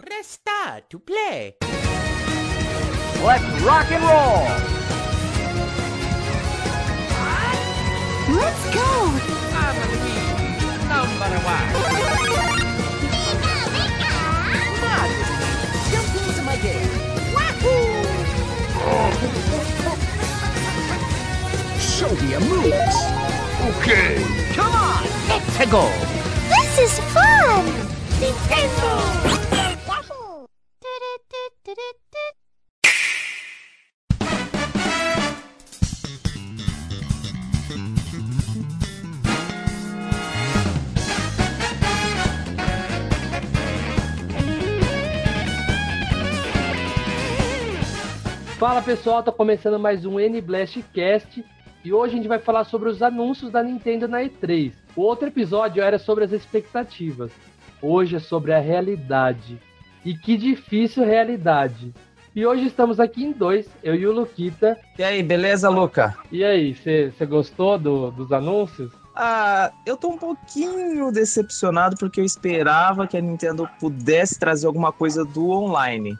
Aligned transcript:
Press 0.00 0.26
star 0.28 0.80
to 0.90 0.98
play. 1.00 1.56
Let's 3.20 3.42
rock 3.62 3.90
and 3.90 4.04
roll! 4.04 4.46
Let's 8.38 8.64
go! 8.72 8.90
I'm 9.58 9.74
Luigi, 9.90 10.22
number 10.86 11.38
one. 11.42 11.68
Mario, 14.80 15.26
jump 15.90 16.10
into 16.28 16.42
my 16.44 16.56
game. 16.62 16.90
Show 21.80 22.10
me 22.14 22.30
your 22.30 22.40
moves! 22.42 22.98
Okay, 23.80 24.22
come 24.54 24.72
on! 24.72 25.02
Let's 25.28 25.58
go. 25.68 25.90
This 26.48 26.78
is 26.78 27.00
fun! 27.12 27.64
Nintendo. 28.20 29.47
Pessoal, 48.88 49.22
tá 49.22 49.30
começando 49.30 49.78
mais 49.78 50.06
um 50.06 50.18
N-Blast 50.18 50.82
Cast 50.94 51.44
e 51.84 51.92
hoje 51.92 52.14
a 52.14 52.16
gente 52.16 52.26
vai 52.26 52.38
falar 52.38 52.64
sobre 52.64 52.88
os 52.88 53.02
anúncios 53.02 53.50
da 53.52 53.62
Nintendo 53.62 54.08
na 54.08 54.22
E3. 54.22 54.72
O 54.96 55.02
outro 55.02 55.28
episódio 55.28 55.82
era 55.82 55.98
sobre 55.98 56.24
as 56.24 56.32
expectativas, 56.32 57.30
hoje 57.82 58.16
é 58.16 58.18
sobre 58.18 58.54
a 58.54 58.58
realidade. 58.58 59.60
E 60.06 60.14
que 60.16 60.38
difícil 60.38 61.04
realidade. 61.04 61.92
E 62.34 62.46
hoje 62.46 62.64
estamos 62.66 62.98
aqui 62.98 63.24
em 63.24 63.32
dois, 63.32 63.68
eu 63.82 63.94
e 63.94 64.06
o 64.06 64.12
Luquita. 64.12 64.78
E 64.98 65.02
aí, 65.02 65.22
beleza, 65.22 65.68
Luca? 65.68 66.16
E 66.32 66.42
aí, 66.42 66.74
você 66.74 67.12
gostou 67.26 67.78
do- 67.78 68.10
dos 68.10 68.32
anúncios? 68.32 68.90
Ah, 69.14 69.70
eu 69.84 69.98
tô 69.98 70.08
um 70.08 70.16
pouquinho 70.16 71.12
decepcionado 71.12 71.94
porque 71.98 72.20
eu 72.20 72.24
esperava 72.24 73.06
que 73.06 73.18
a 73.18 73.20
Nintendo 73.20 73.68
pudesse 73.78 74.38
trazer 74.38 74.66
alguma 74.66 74.92
coisa 74.92 75.26
do 75.26 75.50
online. 75.50 76.16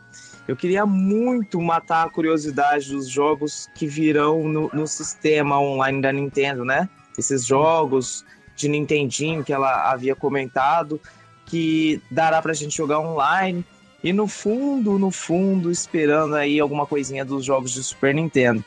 Eu 0.48 0.56
queria 0.56 0.86
muito 0.86 1.60
matar 1.60 2.06
a 2.06 2.10
curiosidade 2.10 2.90
dos 2.90 3.06
jogos 3.06 3.68
que 3.74 3.86
virão 3.86 4.48
no, 4.48 4.70
no 4.72 4.86
sistema 4.86 5.60
online 5.60 6.00
da 6.00 6.10
Nintendo, 6.10 6.64
né? 6.64 6.88
Esses 7.18 7.44
jogos 7.44 8.24
de 8.56 8.66
Nintendinho 8.66 9.44
que 9.44 9.52
ela 9.52 9.92
havia 9.92 10.16
comentado, 10.16 10.98
que 11.44 12.00
dará 12.10 12.40
pra 12.40 12.54
gente 12.54 12.74
jogar 12.74 12.98
online. 12.98 13.62
E 14.02 14.10
no 14.10 14.26
fundo, 14.26 14.98
no 14.98 15.10
fundo, 15.10 15.70
esperando 15.70 16.34
aí 16.34 16.58
alguma 16.58 16.86
coisinha 16.86 17.26
dos 17.26 17.44
jogos 17.44 17.72
de 17.72 17.84
Super 17.84 18.14
Nintendo. 18.14 18.64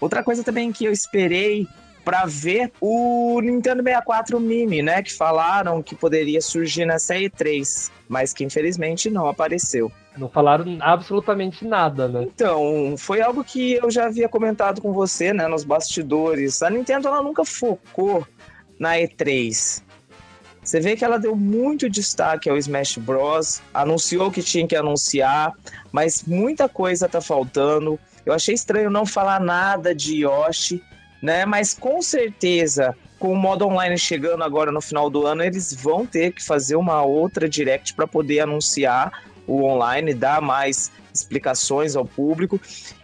Outra 0.00 0.22
coisa 0.22 0.44
também 0.44 0.70
que 0.70 0.84
eu 0.84 0.92
esperei 0.92 1.66
para 2.04 2.26
ver 2.26 2.70
o 2.80 3.40
Nintendo 3.40 3.82
64 3.82 4.38
Mini, 4.38 4.82
né? 4.82 5.02
Que 5.02 5.12
falaram 5.12 5.82
que 5.82 5.96
poderia 5.96 6.40
surgir 6.40 6.84
nessa 6.84 7.16
E3, 7.16 7.90
mas 8.08 8.32
que 8.32 8.44
infelizmente 8.44 9.10
não 9.10 9.26
apareceu. 9.26 9.90
Não 10.16 10.28
falaram 10.28 10.64
absolutamente 10.80 11.64
nada, 11.64 12.06
né? 12.06 12.22
Então, 12.22 12.94
foi 12.96 13.20
algo 13.20 13.42
que 13.42 13.74
eu 13.74 13.90
já 13.90 14.06
havia 14.06 14.28
comentado 14.28 14.80
com 14.80 14.92
você, 14.92 15.32
né, 15.32 15.48
nos 15.48 15.64
bastidores. 15.64 16.62
A 16.62 16.70
Nintendo 16.70 17.08
ela 17.08 17.22
nunca 17.22 17.44
focou 17.44 18.26
na 18.78 18.96
E3. 18.96 19.82
Você 20.62 20.80
vê 20.80 20.96
que 20.96 21.04
ela 21.04 21.18
deu 21.18 21.36
muito 21.36 21.90
destaque 21.90 22.48
ao 22.48 22.56
Smash 22.56 22.96
Bros, 22.96 23.60
anunciou 23.72 24.30
que 24.30 24.42
tinha 24.42 24.66
que 24.66 24.74
anunciar, 24.74 25.52
mas 25.92 26.22
muita 26.22 26.68
coisa 26.68 27.08
tá 27.08 27.20
faltando. 27.20 27.98
Eu 28.24 28.32
achei 28.32 28.54
estranho 28.54 28.88
não 28.88 29.04
falar 29.04 29.40
nada 29.40 29.94
de 29.94 30.24
Yoshi, 30.24 30.82
né? 31.20 31.44
Mas 31.44 31.74
com 31.74 32.00
certeza, 32.00 32.96
com 33.18 33.32
o 33.32 33.36
modo 33.36 33.66
online 33.66 33.98
chegando 33.98 34.42
agora 34.42 34.72
no 34.72 34.80
final 34.80 35.10
do 35.10 35.26
ano, 35.26 35.42
eles 35.42 35.74
vão 35.74 36.06
ter 36.06 36.32
que 36.32 36.42
fazer 36.42 36.76
uma 36.76 37.02
outra 37.02 37.46
direct 37.46 37.92
para 37.92 38.06
poder 38.06 38.40
anunciar 38.40 39.12
o 39.46 39.64
online, 39.64 40.14
dar 40.14 40.40
mais 40.40 40.90
explicações 41.12 41.94
ao 41.94 42.04
público. 42.04 42.60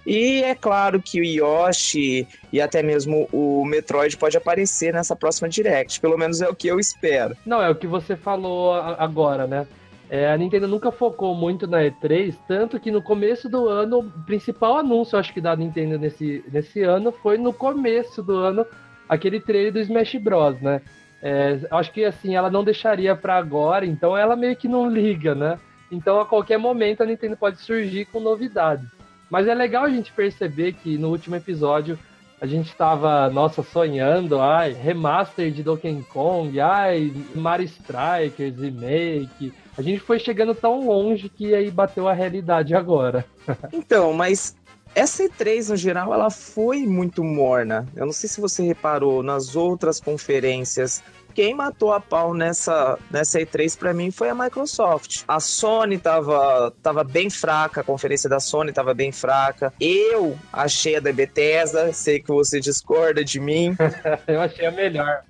E 0.06 0.42
é 0.42 0.54
claro 0.54 1.00
que 1.00 1.20
o 1.20 1.24
Yoshi 1.24 2.26
e 2.52 2.60
até 2.60 2.82
mesmo 2.82 3.28
o 3.32 3.64
Metroid 3.64 4.16
pode 4.16 4.36
aparecer 4.36 4.92
nessa 4.92 5.14
próxima 5.14 5.48
direct, 5.48 6.00
pelo 6.00 6.18
menos 6.18 6.40
é 6.40 6.48
o 6.48 6.54
que 6.54 6.68
eu 6.68 6.80
espero. 6.80 7.36
Não, 7.46 7.62
é 7.62 7.70
o 7.70 7.74
que 7.74 7.86
você 7.86 8.16
falou 8.16 8.74
agora, 8.74 9.46
né? 9.46 9.66
É, 10.10 10.28
a 10.28 10.36
Nintendo 10.36 10.66
nunca 10.66 10.90
focou 10.90 11.36
muito 11.36 11.68
na 11.68 11.82
E3, 11.82 12.34
tanto 12.48 12.80
que 12.80 12.90
no 12.90 13.00
começo 13.00 13.48
do 13.48 13.68
ano, 13.68 14.00
o 14.00 14.10
principal 14.24 14.78
anúncio, 14.78 15.16
acho 15.16 15.32
que 15.32 15.40
da 15.40 15.54
Nintendo 15.54 15.96
nesse, 15.96 16.44
nesse 16.50 16.82
ano 16.82 17.12
foi 17.12 17.38
no 17.38 17.52
começo 17.52 18.20
do 18.20 18.36
ano, 18.36 18.66
aquele 19.08 19.38
trailer 19.38 19.72
do 19.72 19.78
Smash 19.78 20.16
Bros, 20.16 20.60
né? 20.60 20.82
É, 21.22 21.60
acho 21.70 21.92
que 21.92 22.04
assim, 22.04 22.34
ela 22.34 22.50
não 22.50 22.64
deixaria 22.64 23.14
pra 23.14 23.36
agora, 23.36 23.86
então 23.86 24.16
ela 24.16 24.34
meio 24.34 24.56
que 24.56 24.66
não 24.66 24.90
liga, 24.90 25.32
né? 25.32 25.60
Então 25.90 26.20
a 26.20 26.26
qualquer 26.26 26.58
momento 26.58 27.02
a 27.02 27.06
Nintendo 27.06 27.36
pode 27.36 27.60
surgir 27.60 28.06
com 28.06 28.20
novidades. 28.20 28.86
Mas 29.28 29.46
é 29.46 29.54
legal 29.54 29.84
a 29.84 29.90
gente 29.90 30.12
perceber 30.12 30.72
que 30.72 30.98
no 30.98 31.08
último 31.08 31.36
episódio 31.36 31.98
a 32.40 32.46
gente 32.46 32.74
tava, 32.74 33.28
nossa, 33.28 33.62
sonhando, 33.62 34.40
ai, 34.40 34.72
remaster 34.72 35.50
de 35.50 35.62
Donkey 35.62 36.02
Kong, 36.10 36.58
ai, 36.58 37.12
Mario 37.34 37.66
Strikers, 37.66 38.58
remake. 38.58 39.52
A 39.76 39.82
gente 39.82 40.00
foi 40.00 40.18
chegando 40.18 40.54
tão 40.54 40.86
longe 40.86 41.28
que 41.28 41.54
aí 41.54 41.70
bateu 41.70 42.08
a 42.08 42.12
realidade 42.14 42.74
agora. 42.74 43.24
Então, 43.72 44.12
mas 44.12 44.56
essa 44.94 45.22
E3 45.24 45.70
no 45.70 45.76
geral 45.76 46.14
ela 46.14 46.30
foi 46.30 46.86
muito 46.86 47.22
morna. 47.22 47.86
Eu 47.94 48.06
não 48.06 48.12
sei 48.12 48.28
se 48.28 48.40
você 48.40 48.62
reparou 48.62 49.22
nas 49.22 49.54
outras 49.54 50.00
conferências. 50.00 51.02
Quem 51.34 51.54
matou 51.54 51.92
a 51.92 52.00
pau 52.00 52.34
nessa, 52.34 52.98
nessa 53.10 53.40
E3 53.40 53.78
para 53.78 53.94
mim 53.94 54.10
foi 54.10 54.28
a 54.28 54.34
Microsoft. 54.34 55.22
A 55.26 55.40
Sony 55.40 55.98
tava, 55.98 56.72
tava 56.82 57.04
bem 57.04 57.30
fraca, 57.30 57.80
a 57.80 57.84
conferência 57.84 58.28
da 58.28 58.40
Sony 58.40 58.72
tava 58.72 58.94
bem 58.94 59.12
fraca. 59.12 59.72
Eu 59.80 60.38
achei 60.52 60.96
a 60.96 61.00
da 61.00 61.12
Bethesda, 61.12 61.92
sei 61.92 62.20
que 62.20 62.28
você 62.28 62.60
discorda 62.60 63.24
de 63.24 63.40
mim. 63.40 63.76
Eu 64.26 64.40
achei 64.40 64.66
a 64.66 64.70
melhor. 64.70 65.22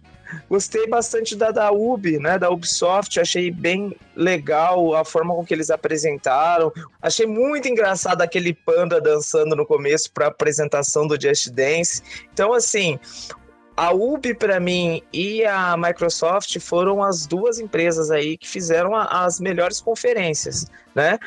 Gostei 0.48 0.86
bastante 0.86 1.34
da 1.34 1.50
da 1.50 1.70
Ubi, 1.72 2.18
né, 2.18 2.38
da 2.38 2.50
Ubisoft, 2.50 3.18
achei 3.18 3.50
bem 3.50 3.96
legal 4.14 4.94
a 4.94 5.04
forma 5.04 5.34
com 5.34 5.44
que 5.44 5.52
eles 5.52 5.70
apresentaram. 5.70 6.72
Achei 7.00 7.26
muito 7.26 7.68
engraçado 7.68 8.22
aquele 8.22 8.52
panda 8.52 9.00
dançando 9.00 9.56
no 9.56 9.66
começo 9.66 10.12
para 10.12 10.28
apresentação 10.28 11.06
do 11.06 11.20
Just 11.20 11.50
Dance. 11.50 12.02
Então 12.32 12.52
assim, 12.52 12.98
a 13.82 13.92
Ubi 13.92 14.34
para 14.34 14.60
mim 14.60 15.02
e 15.10 15.42
a 15.44 15.74
Microsoft 15.74 16.58
foram 16.60 17.02
as 17.02 17.24
duas 17.26 17.58
empresas 17.58 18.10
aí 18.10 18.36
que 18.36 18.46
fizeram 18.46 18.94
a- 18.94 19.24
as 19.24 19.40
melhores 19.40 19.80
conferências, 19.80 20.66
né? 20.94 21.18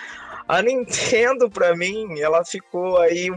A 0.48 0.62
Nintendo 0.62 1.50
para 1.50 1.76
mim, 1.76 2.20
ela 2.20 2.46
ficou 2.46 3.00
aí 3.00 3.32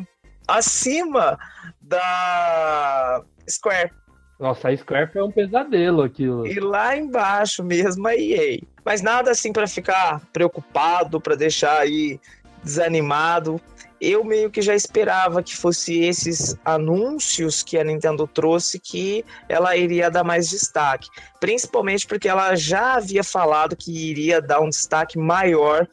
acima 0.47 1.38
da 1.81 3.22
Square. 3.49 3.91
Nossa, 4.38 4.69
a 4.69 4.76
Square 4.76 5.10
foi 5.12 5.22
um 5.22 5.31
pesadelo 5.31 6.03
aquilo. 6.03 6.47
E 6.47 6.60
lá 6.60 6.94
embaixo 6.94 7.65
mesmo 7.65 8.06
a 8.06 8.15
EA. 8.15 8.60
Mas 8.84 9.00
nada 9.00 9.31
assim 9.31 9.50
para 9.50 9.66
ficar 9.66 10.21
preocupado, 10.31 11.19
para 11.21 11.34
deixar 11.34 11.78
aí 11.81 12.21
desanimado. 12.62 13.59
Eu 14.00 14.22
meio 14.24 14.50
que 14.50 14.60
já 14.60 14.74
esperava 14.74 15.42
que 15.42 15.56
fosse 15.56 16.00
esses 16.00 16.56
anúncios 16.64 17.62
que 17.62 17.78
a 17.78 17.84
Nintendo 17.84 18.26
trouxe 18.26 18.78
que 18.78 19.24
ela 19.48 19.76
iria 19.76 20.10
dar 20.10 20.24
mais 20.24 20.50
destaque, 20.50 21.08
principalmente 21.40 22.06
porque 22.06 22.28
ela 22.28 22.54
já 22.54 22.94
havia 22.94 23.24
falado 23.24 23.76
que 23.76 24.10
iria 24.10 24.40
dar 24.40 24.60
um 24.60 24.68
destaque 24.68 25.18
maior 25.18 25.88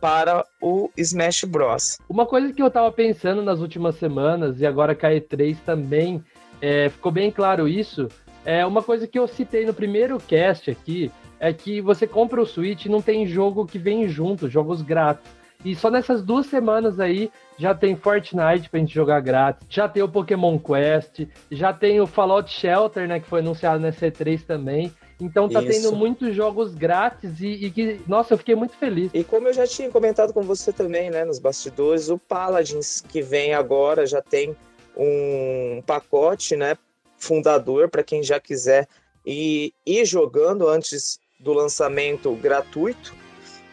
para 0.00 0.44
o 0.60 0.90
Smash 0.96 1.44
Bros. 1.44 1.98
Uma 2.08 2.26
coisa 2.26 2.52
que 2.52 2.62
eu 2.62 2.70
tava 2.70 2.90
pensando 2.92 3.42
nas 3.42 3.60
últimas 3.60 3.96
semanas, 3.96 4.60
e 4.60 4.66
agora 4.66 4.94
com 4.94 5.06
a 5.06 5.10
E3 5.10 5.56
também, 5.64 6.22
é, 6.60 6.88
ficou 6.88 7.12
bem 7.12 7.30
claro 7.30 7.68
isso, 7.68 8.08
é 8.44 8.64
uma 8.64 8.82
coisa 8.82 9.06
que 9.06 9.18
eu 9.18 9.26
citei 9.26 9.66
no 9.66 9.74
primeiro 9.74 10.18
cast 10.18 10.70
aqui, 10.70 11.10
é 11.38 11.52
que 11.52 11.80
você 11.80 12.06
compra 12.06 12.40
o 12.40 12.46
Switch 12.46 12.86
e 12.86 12.88
não 12.88 13.02
tem 13.02 13.26
jogo 13.26 13.66
que 13.66 13.78
vem 13.78 14.08
junto, 14.08 14.48
jogos 14.48 14.82
grátis. 14.82 15.30
E 15.66 15.74
só 15.74 15.90
nessas 15.90 16.22
duas 16.22 16.46
semanas 16.46 17.00
aí 17.00 17.28
já 17.58 17.74
tem 17.74 17.96
Fortnite 17.96 18.70
pra 18.70 18.78
gente 18.78 18.94
jogar 18.94 19.18
grátis, 19.18 19.66
já 19.68 19.88
tem 19.88 20.00
o 20.00 20.08
Pokémon 20.08 20.56
Quest, 20.60 21.26
já 21.50 21.72
tem 21.72 22.00
o 22.00 22.06
Fallout 22.06 22.48
Shelter, 22.48 23.08
né, 23.08 23.18
que 23.18 23.26
foi 23.26 23.40
anunciado 23.40 23.80
nessa 23.80 24.06
E3 24.06 24.46
também. 24.46 24.94
Então 25.20 25.48
tá 25.48 25.60
Isso. 25.60 25.72
tendo 25.72 25.96
muitos 25.96 26.32
jogos 26.36 26.72
grátis 26.72 27.40
e, 27.40 27.48
e 27.48 27.70
que, 27.72 28.00
nossa, 28.06 28.34
eu 28.34 28.38
fiquei 28.38 28.54
muito 28.54 28.76
feliz. 28.76 29.10
E 29.12 29.24
como 29.24 29.48
eu 29.48 29.52
já 29.52 29.66
tinha 29.66 29.90
comentado 29.90 30.32
com 30.32 30.42
você 30.42 30.72
também, 30.72 31.10
né, 31.10 31.24
nos 31.24 31.40
bastidores, 31.40 32.10
o 32.10 32.16
Paladins 32.16 33.00
que 33.00 33.20
vem 33.20 33.52
agora 33.52 34.06
já 34.06 34.22
tem 34.22 34.56
um 34.96 35.82
pacote, 35.84 36.54
né, 36.54 36.78
fundador 37.18 37.88
para 37.88 38.04
quem 38.04 38.22
já 38.22 38.38
quiser 38.38 38.86
ir, 39.24 39.74
ir 39.84 40.04
jogando 40.04 40.68
antes 40.68 41.18
do 41.40 41.52
lançamento 41.52 42.32
gratuito. 42.36 43.25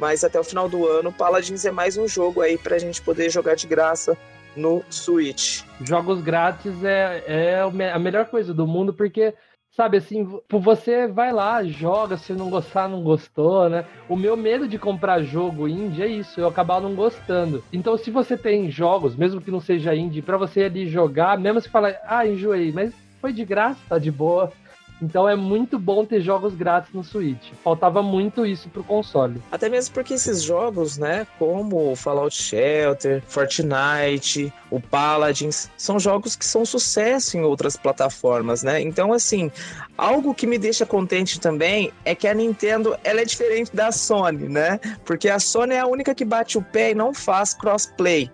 Mas 0.04 0.22
até 0.22 0.38
o 0.38 0.44
final 0.44 0.68
do 0.68 0.86
ano, 0.86 1.14
Paladins 1.14 1.64
é 1.64 1.72
mais 1.72 1.96
um 1.96 2.06
jogo 2.10 2.42
aí 2.42 2.58
pra 2.58 2.78
gente 2.78 3.02
poder 3.02 3.30
jogar 3.30 3.56
de 3.56 3.66
graça 3.66 4.18
no 4.54 4.84
Switch. 4.90 5.62
Jogos 5.80 6.20
grátis 6.20 6.84
é, 6.84 7.24
é 7.26 7.62
a 7.62 7.98
melhor 7.98 8.26
coisa 8.26 8.54
do 8.54 8.68
mundo, 8.68 8.94
porque 8.94 9.34
sabe 9.72 9.96
assim, 9.96 10.28
você 10.52 11.08
vai 11.08 11.32
lá, 11.32 11.64
joga, 11.64 12.18
se 12.18 12.34
não 12.34 12.50
gostar, 12.50 12.90
não 12.90 13.02
gostou, 13.02 13.70
né? 13.70 13.86
O 14.10 14.18
meu 14.18 14.36
medo 14.36 14.68
de 14.68 14.78
comprar 14.78 15.24
jogo 15.24 15.70
indie 15.70 16.04
é 16.04 16.08
isso, 16.08 16.38
eu 16.38 16.50
acabar 16.50 16.82
não 16.82 16.94
gostando. 16.94 17.64
Então, 17.72 17.98
se 17.98 18.12
você 18.12 18.36
tem 18.36 18.70
jogos, 18.70 19.16
mesmo 19.16 19.40
que 19.40 19.52
não 19.52 19.62
seja 19.62 19.96
indie, 19.96 20.22
para 20.22 20.36
você 20.36 20.64
ali 20.64 20.86
jogar, 20.86 21.40
mesmo 21.40 21.62
se 21.62 21.70
falar, 21.70 21.96
ah, 22.06 22.28
enjoei, 22.28 22.74
mas 22.74 22.94
foi 23.22 23.32
de 23.32 23.46
graça, 23.46 23.80
tá 23.88 23.98
de 23.98 24.12
boa. 24.12 24.52
Então 25.02 25.28
é 25.28 25.36
muito 25.36 25.78
bom 25.78 26.06
ter 26.06 26.22
jogos 26.22 26.54
grátis 26.56 26.94
no 26.94 27.04
Switch. 27.04 27.52
Faltava 27.64 28.02
muito 28.02 28.46
isso 28.46 28.70
pro 28.70 28.84
console. 28.84 29.42
Até 29.52 29.70
mesmo 29.70 29.94
porque 29.94 30.14
esses 30.14 30.42
jogos, 30.42 30.98
né, 30.98 31.28
como 31.38 31.96
Fallout 31.96 32.36
Shelter, 32.36 33.22
Fortnite, 33.28 34.54
o 34.70 34.80
Paladins, 34.80 35.70
são 35.78 36.00
jogos 36.00 36.36
que 36.36 36.46
são 36.46 36.66
sucesso 36.66 37.38
em 37.38 37.42
outras 37.42 37.76
plataformas, 37.76 38.64
né? 38.64 38.82
Então, 38.82 39.14
assim, 39.14 39.52
algo 39.98 40.34
que 40.34 40.48
me 40.48 40.58
deixa 40.58 40.86
contente 40.86 41.40
também 41.40 41.92
é 42.06 42.16
que 42.16 42.28
a 42.28 42.34
Nintendo, 42.34 42.98
ela 43.04 43.22
é 43.22 43.26
diferente 43.26 43.76
da 43.76 43.92
Sony, 43.92 44.48
né? 44.48 44.80
Porque 45.06 45.30
a 45.30 45.40
Sony 45.40 45.74
é 45.76 45.80
a 45.80 45.88
única 45.88 46.16
que 46.16 46.26
bate 46.26 46.58
o 46.58 46.62
pé 46.62 46.92
e 46.92 46.96
não 46.96 47.14
faz 47.14 47.54
crossplay. 47.54 48.32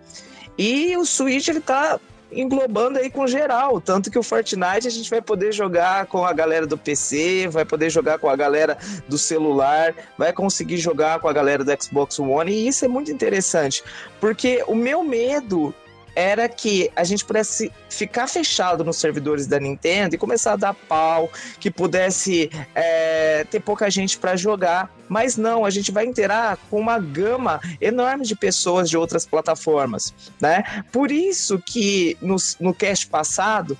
E 0.58 0.96
o 0.98 1.06
Switch 1.06 1.48
ele 1.48 1.62
tá 1.62 2.00
englobando 2.32 3.00
aí 3.00 3.10
com 3.10 3.28
geral. 3.28 3.80
Tanto 3.82 4.12
que 4.12 4.20
o 4.20 4.24
Fortnite 4.24 4.88
a 4.88 4.92
gente 4.92 5.10
vai 5.10 5.22
poder 5.22 5.52
jogar 5.52 6.06
com 6.08 6.26
a 6.26 6.34
galera 6.34 6.66
do 6.66 6.78
PC, 6.78 7.48
vai 7.50 7.66
poder 7.66 7.90
jogar 7.90 8.20
com 8.20 8.30
a 8.30 8.36
galera 8.36 8.78
do 9.08 9.18
celular, 9.18 9.94
vai 10.18 10.34
conseguir 10.34 10.78
jogar 10.78 11.20
com 11.20 11.28
a 11.28 11.34
galera 11.34 11.64
do 11.64 11.84
Xbox 11.84 12.20
One, 12.20 12.52
e 12.52 12.68
isso 12.68 12.86
é 12.86 12.88
muito 12.88 13.12
interessante. 13.12 13.84
Porque 14.20 14.64
o 14.68 14.76
meu 14.76 15.04
medo 15.04 15.74
era 16.20 16.50
que 16.50 16.92
a 16.98 17.06
gente 17.06 17.24
pudesse 17.24 17.72
ficar 17.90 18.28
fechado 18.28 18.84
nos 18.84 18.98
servidores 18.98 19.48
da 19.48 19.58
Nintendo 19.58 20.16
e 20.16 20.18
começar 20.18 20.54
a 20.54 20.56
dar 20.58 20.74
pau, 20.74 21.32
que 21.62 21.72
pudesse 21.72 22.52
é, 22.76 23.46
ter 23.46 23.62
pouca 23.62 23.90
gente 23.90 24.18
para 24.18 24.36
jogar. 24.36 24.94
Mas 25.08 25.38
não, 25.38 25.64
a 25.64 25.70
gente 25.70 25.94
vai 25.94 26.06
interar 26.06 26.58
com 26.70 26.78
uma 26.78 27.00
gama 27.00 27.62
enorme 27.80 28.26
de 28.26 28.36
pessoas 28.36 28.90
de 28.90 28.98
outras 28.98 29.26
plataformas, 29.26 30.14
né? 30.42 30.84
Por 30.92 31.10
isso 31.10 31.58
que 31.58 32.18
no, 32.22 32.36
no 32.60 32.74
cast 32.74 33.08
passado 33.08 33.78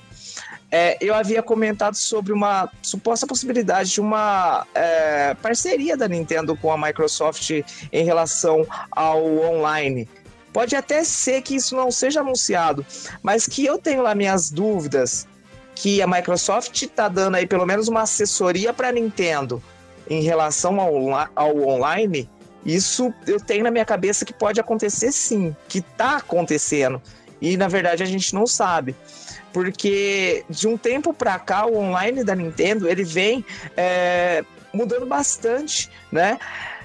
é, 0.72 0.98
eu 1.02 1.14
havia 1.16 1.42
comentado 1.42 1.96
sobre 1.96 2.32
uma 2.32 2.70
suposta 2.82 3.26
possibilidade 3.26 3.92
de 3.92 4.02
uma 4.02 4.66
é, 4.74 5.34
parceria 5.36 5.98
da 5.98 6.08
Nintendo 6.08 6.56
com 6.56 6.72
a 6.72 6.78
Microsoft 6.78 7.50
em 7.92 8.04
relação 8.04 8.66
ao 8.92 9.26
online. 9.40 10.08
Pode 10.52 10.76
até 10.76 11.04
ser 11.04 11.42
que 11.42 11.56
isso 11.56 11.76
não 11.76 11.92
seja 11.92 12.22
anunciado, 12.22 12.86
mas 13.22 13.46
que 13.46 13.66
eu 13.66 13.78
tenho 13.78 14.02
lá 14.02 14.16
minhas 14.16 14.50
dúvidas 14.50 15.28
que 15.76 16.02
a 16.02 16.08
Microsoft 16.08 16.82
está 16.82 17.08
dando 17.08 17.36
aí 17.36 17.48
pelo 17.48 17.66
menos 17.66 17.88
uma 17.88 18.02
assessoria 18.02 18.74
para 18.74 18.90
a 18.90 18.92
Nintendo 18.92 19.64
em 20.10 20.22
relação 20.22 20.80
ao, 20.80 21.30
ao 21.36 21.58
online, 21.68 22.30
isso 22.66 23.14
eu 23.26 23.40
tenho 23.40 23.64
na 23.64 23.72
minha 23.72 23.86
cabeça 23.86 24.26
que 24.26 24.34
pode 24.34 24.60
acontecer 24.60 25.12
sim, 25.12 25.56
que 25.68 25.80
está 25.80 26.18
acontecendo. 26.18 27.02
E 27.42 27.56
na 27.56 27.68
verdade 27.68 28.04
a 28.04 28.06
gente 28.06 28.34
não 28.34 28.46
sabe. 28.46 28.96
Porque 29.54 30.44
de 30.50 30.68
um 30.68 30.78
tempo 30.78 31.14
para 31.14 31.40
cá 31.40 31.66
o 31.66 31.78
online 31.78 32.24
da 32.24 32.36
Nintendo 32.36 32.90
ele 32.90 33.04
vem 33.04 33.46
é, 33.78 34.44
mudando 34.74 35.06
bastante, 35.06 35.90
né? 36.12 36.38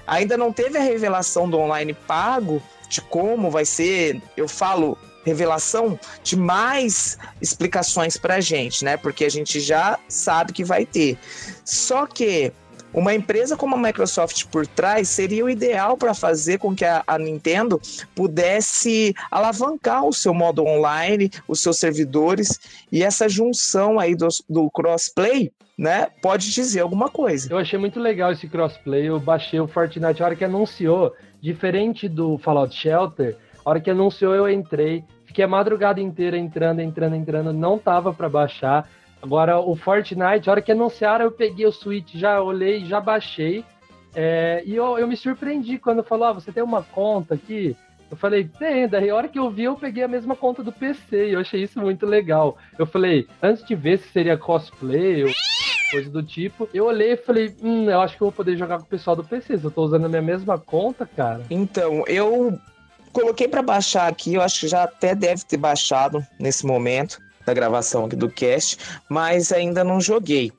Ainda 0.07 0.37
não 0.37 0.53
teve 0.53 0.77
a 0.77 0.81
revelação 0.81 1.49
do 1.49 1.57
online 1.57 1.93
pago, 1.93 2.61
de 2.89 3.01
como 3.01 3.49
vai 3.49 3.65
ser, 3.65 4.21
eu 4.35 4.47
falo 4.47 4.97
revelação 5.25 5.99
de 6.23 6.37
mais 6.37 7.17
explicações 7.41 8.15
para 8.15 8.35
a 8.35 8.41
gente, 8.41 8.85
né? 8.85 8.95
Porque 8.95 9.25
a 9.25 9.29
gente 9.29 9.59
já 9.59 9.99
sabe 10.07 10.53
que 10.53 10.63
vai 10.63 10.85
ter. 10.85 11.17
Só 11.65 12.05
que 12.05 12.53
uma 12.95 13.13
empresa 13.13 13.57
como 13.57 13.75
a 13.75 13.77
Microsoft 13.77 14.45
por 14.45 14.65
trás 14.65 15.09
seria 15.09 15.43
o 15.43 15.49
ideal 15.49 15.97
para 15.97 16.13
fazer 16.13 16.59
com 16.59 16.73
que 16.73 16.85
a, 16.85 17.03
a, 17.05 17.19
Nintendo 17.19 17.81
pudesse 18.15 19.13
alavancar 19.29 20.05
o 20.05 20.13
seu 20.13 20.33
modo 20.33 20.63
online, 20.63 21.29
os 21.45 21.59
seus 21.59 21.77
servidores 21.77 22.57
e 22.89 23.03
essa 23.03 23.27
junção 23.27 23.99
aí 23.99 24.15
do, 24.15 24.29
do 24.49 24.69
crossplay. 24.71 25.51
Né, 25.77 26.07
pode 26.21 26.53
dizer 26.53 26.79
alguma 26.79 27.09
coisa. 27.09 27.51
Eu 27.51 27.57
achei 27.57 27.77
muito 27.77 27.99
legal 27.99 28.31
esse 28.31 28.47
crossplay. 28.47 29.09
Eu 29.09 29.19
baixei 29.19 29.59
o 29.59 29.67
Fortnite 29.67 30.23
a 30.23 30.25
hora 30.25 30.33
que 30.33 30.45
anunciou. 30.45 31.13
Diferente 31.45 32.09
do 32.09 32.39
Fallout 32.39 32.75
Shelter, 32.75 33.37
a 33.63 33.69
hora 33.69 33.79
que 33.79 33.91
anunciou 33.91 34.33
eu 34.33 34.49
entrei, 34.49 35.03
fiquei 35.25 35.45
a 35.45 35.47
madrugada 35.47 36.01
inteira 36.01 36.35
entrando, 36.35 36.79
entrando, 36.79 37.15
entrando, 37.15 37.53
não 37.53 37.77
tava 37.77 38.11
para 38.11 38.27
baixar. 38.27 38.89
Agora 39.21 39.59
o 39.59 39.75
Fortnite, 39.75 40.49
a 40.49 40.51
hora 40.51 40.61
que 40.63 40.71
anunciaram, 40.71 41.23
eu 41.23 41.31
peguei 41.31 41.67
o 41.67 41.71
Switch, 41.71 42.15
já 42.15 42.41
olhei, 42.41 42.83
já 42.85 42.99
baixei. 42.99 43.63
É, 44.15 44.63
e 44.65 44.75
eu, 44.75 44.97
eu 44.97 45.07
me 45.07 45.15
surpreendi 45.15 45.77
quando 45.77 46.03
falou: 46.03 46.29
ah, 46.29 46.33
você 46.33 46.51
tem 46.51 46.63
uma 46.63 46.81
conta 46.81 47.35
aqui? 47.35 47.77
Eu 48.09 48.17
falei, 48.17 48.45
tem, 48.45 48.87
daí 48.87 49.11
a 49.11 49.15
hora 49.15 49.27
que 49.27 49.37
eu 49.37 49.47
vi, 49.51 49.65
eu 49.65 49.75
peguei 49.75 50.03
a 50.03 50.07
mesma 50.07 50.35
conta 50.35 50.63
do 50.63 50.71
PC 50.71 51.27
e 51.29 51.33
eu 51.33 51.39
achei 51.39 51.61
isso 51.61 51.79
muito 51.79 52.07
legal. 52.07 52.57
Eu 52.79 52.87
falei, 52.87 53.27
antes 53.39 53.63
de 53.67 53.75
ver 53.75 53.99
se 53.99 54.09
seria 54.09 54.35
cosplay 54.35 55.23
ou 55.23 55.29
coisa 55.89 56.09
do 56.09 56.23
tipo. 56.23 56.69
Eu 56.73 56.85
olhei 56.85 57.13
e 57.13 57.17
falei, 57.17 57.55
hum, 57.61 57.89
eu 57.89 58.01
acho 58.01 58.17
que 58.17 58.23
eu 58.23 58.27
vou 58.27 58.31
poder 58.31 58.57
jogar 58.57 58.77
com 58.77 58.83
o 58.83 58.87
pessoal 58.87 59.15
do 59.15 59.23
PC. 59.23 59.57
Se 59.57 59.63
eu 59.63 59.71
tô 59.71 59.83
usando 59.83 60.05
a 60.05 60.09
minha 60.09 60.21
mesma 60.21 60.57
conta, 60.57 61.05
cara. 61.05 61.45
Então, 61.49 62.03
eu 62.07 62.59
coloquei 63.11 63.47
para 63.47 63.61
baixar 63.61 64.07
aqui, 64.07 64.33
eu 64.33 64.41
acho 64.41 64.61
que 64.61 64.67
já 64.67 64.83
até 64.83 65.15
deve 65.15 65.45
ter 65.45 65.57
baixado 65.57 66.25
nesse 66.39 66.65
momento 66.65 67.21
da 67.45 67.53
gravação 67.53 68.05
aqui 68.05 68.15
do 68.15 68.29
cast, 68.29 68.77
mas 69.07 69.51
ainda 69.51 69.83
não 69.83 70.01
joguei. 70.01 70.51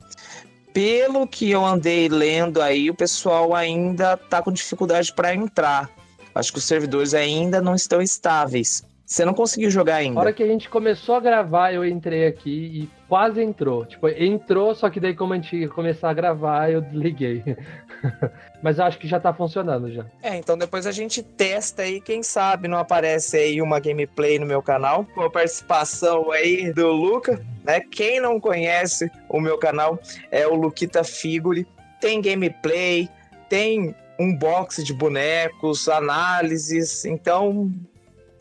Pelo 0.72 1.26
que 1.26 1.50
eu 1.50 1.64
andei 1.64 2.08
lendo 2.08 2.60
aí, 2.62 2.90
o 2.90 2.94
pessoal 2.94 3.54
ainda 3.54 4.16
tá 4.16 4.42
com 4.42 4.52
dificuldade 4.52 5.12
para 5.12 5.34
entrar. 5.34 5.90
Acho 6.34 6.52
que 6.52 6.58
os 6.58 6.64
servidores 6.64 7.14
ainda 7.14 7.62
não 7.62 7.74
estão 7.74 8.00
estáveis. 8.02 8.84
Você 9.06 9.24
não 9.24 9.32
conseguiu 9.32 9.70
jogar 9.70 9.96
ainda. 9.96 10.16
Na 10.16 10.20
hora 10.22 10.32
que 10.32 10.42
a 10.42 10.46
gente 10.46 10.68
começou 10.68 11.14
a 11.14 11.20
gravar, 11.20 11.72
eu 11.72 11.86
entrei 11.86 12.26
aqui 12.26 12.50
e 12.50 12.90
quase 13.08 13.40
entrou. 13.40 13.86
Tipo, 13.86 14.08
entrou, 14.08 14.74
só 14.74 14.90
que 14.90 14.98
daí 14.98 15.14
como 15.14 15.32
a 15.32 15.36
gente 15.36 15.56
ia 15.56 15.68
começar 15.68 16.10
a 16.10 16.12
gravar, 16.12 16.72
eu 16.72 16.80
desliguei. 16.80 17.56
Mas 18.60 18.80
acho 18.80 18.98
que 18.98 19.06
já 19.06 19.20
tá 19.20 19.32
funcionando 19.32 19.92
já. 19.92 20.04
É, 20.20 20.36
então 20.36 20.58
depois 20.58 20.88
a 20.88 20.90
gente 20.90 21.22
testa 21.22 21.82
aí, 21.82 22.00
quem 22.00 22.20
sabe 22.20 22.66
não 22.66 22.78
aparece 22.78 23.36
aí 23.36 23.62
uma 23.62 23.78
gameplay 23.78 24.40
no 24.40 24.46
meu 24.46 24.60
canal, 24.60 25.06
com 25.14 25.20
a 25.20 25.30
participação 25.30 26.32
aí 26.32 26.72
do 26.72 26.88
Luca, 26.88 27.40
né? 27.62 27.78
Quem 27.78 28.18
não 28.18 28.40
conhece 28.40 29.08
o 29.28 29.40
meu 29.40 29.56
canal 29.56 30.00
é 30.32 30.48
o 30.48 30.56
Luquita 30.56 31.04
Figuri. 31.04 31.64
Tem 32.00 32.20
gameplay, 32.20 33.08
tem 33.48 33.94
um 34.18 34.36
box 34.36 34.82
de 34.82 34.92
bonecos, 34.92 35.88
análises, 35.88 37.04
então 37.04 37.70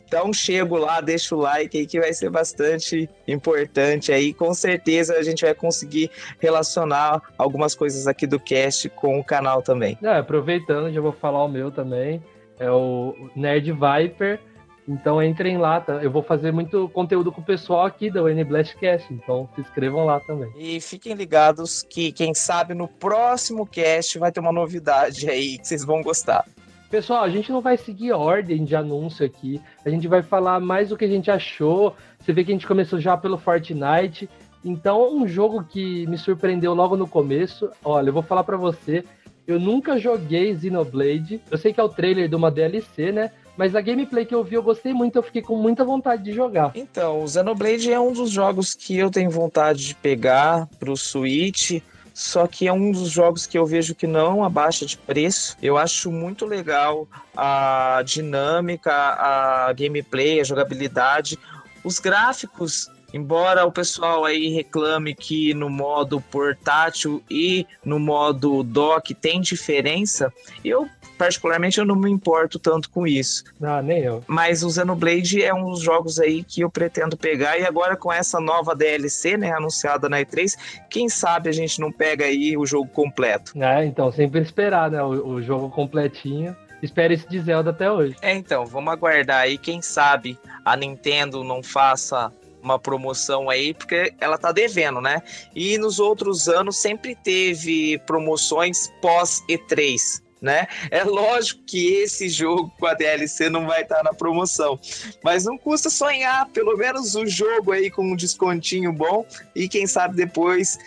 então 0.06 0.32
chego 0.32 0.76
lá, 0.76 1.00
deixa 1.00 1.34
o 1.34 1.40
like 1.40 1.76
aí 1.76 1.86
que 1.86 1.98
vai 2.00 2.12
ser 2.12 2.30
bastante 2.30 3.08
importante 3.26 4.12
aí. 4.12 4.32
Com 4.32 4.54
certeza 4.54 5.14
a 5.14 5.22
gente 5.22 5.44
vai 5.44 5.54
conseguir 5.54 6.10
relacionar 6.38 7.20
algumas 7.36 7.74
coisas 7.74 8.06
aqui 8.06 8.26
do 8.26 8.38
cast 8.38 8.88
com 8.90 9.18
o 9.18 9.24
canal 9.24 9.62
também. 9.62 9.98
É, 10.02 10.18
aproveitando, 10.18 10.92
já 10.92 11.00
vou 11.00 11.12
falar 11.12 11.44
o 11.44 11.48
meu 11.48 11.70
também. 11.70 12.22
É 12.58 12.70
o 12.70 13.14
Nerd 13.34 13.72
Viper. 13.72 14.40
Então 14.88 15.20
entrem 15.20 15.58
lá, 15.58 15.80
tá? 15.80 15.94
eu 15.94 16.10
vou 16.10 16.22
fazer 16.22 16.52
muito 16.52 16.88
conteúdo 16.90 17.32
com 17.32 17.40
o 17.40 17.44
pessoal 17.44 17.84
aqui 17.84 18.08
da 18.08 18.22
UN 18.22 18.44
Blastcast, 18.44 19.12
então 19.12 19.48
se 19.52 19.60
inscrevam 19.60 20.04
lá 20.04 20.20
também. 20.20 20.48
E 20.56 20.80
fiquem 20.80 21.14
ligados 21.14 21.82
que, 21.82 22.12
quem 22.12 22.32
sabe, 22.32 22.72
no 22.72 22.86
próximo 22.86 23.66
cast 23.66 24.16
vai 24.16 24.30
ter 24.30 24.38
uma 24.38 24.52
novidade 24.52 25.28
aí 25.28 25.58
que 25.58 25.66
vocês 25.66 25.84
vão 25.84 26.02
gostar. 26.02 26.44
Pessoal, 26.90 27.24
a 27.24 27.28
gente 27.28 27.50
não 27.50 27.60
vai 27.60 27.76
seguir 27.76 28.12
ordem 28.12 28.64
de 28.64 28.76
anúncio 28.76 29.26
aqui. 29.26 29.60
A 29.84 29.90
gente 29.90 30.06
vai 30.06 30.22
falar 30.22 30.60
mais 30.60 30.88
do 30.88 30.96
que 30.96 31.04
a 31.04 31.08
gente 31.08 31.30
achou. 31.30 31.94
Você 32.18 32.32
vê 32.32 32.44
que 32.44 32.52
a 32.52 32.54
gente 32.54 32.66
começou 32.66 33.00
já 33.00 33.16
pelo 33.16 33.38
Fortnite. 33.38 34.28
Então, 34.64 35.14
um 35.14 35.26
jogo 35.26 35.64
que 35.64 36.06
me 36.06 36.16
surpreendeu 36.16 36.74
logo 36.74 36.96
no 36.96 37.08
começo. 37.08 37.68
Olha, 37.84 38.10
eu 38.10 38.12
vou 38.12 38.22
falar 38.22 38.44
para 38.44 38.56
você. 38.56 39.04
Eu 39.46 39.58
nunca 39.58 39.98
joguei 39.98 40.56
Xenoblade. 40.56 41.40
Eu 41.50 41.58
sei 41.58 41.72
que 41.72 41.80
é 41.80 41.82
o 41.82 41.88
trailer 41.88 42.28
de 42.28 42.34
uma 42.36 42.50
DLC, 42.50 43.10
né? 43.12 43.30
Mas 43.56 43.74
a 43.74 43.80
gameplay 43.80 44.24
que 44.24 44.34
eu 44.34 44.44
vi 44.44 44.54
eu 44.54 44.62
gostei 44.62 44.92
muito, 44.92 45.16
eu 45.16 45.22
fiquei 45.22 45.40
com 45.40 45.56
muita 45.56 45.84
vontade 45.84 46.22
de 46.22 46.32
jogar. 46.32 46.72
Então, 46.74 47.22
o 47.22 47.28
Xenoblade 47.28 47.92
é 47.92 47.98
um 47.98 48.12
dos 48.12 48.30
jogos 48.30 48.74
que 48.74 48.96
eu 48.96 49.10
tenho 49.10 49.30
vontade 49.30 49.86
de 49.86 49.94
pegar 49.94 50.68
pro 50.78 50.96
Switch 50.96 51.80
só 52.16 52.46
que 52.46 52.66
é 52.66 52.72
um 52.72 52.90
dos 52.90 53.10
jogos 53.10 53.44
que 53.46 53.58
eu 53.58 53.66
vejo 53.66 53.94
que 53.94 54.06
não 54.06 54.42
abaixa 54.42 54.86
de 54.86 54.96
preço. 54.96 55.54
Eu 55.60 55.76
acho 55.76 56.10
muito 56.10 56.46
legal 56.46 57.06
a 57.36 58.02
dinâmica, 58.06 58.90
a 58.90 59.70
gameplay, 59.74 60.40
a 60.40 60.44
jogabilidade, 60.44 61.38
os 61.84 61.98
gráficos. 61.98 62.90
Embora 63.16 63.64
o 63.64 63.72
pessoal 63.72 64.26
aí 64.26 64.50
reclame 64.50 65.14
que 65.14 65.54
no 65.54 65.70
modo 65.70 66.20
portátil 66.20 67.22
e 67.30 67.66
no 67.82 67.98
modo 67.98 68.62
dock 68.62 69.14
tem 69.14 69.40
diferença, 69.40 70.30
eu 70.62 70.86
particularmente, 71.16 71.78
eu 71.78 71.86
não 71.86 71.96
me 71.96 72.10
importo 72.10 72.58
tanto 72.58 72.90
com 72.90 73.06
isso. 73.06 73.44
Ah, 73.62 73.80
nem 73.80 74.00
eu. 74.00 74.22
Mas 74.26 74.62
o 74.62 74.70
Xenoblade 74.70 75.42
é 75.42 75.54
um 75.54 75.70
dos 75.70 75.80
jogos 75.80 76.20
aí 76.20 76.44
que 76.44 76.60
eu 76.60 76.68
pretendo 76.68 77.16
pegar. 77.16 77.58
E 77.58 77.64
agora 77.64 77.96
com 77.96 78.12
essa 78.12 78.38
nova 78.38 78.74
DLC, 78.74 79.38
né, 79.38 79.50
anunciada 79.50 80.10
na 80.10 80.20
E3, 80.20 80.54
quem 80.90 81.08
sabe 81.08 81.48
a 81.48 81.52
gente 81.52 81.80
não 81.80 81.90
pega 81.90 82.26
aí 82.26 82.54
o 82.54 82.66
jogo 82.66 82.88
completo. 82.88 83.52
É, 83.58 83.86
então, 83.86 84.12
sempre 84.12 84.42
esperar, 84.42 84.90
né? 84.90 85.02
O, 85.02 85.26
o 85.26 85.42
jogo 85.42 85.70
completinho. 85.70 86.54
Espera 86.82 87.14
esse 87.14 87.26
de 87.26 87.40
Zelda 87.40 87.70
até 87.70 87.90
hoje. 87.90 88.14
É, 88.20 88.34
então, 88.34 88.66
vamos 88.66 88.92
aguardar 88.92 89.40
aí. 89.40 89.56
Quem 89.56 89.80
sabe 89.80 90.38
a 90.62 90.76
Nintendo 90.76 91.42
não 91.42 91.62
faça 91.62 92.30
uma 92.66 92.78
promoção 92.78 93.48
aí, 93.48 93.72
porque 93.72 94.12
ela 94.20 94.36
tá 94.36 94.52
devendo, 94.52 95.00
né? 95.00 95.22
E 95.54 95.78
nos 95.78 95.98
outros 95.98 96.48
anos 96.48 96.76
sempre 96.76 97.14
teve 97.14 97.98
promoções 98.06 98.92
pós 99.00 99.42
E3 99.48 100.26
né? 100.40 100.66
É 100.90 101.02
lógico 101.02 101.62
que 101.66 101.94
esse 101.94 102.28
jogo 102.28 102.70
com 102.78 102.86
a 102.86 102.94
DLC 102.94 103.48
não 103.48 103.66
vai 103.66 103.82
estar 103.82 104.02
na 104.02 104.12
promoção, 104.12 104.78
mas 105.24 105.44
não 105.44 105.56
custa 105.56 105.88
sonhar, 105.88 106.46
pelo 106.50 106.76
menos 106.76 107.14
o 107.14 107.26
jogo 107.26 107.72
aí 107.72 107.90
com 107.90 108.02
um 108.04 108.14
descontinho 108.14 108.92
bom 108.92 109.26
e 109.54 109.66
quem 109.66 109.86
sabe 109.86 110.14
depois 110.14 110.78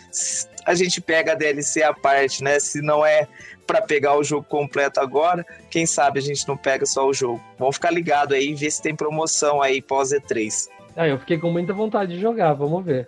a 0.66 0.76
gente 0.76 1.02
pega 1.02 1.32
a 1.32 1.36
DLC 1.36 1.82
à 1.82 1.94
parte, 1.94 2.44
né? 2.44 2.60
Se 2.60 2.80
não 2.82 3.04
é 3.04 3.28
para 3.66 3.82
pegar 3.82 4.18
o 4.18 4.24
jogo 4.24 4.46
completo 4.48 5.00
agora, 5.00 5.46
quem 5.70 5.86
sabe 5.86 6.20
a 6.20 6.22
gente 6.22 6.48
não 6.48 6.58
pega 6.58 6.86
só 6.86 7.08
o 7.08 7.14
jogo. 7.14 7.44
Vamos 7.58 7.76
ficar 7.76 7.92
ligado 7.92 8.34
aí 8.34 8.50
e 8.50 8.56
ver 8.56 8.72
se 8.72 8.82
tem 8.82 8.96
promoção 8.96 9.62
aí 9.62 9.82
pós 9.82 10.10
E3. 10.10 10.68
Ah, 10.96 11.08
eu 11.08 11.20
fiquei 11.20 11.38
com 11.38 11.52
muita 11.52 11.74
vontade 11.74 12.16
de 12.16 12.22
jogar, 12.22 12.54
vamos 12.54 12.84
ver. 12.84 13.08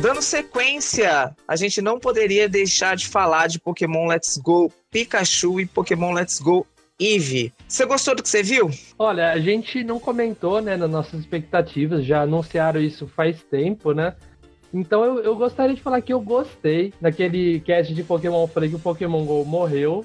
Dando 0.00 0.22
sequência, 0.22 1.34
a 1.48 1.56
gente 1.56 1.82
não 1.82 1.98
poderia 1.98 2.48
deixar 2.48 2.96
de 2.96 3.08
falar 3.08 3.48
de 3.48 3.58
Pokémon 3.58 4.06
Let's 4.06 4.36
Go 4.36 4.70
Pikachu 4.90 5.60
e 5.60 5.66
Pokémon 5.66 6.12
Let's 6.12 6.38
Go 6.38 6.66
Eevee. 7.00 7.52
Você 7.66 7.84
gostou 7.84 8.14
do 8.14 8.22
que 8.22 8.28
você 8.28 8.42
viu? 8.42 8.70
Olha, 8.98 9.32
a 9.32 9.38
gente 9.40 9.82
não 9.82 9.98
comentou, 9.98 10.62
né, 10.62 10.76
nas 10.76 10.88
nossas 10.88 11.20
expectativas, 11.20 12.04
já 12.04 12.22
anunciaram 12.22 12.80
isso 12.80 13.06
faz 13.08 13.42
tempo, 13.50 13.92
né? 13.92 14.14
Então 14.72 15.04
eu, 15.04 15.18
eu 15.24 15.34
gostaria 15.34 15.74
de 15.74 15.82
falar 15.82 16.00
que 16.00 16.12
eu 16.12 16.20
gostei 16.20 16.92
daquele 17.00 17.60
cast 17.60 17.92
de 17.92 18.02
Pokémon, 18.02 18.42
eu 18.42 18.48
falei 18.48 18.68
que 18.68 18.76
o 18.76 18.80
Pokémon 18.80 19.24
GO 19.24 19.44
morreu. 19.44 20.04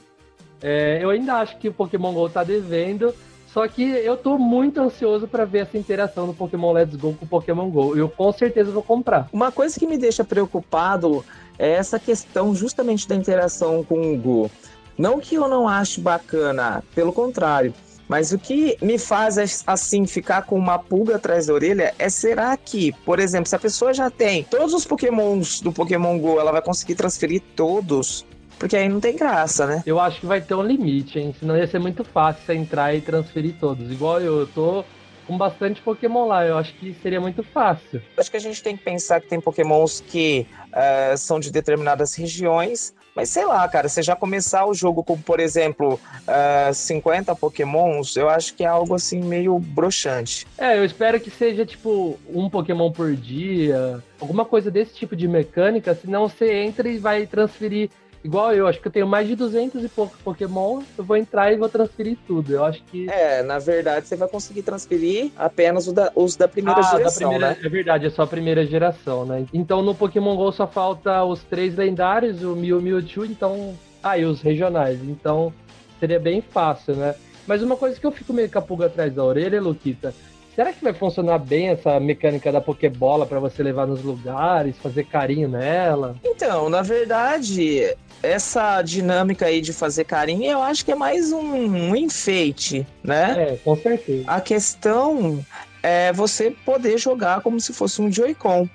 É, 0.61 0.99
eu 1.01 1.09
ainda 1.09 1.35
acho 1.35 1.57
que 1.57 1.69
o 1.69 1.73
Pokémon 1.73 2.13
GO 2.13 2.29
tá 2.29 2.43
devendo, 2.43 3.13
só 3.47 3.67
que 3.67 3.83
eu 3.83 4.15
tô 4.15 4.37
muito 4.37 4.79
ansioso 4.79 5.27
para 5.27 5.43
ver 5.43 5.59
essa 5.59 5.77
interação 5.77 6.27
do 6.27 6.33
Pokémon 6.33 6.71
Let's 6.71 6.95
Go 6.95 7.13
com 7.13 7.25
o 7.25 7.27
Pokémon 7.27 7.69
Go. 7.69 7.97
Eu 7.97 8.07
com 8.07 8.31
certeza 8.31 8.71
vou 8.71 8.83
comprar. 8.83 9.27
Uma 9.33 9.51
coisa 9.51 9.77
que 9.77 9.87
me 9.87 9.97
deixa 9.97 10.23
preocupado 10.23 11.25
é 11.59 11.71
essa 11.71 11.99
questão 11.99 12.55
justamente 12.55 13.07
da 13.07 13.15
interação 13.15 13.83
com 13.83 14.13
o 14.13 14.17
Go. 14.17 14.51
Não 14.97 15.19
que 15.19 15.35
eu 15.35 15.47
não 15.47 15.67
ache 15.67 15.99
bacana, 15.99 16.83
pelo 16.93 17.11
contrário. 17.11 17.73
Mas 18.07 18.31
o 18.33 18.37
que 18.37 18.77
me 18.81 18.97
faz 18.97 19.37
assim 19.65 20.05
ficar 20.05 20.43
com 20.43 20.57
uma 20.57 20.77
pulga 20.77 21.15
atrás 21.15 21.47
da 21.47 21.53
orelha 21.53 21.93
é 21.97 22.09
será 22.09 22.55
que, 22.57 22.91
por 23.05 23.19
exemplo, 23.19 23.47
se 23.47 23.55
a 23.55 23.59
pessoa 23.59 23.93
já 23.93 24.09
tem 24.09 24.43
todos 24.43 24.73
os 24.73 24.85
Pokémons 24.85 25.61
do 25.61 25.71
Pokémon 25.71 26.19
Go, 26.19 26.39
ela 26.39 26.51
vai 26.51 26.61
conseguir 26.61 26.95
transferir 26.95 27.41
todos 27.55 28.25
porque 28.61 28.77
aí 28.77 28.87
não 28.87 28.99
tem 28.99 29.15
graça, 29.15 29.65
né? 29.65 29.81
Eu 29.87 29.99
acho 29.99 30.19
que 30.19 30.27
vai 30.27 30.39
ter 30.39 30.53
um 30.53 30.61
limite, 30.61 31.17
hein? 31.17 31.33
Senão 31.39 31.57
ia 31.57 31.65
ser 31.65 31.79
muito 31.79 32.03
fácil 32.03 32.45
você 32.45 32.53
entrar 32.53 32.93
e 32.93 33.01
transferir 33.01 33.55
todos. 33.59 33.91
Igual 33.91 34.21
eu, 34.21 34.41
eu 34.41 34.45
tô 34.45 34.85
com 35.25 35.35
bastante 35.35 35.81
Pokémon 35.81 36.27
lá, 36.27 36.45
eu 36.45 36.55
acho 36.55 36.71
que 36.75 36.95
seria 37.01 37.19
muito 37.19 37.41
fácil. 37.41 37.99
Acho 38.15 38.29
que 38.29 38.37
a 38.37 38.39
gente 38.39 38.61
tem 38.61 38.77
que 38.77 38.83
pensar 38.83 39.19
que 39.19 39.27
tem 39.27 39.41
Pokémons 39.41 40.03
que 40.07 40.45
uh, 40.67 41.17
são 41.17 41.39
de 41.39 41.51
determinadas 41.51 42.13
regiões, 42.13 42.93
mas 43.15 43.29
sei 43.29 43.45
lá, 43.45 43.67
cara, 43.67 43.89
você 43.89 44.03
já 44.03 44.15
começar 44.15 44.63
o 44.67 44.75
jogo 44.75 45.03
com, 45.03 45.19
por 45.19 45.39
exemplo, 45.39 45.95
uh, 45.95 46.69
eh, 46.69 46.71
50 46.71 47.35
Pokémons, 47.35 48.15
eu 48.15 48.29
acho 48.29 48.53
que 48.53 48.63
é 48.63 48.67
algo 48.67 48.93
assim 48.93 49.21
meio 49.21 49.57
broxante. 49.57 50.45
É, 50.55 50.77
eu 50.77 50.85
espero 50.85 51.19
que 51.19 51.31
seja 51.31 51.65
tipo 51.65 52.19
um 52.29 52.47
Pokémon 52.47 52.91
por 52.91 53.15
dia, 53.15 54.03
alguma 54.19 54.45
coisa 54.45 54.69
desse 54.69 54.93
tipo 54.93 55.15
de 55.15 55.27
mecânica, 55.27 55.95
senão 55.95 56.29
você 56.29 56.61
entra 56.61 56.87
e 56.87 56.99
vai 56.99 57.25
transferir 57.25 57.89
igual 58.23 58.53
eu, 58.53 58.67
acho 58.67 58.79
que 58.79 58.87
eu 58.87 58.91
tenho 58.91 59.07
mais 59.07 59.27
de 59.27 59.35
200 59.35 59.83
e 59.83 59.89
poucos 59.89 60.19
Pokémon, 60.21 60.81
eu 60.97 61.03
vou 61.03 61.17
entrar 61.17 61.51
e 61.51 61.57
vou 61.57 61.69
transferir 61.69 62.17
tudo. 62.27 62.53
Eu 62.53 62.63
acho 62.63 62.83
que. 62.83 63.09
É, 63.09 63.43
na 63.43 63.59
verdade, 63.59 64.07
você 64.07 64.15
vai 64.15 64.27
conseguir 64.27 64.61
transferir 64.63 65.31
apenas 65.37 65.87
os 65.87 65.93
da, 65.93 66.11
os 66.15 66.35
da 66.35 66.47
primeira 66.47 66.79
ah, 66.79 66.83
geração, 66.83 67.03
da 67.03 67.35
primeira, 67.35 67.49
né? 67.49 67.57
É 67.63 67.69
verdade, 67.69 68.05
é 68.07 68.09
só 68.09 68.23
a 68.23 68.27
primeira 68.27 68.65
geração, 68.65 69.25
né? 69.25 69.45
Então 69.53 69.81
no 69.81 69.95
Pokémon 69.95 70.35
GO 70.35 70.51
só 70.51 70.67
falta 70.67 71.23
os 71.23 71.43
três 71.43 71.75
lendários, 71.75 72.43
o 72.43 72.55
Mew, 72.55 72.81
Mewtwo, 72.81 73.25
então. 73.25 73.75
Ah, 74.03 74.17
e 74.17 74.25
os 74.25 74.41
regionais. 74.41 74.99
Então 75.03 75.53
seria 75.99 76.19
bem 76.19 76.41
fácil, 76.41 76.95
né? 76.95 77.15
Mas 77.45 77.61
uma 77.61 77.75
coisa 77.75 77.99
que 77.99 78.05
eu 78.05 78.11
fico 78.11 78.33
meio 78.33 78.49
capuga 78.49 78.85
atrás 78.87 79.13
da 79.13 79.23
orelha, 79.23 79.61
Luquita, 79.61 80.13
Será 80.55 80.73
que 80.73 80.83
vai 80.83 80.93
funcionar 80.93 81.37
bem 81.37 81.69
essa 81.69 81.97
mecânica 81.99 82.51
da 82.51 82.59
Pokébola 82.59 83.25
para 83.25 83.39
você 83.39 83.63
levar 83.63 83.87
nos 83.87 84.03
lugares, 84.03 84.77
fazer 84.77 85.05
carinho 85.05 85.47
nela? 85.47 86.15
Então, 86.23 86.69
na 86.69 86.81
verdade, 86.81 87.95
essa 88.23 88.81
dinâmica 88.81 89.45
aí 89.45 89.61
de 89.61 89.73
fazer 89.73 90.05
carinho, 90.05 90.45
eu 90.45 90.61
acho 90.61 90.85
que 90.85 90.91
é 90.91 90.95
mais 90.95 91.31
um, 91.31 91.39
um 91.39 91.95
enfeite, 91.95 92.85
né? 93.03 93.53
É, 93.53 93.57
com 93.57 93.75
certeza. 93.75 94.23
A 94.27 94.39
questão 94.41 95.45
é 95.81 96.13
você 96.13 96.51
poder 96.51 96.97
jogar 96.97 97.41
como 97.41 97.59
se 97.59 97.73
fosse 97.73 98.01
um 98.01 98.11
Joy-Con. 98.11 98.69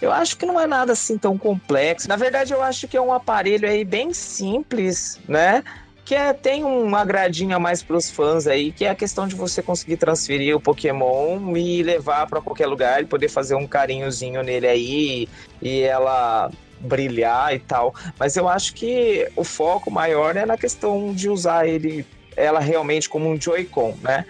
Eu 0.00 0.12
acho 0.12 0.36
que 0.36 0.44
não 0.44 0.60
é 0.60 0.66
nada 0.66 0.92
assim 0.92 1.16
tão 1.16 1.38
complexo. 1.38 2.08
Na 2.08 2.16
verdade, 2.16 2.52
eu 2.52 2.62
acho 2.62 2.86
que 2.86 2.96
é 2.96 3.00
um 3.00 3.12
aparelho 3.12 3.68
aí 3.68 3.84
bem 3.84 4.12
simples, 4.12 5.18
né? 5.28 5.62
que 6.04 6.14
é, 6.14 6.32
tem 6.32 6.64
um 6.64 6.94
agradinho 6.94 7.56
a 7.56 7.58
mais 7.58 7.82
para 7.82 7.96
os 7.96 8.10
fãs 8.10 8.46
aí, 8.46 8.70
que 8.70 8.84
é 8.84 8.90
a 8.90 8.94
questão 8.94 9.26
de 9.26 9.34
você 9.34 9.62
conseguir 9.62 9.96
transferir 9.96 10.54
o 10.54 10.60
Pokémon 10.60 11.56
e 11.56 11.82
levar 11.82 12.26
para 12.26 12.42
qualquer 12.42 12.66
lugar 12.66 13.02
e 13.02 13.06
poder 13.06 13.28
fazer 13.28 13.54
um 13.54 13.66
carinhozinho 13.66 14.42
nele 14.42 14.66
aí 14.66 15.28
e 15.62 15.80
ela 15.80 16.50
brilhar 16.84 17.54
e 17.54 17.58
tal. 17.58 17.94
Mas 18.18 18.36
eu 18.36 18.48
acho 18.48 18.74
que 18.74 19.28
o 19.36 19.44
foco 19.44 19.90
maior 19.90 20.36
é 20.36 20.46
na 20.46 20.56
questão 20.56 21.12
de 21.12 21.28
usar 21.28 21.66
ele, 21.66 22.06
ela 22.36 22.60
realmente 22.60 23.08
como 23.08 23.28
um 23.28 23.40
Joy-Con, 23.40 23.96
né? 24.02 24.24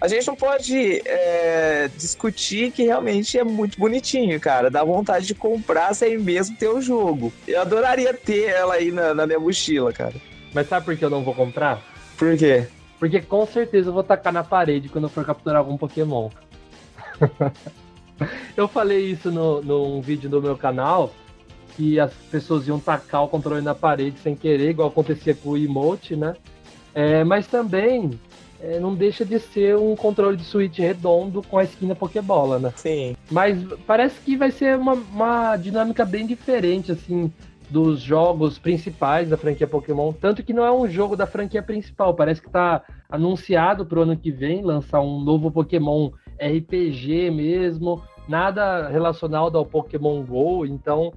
A 0.00 0.08
gente 0.08 0.26
não 0.26 0.34
pode 0.34 1.02
é, 1.04 1.90
discutir 1.94 2.70
que 2.70 2.84
realmente 2.84 3.38
é 3.38 3.44
muito 3.44 3.78
bonitinho, 3.78 4.40
cara. 4.40 4.70
Dá 4.70 4.82
vontade 4.82 5.26
de 5.26 5.34
comprar 5.34 5.94
sem 5.94 6.16
mesmo 6.18 6.56
ter 6.56 6.68
o 6.68 6.80
jogo. 6.80 7.30
Eu 7.46 7.60
adoraria 7.60 8.14
ter 8.14 8.48
ela 8.48 8.74
aí 8.74 8.90
na, 8.90 9.12
na 9.12 9.26
minha 9.26 9.38
mochila, 9.38 9.92
cara. 9.92 10.14
Mas 10.54 10.68
sabe 10.68 10.86
por 10.86 10.96
que 10.96 11.04
eu 11.04 11.10
não 11.10 11.22
vou 11.22 11.34
comprar? 11.34 11.82
Por 12.16 12.34
quê? 12.34 12.66
Porque 12.98 13.20
com 13.20 13.46
certeza 13.46 13.90
eu 13.90 13.92
vou 13.92 14.02
tacar 14.02 14.32
na 14.32 14.42
parede 14.42 14.88
quando 14.88 15.04
eu 15.04 15.10
for 15.10 15.24
capturar 15.24 15.58
algum 15.58 15.76
Pokémon. 15.76 16.30
eu 18.56 18.66
falei 18.68 19.10
isso 19.10 19.30
no, 19.30 19.60
num 19.60 20.00
vídeo 20.00 20.30
do 20.30 20.40
meu 20.40 20.56
canal, 20.56 21.12
que 21.80 21.98
as 21.98 22.12
pessoas 22.30 22.68
iam 22.68 22.78
tacar 22.78 23.24
o 23.24 23.28
controle 23.28 23.62
na 23.62 23.74
parede 23.74 24.18
sem 24.18 24.36
querer, 24.36 24.68
igual 24.68 24.88
acontecia 24.88 25.34
com 25.34 25.50
o 25.50 25.56
emote, 25.56 26.14
né? 26.14 26.36
É, 26.94 27.24
mas 27.24 27.46
também 27.46 28.10
é, 28.60 28.78
não 28.78 28.94
deixa 28.94 29.24
de 29.24 29.38
ser 29.38 29.78
um 29.78 29.96
controle 29.96 30.36
de 30.36 30.44
Switch 30.44 30.76
redondo 30.76 31.42
com 31.42 31.56
a 31.56 31.64
esquina 31.64 31.94
Pokébola, 31.94 32.58
né? 32.58 32.70
Sim. 32.76 33.16
Mas 33.30 33.56
parece 33.86 34.20
que 34.20 34.36
vai 34.36 34.50
ser 34.50 34.76
uma, 34.76 34.92
uma 34.92 35.56
dinâmica 35.56 36.04
bem 36.04 36.26
diferente, 36.26 36.92
assim, 36.92 37.32
dos 37.70 38.02
jogos 38.02 38.58
principais 38.58 39.30
da 39.30 39.38
franquia 39.38 39.66
Pokémon, 39.66 40.12
tanto 40.12 40.42
que 40.42 40.52
não 40.52 40.66
é 40.66 40.70
um 40.70 40.86
jogo 40.86 41.16
da 41.16 41.26
franquia 41.26 41.62
principal, 41.62 42.12
parece 42.12 42.42
que 42.42 42.48
está 42.48 42.82
anunciado 43.08 43.86
para 43.86 44.00
o 44.00 44.02
ano 44.02 44.18
que 44.18 44.30
vem 44.30 44.60
lançar 44.60 45.00
um 45.00 45.18
novo 45.18 45.50
Pokémon 45.50 46.10
RPG 46.38 47.30
mesmo, 47.30 48.02
nada 48.28 48.86
relacionado 48.88 49.56
ao 49.56 49.64
Pokémon 49.64 50.22
Go, 50.22 50.66
então 50.66 51.10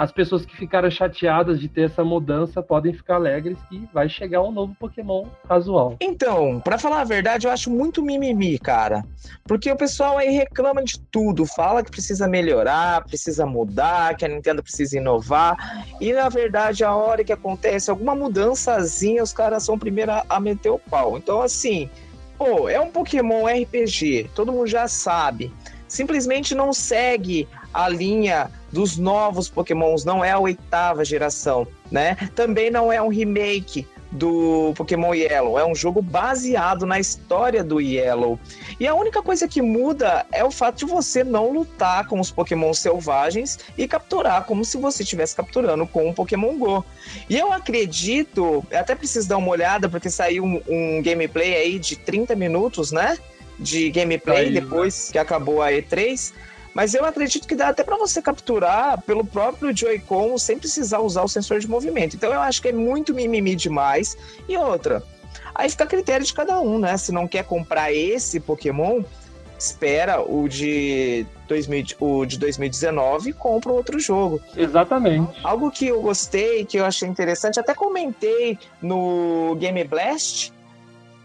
as 0.00 0.10
pessoas 0.10 0.46
que 0.46 0.56
ficaram 0.56 0.90
chateadas 0.90 1.60
de 1.60 1.68
ter 1.68 1.82
essa 1.82 2.02
mudança 2.02 2.62
podem 2.62 2.90
ficar 2.90 3.16
alegres 3.16 3.58
que 3.68 3.86
vai 3.92 4.08
chegar 4.08 4.40
um 4.40 4.50
novo 4.50 4.74
Pokémon 4.80 5.26
casual. 5.46 5.94
Então, 6.00 6.58
para 6.58 6.78
falar 6.78 7.02
a 7.02 7.04
verdade, 7.04 7.46
eu 7.46 7.52
acho 7.52 7.68
muito 7.68 8.02
mimimi, 8.02 8.58
cara. 8.58 9.04
Porque 9.44 9.70
o 9.70 9.76
pessoal 9.76 10.16
aí 10.16 10.30
reclama 10.30 10.82
de 10.82 10.98
tudo, 10.98 11.44
fala 11.44 11.84
que 11.84 11.90
precisa 11.90 12.26
melhorar, 12.26 13.04
precisa 13.04 13.44
mudar, 13.44 14.16
que 14.16 14.24
a 14.24 14.28
Nintendo 14.28 14.62
precisa 14.62 14.96
inovar. 14.96 15.84
E 16.00 16.14
na 16.14 16.30
verdade, 16.30 16.82
a 16.82 16.94
hora 16.94 17.22
que 17.22 17.32
acontece 17.34 17.90
alguma 17.90 18.14
mudançazinha, 18.14 19.22
os 19.22 19.34
caras 19.34 19.64
são 19.64 19.78
primeiro 19.78 20.12
a 20.26 20.40
meter 20.40 20.70
o 20.70 20.78
pau. 20.78 21.18
Então, 21.18 21.42
assim, 21.42 21.90
pô, 22.38 22.70
é 22.70 22.80
um 22.80 22.90
Pokémon 22.90 23.44
RPG, 23.44 24.30
todo 24.34 24.50
mundo 24.50 24.66
já 24.66 24.88
sabe. 24.88 25.52
Simplesmente 25.86 26.54
não 26.54 26.72
segue 26.72 27.46
a 27.74 27.86
linha 27.86 28.50
dos 28.72 28.96
novos 28.96 29.48
Pokémons, 29.48 30.04
não 30.04 30.24
é 30.24 30.30
a 30.30 30.38
oitava 30.38 31.04
geração, 31.04 31.66
né? 31.90 32.16
Também 32.34 32.70
não 32.70 32.92
é 32.92 33.00
um 33.00 33.08
remake 33.08 33.86
do 34.10 34.72
Pokémon 34.76 35.14
Yellow. 35.14 35.58
É 35.58 35.64
um 35.64 35.74
jogo 35.74 36.02
baseado 36.02 36.84
na 36.84 36.98
história 36.98 37.62
do 37.62 37.80
Yellow. 37.80 38.38
E 38.78 38.86
a 38.86 38.94
única 38.94 39.22
coisa 39.22 39.46
que 39.46 39.62
muda 39.62 40.26
é 40.32 40.44
o 40.44 40.50
fato 40.50 40.78
de 40.78 40.84
você 40.84 41.22
não 41.22 41.52
lutar 41.52 42.06
com 42.06 42.18
os 42.18 42.30
Pokémon 42.30 42.72
selvagens 42.74 43.58
e 43.78 43.86
capturar 43.86 44.44
como 44.44 44.64
se 44.64 44.76
você 44.76 45.02
estivesse 45.02 45.36
capturando 45.36 45.86
com 45.86 46.08
um 46.08 46.12
Pokémon 46.12 46.56
Go. 46.58 46.84
E 47.28 47.38
eu 47.38 47.52
acredito, 47.52 48.64
até 48.72 48.94
preciso 48.94 49.28
dar 49.28 49.36
uma 49.36 49.50
olhada, 49.50 49.88
porque 49.88 50.10
saiu 50.10 50.44
um, 50.44 50.60
um 50.68 51.02
gameplay 51.02 51.54
aí 51.54 51.78
de 51.78 51.96
30 51.96 52.34
minutos, 52.34 52.90
né? 52.90 53.16
De 53.58 53.90
gameplay 53.90 54.44
Saiu, 54.46 54.52
depois 54.54 55.10
que 55.10 55.18
acabou 55.18 55.62
a 55.62 55.70
E3. 55.70 56.32
Mas 56.74 56.94
eu 56.94 57.04
acredito 57.04 57.48
que 57.48 57.54
dá 57.54 57.68
até 57.68 57.82
para 57.82 57.96
você 57.96 58.22
capturar 58.22 59.00
pelo 59.02 59.24
próprio 59.24 59.76
Joy-Con 59.76 60.38
sem 60.38 60.58
precisar 60.58 61.00
usar 61.00 61.22
o 61.22 61.28
sensor 61.28 61.58
de 61.58 61.68
movimento. 61.68 62.16
Então 62.16 62.32
eu 62.32 62.40
acho 62.40 62.62
que 62.62 62.68
é 62.68 62.72
muito 62.72 63.14
mimimi 63.14 63.56
demais. 63.56 64.16
E 64.48 64.56
outra, 64.56 65.02
aí 65.54 65.68
fica 65.68 65.84
a 65.84 65.86
critério 65.86 66.24
de 66.24 66.32
cada 66.32 66.60
um, 66.60 66.78
né? 66.78 66.96
Se 66.96 67.12
não 67.12 67.26
quer 67.26 67.44
comprar 67.44 67.92
esse 67.92 68.38
Pokémon, 68.38 69.02
espera 69.58 70.22
o 70.22 70.48
de, 70.48 71.26
2000, 71.46 71.84
o 72.00 72.24
de 72.24 72.38
2019 72.38 73.30
e 73.30 73.32
compra 73.32 73.70
outro 73.72 73.98
jogo. 73.98 74.40
Exatamente. 74.56 75.38
Algo 75.44 75.70
que 75.70 75.88
eu 75.88 76.00
gostei, 76.00 76.64
que 76.64 76.78
eu 76.78 76.84
achei 76.84 77.08
interessante, 77.08 77.60
até 77.60 77.74
comentei 77.74 78.58
no 78.80 79.54
Game 79.58 79.82
Blast, 79.84 80.52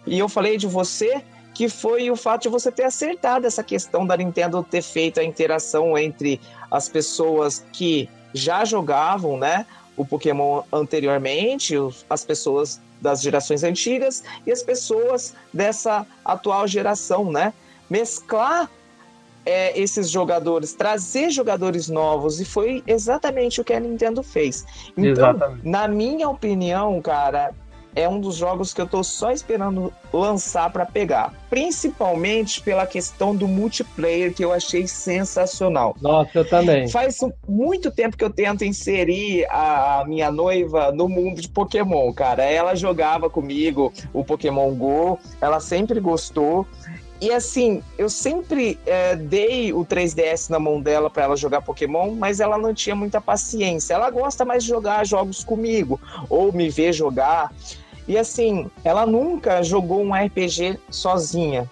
e 0.06 0.20
eu 0.20 0.30
falei 0.30 0.58
de 0.58 0.68
você, 0.68 1.24
que 1.56 1.70
foi 1.70 2.12
o 2.12 2.18
fato 2.18 2.44
de 2.44 2.50
você 2.50 2.70
ter 2.70 2.84
acertado 2.84 3.48
essa 3.48 3.64
questão 3.64 4.06
da 4.06 4.16
Nintendo 4.18 4.62
ter 4.62 4.82
feito 4.82 5.22
a 5.22 5.24
interação 5.24 5.98
entre 5.98 6.40
as 6.70 6.90
pessoas 6.90 7.66
que 7.72 8.10
já 8.34 8.66
jogavam, 8.66 9.38
né, 9.38 9.66
o 9.96 10.06
Pokémon 10.06 10.62
anteriormente, 10.72 11.74
as 12.10 12.26
pessoas 12.26 12.82
das 13.00 13.22
gerações 13.22 13.64
antigas 13.64 14.22
e 14.46 14.52
as 14.52 14.62
pessoas 14.62 15.34
dessa 15.54 16.06
atual 16.26 16.68
geração, 16.68 17.32
né? 17.32 17.54
Mesclar 17.90 18.70
é, 19.46 19.80
esses 19.80 20.10
jogadores, 20.10 20.74
trazer 20.74 21.30
jogadores 21.30 21.88
novos, 21.88 22.42
e 22.42 22.46
foi 22.46 22.84
exatamente 22.88 23.62
o 23.62 23.64
que 23.64 23.74
a 23.74 23.80
Nintendo 23.80 24.24
fez. 24.24 24.66
Então, 24.98 25.12
Exatamente. 25.12 25.68
na 25.68 25.88
minha 25.88 26.28
opinião, 26.28 27.00
cara, 27.02 27.54
é 27.96 28.08
um 28.08 28.20
dos 28.20 28.36
jogos 28.36 28.74
que 28.74 28.82
eu 28.82 28.88
tô 28.88 29.04
só 29.04 29.32
esperando 29.32 29.92
lançar 30.12 30.70
pra 30.72 30.86
pegar. 30.86 31.34
Principalmente 31.50 32.62
pela 32.62 32.86
questão 32.86 33.36
do 33.36 33.48
multiplayer, 33.48 34.34
que 34.34 34.44
eu 34.44 34.52
achei 34.52 34.86
sensacional. 34.86 35.96
Nossa, 36.02 36.40
eu 36.40 36.48
também. 36.48 36.90
Faz 36.90 37.20
muito 37.48 37.90
tempo 37.90 38.18
que 38.18 38.24
eu 38.24 38.30
tento 38.30 38.66
inserir 38.66 39.46
a 39.50 40.04
minha 40.06 40.30
noiva 40.30 40.92
no 40.92 41.08
mundo 41.08 41.42
de 41.42 41.48
Pokémon, 41.48 42.12
cara. 42.12 42.44
Ela 42.44 42.76
jogava 42.76 43.30
comigo 43.30 43.94
o 44.14 44.24
Pokémon 44.24 44.74
Go, 44.76 45.18
ela 45.40 45.60
sempre 45.60 46.00
gostou. 46.00 46.68
E 47.22 47.32
assim, 47.32 47.82
eu 47.98 48.10
sempre 48.10 48.78
eh, 48.86 49.16
dei 49.16 49.72
o 49.72 49.86
3DS 49.86 50.50
na 50.50 50.60
mão 50.60 50.82
dela 50.82 51.10
para 51.10 51.24
ela 51.24 51.38
jogar 51.38 51.62
Pokémon, 51.62 52.14
mas 52.14 52.42
ela 52.42 52.58
não 52.58 52.74
tinha 52.74 52.96
muita 52.96 53.22
paciência. 53.22 53.94
Ela 53.94 54.10
gosta 54.10 54.44
mais 54.44 54.64
de 54.64 54.70
jogar 54.70 55.06
jogos 55.06 55.44
comigo, 55.44 56.00
ou 56.30 56.52
me 56.52 56.70
ver 56.70 56.92
jogar. 56.92 57.54
E 58.08 58.18
assim, 58.18 58.70
ela 58.84 59.06
nunca 59.06 59.64
jogou 59.64 60.02
um 60.04 60.14
RPG 60.14 60.80
sozinha. 60.90 61.70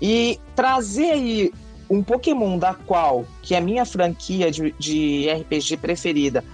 E 0.00 0.38
trazer 0.54 1.10
aí 1.10 1.52
um 1.88 2.02
Pokémon 2.02 2.58
da 2.58 2.74
qual, 2.74 3.24
que 3.42 3.54
é 3.54 3.58
a 3.58 3.60
minha 3.60 3.84
franquia 3.84 4.50
de, 4.50 4.74
de 4.78 5.28
RPG 5.30 5.76
preferida, 5.78 6.44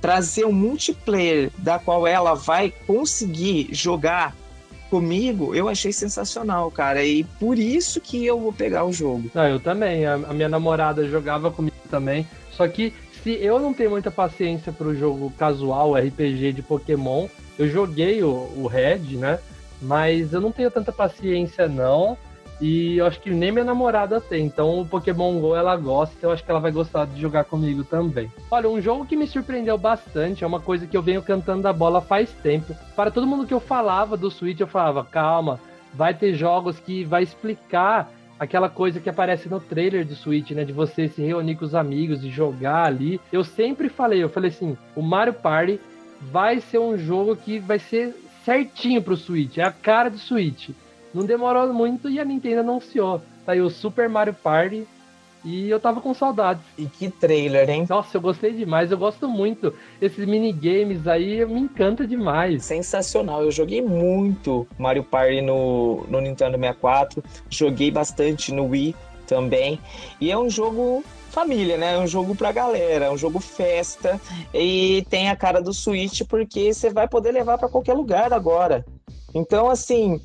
trazer 0.00 0.44
um 0.44 0.52
multiplayer 0.52 1.50
da 1.58 1.78
qual 1.78 2.06
ela 2.06 2.34
vai 2.34 2.72
conseguir 2.86 3.68
jogar 3.72 4.34
comigo, 4.90 5.54
eu 5.54 5.68
achei 5.68 5.92
sensacional, 5.92 6.70
cara. 6.70 7.04
E 7.04 7.24
por 7.24 7.58
isso 7.58 8.00
que 8.00 8.24
eu 8.24 8.40
vou 8.40 8.52
pegar 8.52 8.84
o 8.84 8.92
jogo. 8.92 9.30
Não, 9.34 9.46
eu 9.46 9.60
também. 9.60 10.06
A, 10.06 10.14
a 10.14 10.32
minha 10.32 10.48
namorada 10.48 11.06
jogava 11.06 11.50
comigo 11.50 11.76
também. 11.90 12.26
Só 12.52 12.66
que 12.66 12.92
se 13.22 13.32
eu 13.32 13.58
não 13.58 13.74
tenho 13.74 13.90
muita 13.90 14.10
paciência 14.10 14.72
pro 14.72 14.94
jogo 14.94 15.32
casual, 15.38 15.94
RPG 15.94 16.52
de 16.52 16.62
Pokémon, 16.62 17.28
eu 17.58 17.68
joguei 17.68 18.22
o, 18.22 18.28
o 18.56 18.66
Red, 18.66 19.16
né? 19.16 19.38
Mas 19.80 20.32
eu 20.32 20.40
não 20.40 20.52
tenho 20.52 20.70
tanta 20.70 20.92
paciência, 20.92 21.68
não. 21.68 22.16
E 22.60 22.98
eu 22.98 23.06
acho 23.06 23.20
que 23.20 23.30
nem 23.30 23.52
minha 23.52 23.64
namorada 23.64 24.20
tem. 24.20 24.44
Então 24.44 24.80
o 24.80 24.86
Pokémon 24.86 25.38
GO 25.38 25.54
ela 25.54 25.76
gosta, 25.76 26.16
eu 26.22 26.32
acho 26.32 26.44
que 26.44 26.50
ela 26.50 26.60
vai 26.60 26.72
gostar 26.72 27.06
de 27.06 27.20
jogar 27.20 27.44
comigo 27.44 27.84
também. 27.84 28.30
Olha, 28.50 28.68
um 28.68 28.80
jogo 28.80 29.06
que 29.06 29.16
me 29.16 29.26
surpreendeu 29.26 29.78
bastante, 29.78 30.42
é 30.42 30.46
uma 30.46 30.60
coisa 30.60 30.86
que 30.86 30.96
eu 30.96 31.02
venho 31.02 31.22
cantando 31.22 31.62
da 31.62 31.72
bola 31.72 32.00
faz 32.00 32.30
tempo. 32.42 32.74
Para 32.96 33.10
todo 33.10 33.26
mundo 33.26 33.46
que 33.46 33.54
eu 33.54 33.60
falava 33.60 34.16
do 34.16 34.30
Switch, 34.30 34.58
eu 34.58 34.66
falava, 34.66 35.04
calma, 35.04 35.60
vai 35.94 36.12
ter 36.14 36.34
jogos 36.34 36.80
que 36.80 37.04
vai 37.04 37.22
explicar 37.22 38.10
aquela 38.38 38.68
coisa 38.68 39.00
que 39.00 39.10
aparece 39.10 39.48
no 39.48 39.60
trailer 39.60 40.04
do 40.04 40.14
Switch, 40.14 40.50
né? 40.50 40.64
De 40.64 40.72
você 40.72 41.08
se 41.08 41.22
reunir 41.22 41.56
com 41.56 41.64
os 41.64 41.74
amigos 41.74 42.24
e 42.24 42.30
jogar 42.30 42.84
ali. 42.84 43.20
Eu 43.32 43.44
sempre 43.44 43.88
falei, 43.88 44.22
eu 44.22 44.28
falei 44.28 44.50
assim, 44.50 44.76
o 44.96 45.02
Mario 45.02 45.34
Party 45.34 45.80
vai 46.20 46.60
ser 46.60 46.78
um 46.78 46.96
jogo 46.96 47.36
que 47.36 47.58
vai 47.58 47.78
ser 47.78 48.14
certinho 48.44 49.02
pro 49.02 49.16
Switch, 49.16 49.58
é 49.58 49.62
a 49.62 49.72
cara 49.72 50.08
do 50.08 50.18
Switch. 50.18 50.70
Não 51.12 51.24
demorou 51.24 51.72
muito 51.72 52.08
e 52.08 52.20
a 52.20 52.24
Nintendo 52.24 52.60
anunciou. 52.60 53.22
Saiu 53.44 53.66
o 53.66 53.70
Super 53.70 54.08
Mario 54.08 54.34
Party 54.34 54.86
e 55.44 55.70
eu 55.70 55.80
tava 55.80 56.00
com 56.00 56.12
saudades. 56.12 56.62
E 56.76 56.86
que 56.86 57.10
trailer, 57.10 57.68
hein? 57.70 57.86
Nossa, 57.88 58.16
eu 58.16 58.20
gostei 58.20 58.52
demais, 58.52 58.90
eu 58.90 58.98
gosto 58.98 59.28
muito. 59.28 59.72
Esses 60.00 60.26
minigames 60.26 61.06
aí 61.06 61.44
me 61.46 61.60
encanta 61.60 62.06
demais. 62.06 62.64
Sensacional. 62.64 63.42
Eu 63.42 63.50
joguei 63.50 63.80
muito 63.80 64.66
Mario 64.78 65.04
Party 65.04 65.40
no, 65.40 66.04
no 66.08 66.20
Nintendo 66.20 66.58
64, 66.58 67.22
joguei 67.48 67.90
bastante 67.90 68.52
no 68.52 68.66
Wii 68.66 68.94
também. 69.26 69.80
E 70.20 70.30
é 70.30 70.38
um 70.38 70.50
jogo 70.50 71.04
família, 71.28 71.76
né? 71.76 71.94
É 71.94 71.98
um 71.98 72.06
jogo 72.06 72.34
pra 72.34 72.52
galera, 72.52 73.06
é 73.06 73.10
um 73.10 73.16
jogo 73.16 73.40
festa 73.40 74.20
e 74.52 75.06
tem 75.08 75.28
a 75.28 75.36
cara 75.36 75.60
do 75.60 75.72
Switch 75.72 76.22
porque 76.28 76.72
você 76.72 76.90
vai 76.90 77.06
poder 77.06 77.32
levar 77.32 77.58
pra 77.58 77.68
qualquer 77.68 77.94
lugar 77.94 78.32
agora. 78.32 78.84
Então, 79.34 79.68
assim, 79.68 80.20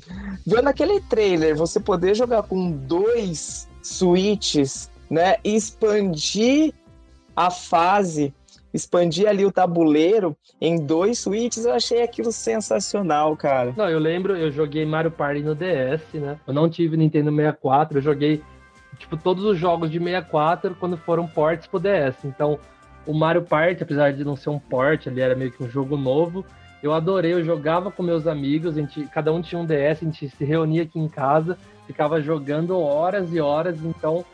vendo 0.46 0.68
aquele 0.68 1.00
trailer, 1.00 1.56
você 1.56 1.78
poder 1.78 2.14
jogar 2.14 2.42
com 2.44 2.70
dois 2.70 3.68
Switches, 3.82 4.90
né? 5.10 5.36
E 5.44 5.54
expandir 5.54 6.72
a 7.36 7.50
fase, 7.50 8.32
expandir 8.72 9.28
ali 9.28 9.44
o 9.44 9.52
tabuleiro 9.52 10.36
em 10.60 10.76
dois 10.76 11.18
Switches, 11.18 11.66
eu 11.66 11.74
achei 11.74 12.02
aquilo 12.02 12.32
sensacional, 12.32 13.36
cara. 13.36 13.74
Não, 13.76 13.88
eu 13.88 13.98
lembro, 13.98 14.36
eu 14.36 14.50
joguei 14.50 14.86
Mario 14.86 15.10
Party 15.10 15.42
no 15.42 15.54
DS, 15.54 16.02
né? 16.14 16.38
Eu 16.46 16.54
não 16.54 16.68
tive 16.68 16.96
Nintendo 16.96 17.30
64, 17.30 17.98
eu 17.98 18.02
joguei 18.02 18.42
tipo 18.98 19.16
todos 19.16 19.44
os 19.44 19.58
jogos 19.58 19.90
de 19.90 19.98
64 19.98 20.74
quando 20.78 20.96
foram 20.96 21.26
ports 21.26 21.66
pro 21.66 21.80
DS. 21.80 22.24
Então, 22.24 22.58
o 23.06 23.12
Mario 23.12 23.42
Party, 23.42 23.82
apesar 23.82 24.12
de 24.12 24.24
não 24.24 24.36
ser 24.36 24.50
um 24.50 24.58
port, 24.58 25.06
ali 25.06 25.20
era 25.20 25.34
meio 25.34 25.52
que 25.52 25.62
um 25.62 25.68
jogo 25.68 25.96
novo, 25.96 26.44
eu 26.82 26.92
adorei, 26.92 27.32
eu 27.32 27.44
jogava 27.44 27.90
com 27.90 28.02
meus 28.02 28.26
amigos, 28.26 28.76
a 28.76 28.80
gente, 28.80 29.06
cada 29.06 29.32
um 29.32 29.40
tinha 29.40 29.60
um 29.60 29.64
DS, 29.64 30.02
a 30.02 30.04
gente 30.04 30.28
se 30.28 30.44
reunia 30.44 30.82
aqui 30.82 30.98
em 30.98 31.08
casa, 31.08 31.56
ficava 31.86 32.20
jogando 32.20 32.78
horas 32.78 33.32
e 33.32 33.40
horas, 33.40 33.82
então 33.82 34.24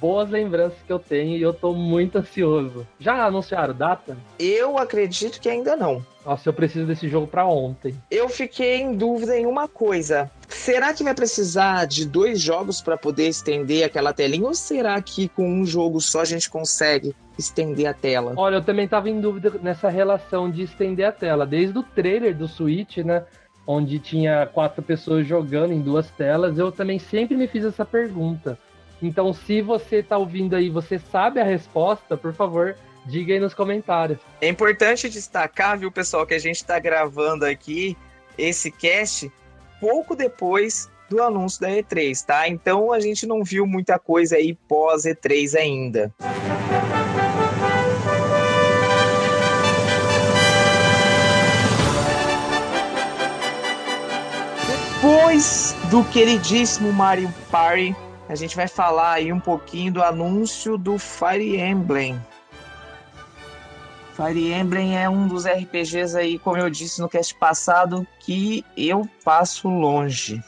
boas 0.00 0.30
lembranças 0.30 0.78
que 0.86 0.92
eu 0.92 0.98
tenho 0.98 1.36
e 1.36 1.42
eu 1.42 1.52
tô 1.52 1.72
muito 1.74 2.18
ansioso. 2.18 2.86
Já 2.98 3.26
anunciaram 3.26 3.74
data? 3.74 4.16
Eu 4.38 4.78
acredito 4.78 5.40
que 5.40 5.48
ainda 5.48 5.76
não. 5.76 6.04
Nossa, 6.24 6.48
eu 6.48 6.52
preciso 6.52 6.86
desse 6.86 7.08
jogo 7.08 7.26
pra 7.26 7.46
ontem. 7.46 7.94
Eu 8.10 8.28
fiquei 8.28 8.80
em 8.80 8.94
dúvida 8.94 9.36
em 9.36 9.46
uma 9.46 9.68
coisa. 9.68 10.30
Será 10.48 10.92
que 10.92 11.04
vai 11.04 11.14
precisar 11.14 11.86
de 11.86 12.06
dois 12.06 12.40
jogos 12.40 12.80
para 12.80 12.96
poder 12.96 13.28
estender 13.28 13.84
aquela 13.84 14.12
telinha? 14.12 14.46
Ou 14.46 14.54
será 14.54 15.00
que 15.00 15.28
com 15.28 15.48
um 15.48 15.64
jogo 15.64 16.00
só 16.00 16.20
a 16.20 16.24
gente 16.24 16.50
consegue 16.50 17.14
estender 17.38 17.86
a 17.86 17.94
tela? 17.94 18.34
Olha, 18.36 18.56
eu 18.56 18.62
também 18.62 18.86
tava 18.86 19.08
em 19.08 19.20
dúvida 19.20 19.52
nessa 19.62 19.88
relação 19.88 20.50
de 20.50 20.62
estender 20.62 21.06
a 21.06 21.12
tela. 21.12 21.46
Desde 21.46 21.78
o 21.78 21.82
trailer 21.82 22.36
do 22.36 22.48
Switch, 22.48 22.98
né? 22.98 23.24
Onde 23.66 23.98
tinha 23.98 24.46
quatro 24.46 24.82
pessoas 24.82 25.26
jogando 25.26 25.72
em 25.72 25.80
duas 25.80 26.10
telas, 26.10 26.58
eu 26.58 26.72
também 26.72 26.98
sempre 26.98 27.36
me 27.36 27.46
fiz 27.46 27.64
essa 27.64 27.84
pergunta. 27.84 28.58
Então, 29.02 29.32
se 29.32 29.62
você 29.62 30.02
tá 30.02 30.18
ouvindo 30.18 30.54
aí, 30.54 30.68
você 30.68 30.98
sabe 30.98 31.40
a 31.40 31.44
resposta, 31.44 32.16
por 32.16 32.34
favor, 32.34 32.76
diga 33.06 33.32
aí 33.32 33.40
nos 33.40 33.54
comentários. 33.54 34.18
É 34.40 34.48
importante 34.48 35.08
destacar, 35.08 35.78
viu, 35.78 35.90
pessoal, 35.90 36.26
que 36.26 36.34
a 36.34 36.38
gente 36.38 36.56
está 36.56 36.78
gravando 36.78 37.46
aqui 37.46 37.96
esse 38.36 38.70
cast 38.70 39.30
pouco 39.80 40.14
depois 40.14 40.90
do 41.08 41.22
anúncio 41.22 41.60
da 41.60 41.68
E3, 41.68 42.24
tá? 42.24 42.46
Então 42.46 42.92
a 42.92 43.00
gente 43.00 43.26
não 43.26 43.42
viu 43.42 43.66
muita 43.66 43.98
coisa 43.98 44.36
aí 44.36 44.54
pós 44.68 45.04
E3 45.04 45.58
ainda. 45.58 46.14
Depois 55.00 55.74
do 55.90 56.04
queridíssimo 56.04 56.92
Mario 56.92 57.32
Party, 57.50 57.96
a 58.30 58.36
gente 58.36 58.54
vai 58.54 58.68
falar 58.68 59.14
aí 59.14 59.32
um 59.32 59.40
pouquinho 59.40 59.92
do 59.92 60.02
anúncio 60.04 60.78
do 60.78 60.96
Fire 60.98 61.60
Emblem. 61.60 62.16
Fire 64.12 64.52
Emblem 64.52 64.96
é 64.96 65.10
um 65.10 65.26
dos 65.26 65.46
RPGs 65.46 66.16
aí, 66.16 66.38
como 66.38 66.56
eu 66.56 66.70
disse 66.70 67.00
no 67.00 67.08
cast 67.08 67.34
passado, 67.34 68.06
que 68.20 68.64
eu 68.76 69.02
passo 69.24 69.68
longe. 69.68 70.40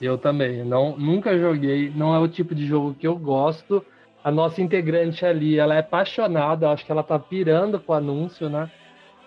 Eu 0.00 0.18
também. 0.18 0.64
Não, 0.64 0.98
nunca 0.98 1.38
joguei. 1.38 1.92
Não 1.94 2.12
é 2.12 2.18
o 2.18 2.26
tipo 2.26 2.52
de 2.52 2.66
jogo 2.66 2.96
que 2.98 3.06
eu 3.06 3.16
gosto. 3.16 3.84
A 4.24 4.30
nossa 4.32 4.60
integrante 4.60 5.24
ali, 5.24 5.56
ela 5.56 5.76
é 5.76 5.78
apaixonada. 5.78 6.68
Acho 6.68 6.84
que 6.84 6.90
ela 6.90 7.04
tá 7.04 7.16
pirando 7.16 7.78
com 7.78 7.92
o 7.92 7.96
anúncio, 7.96 8.50
né? 8.50 8.68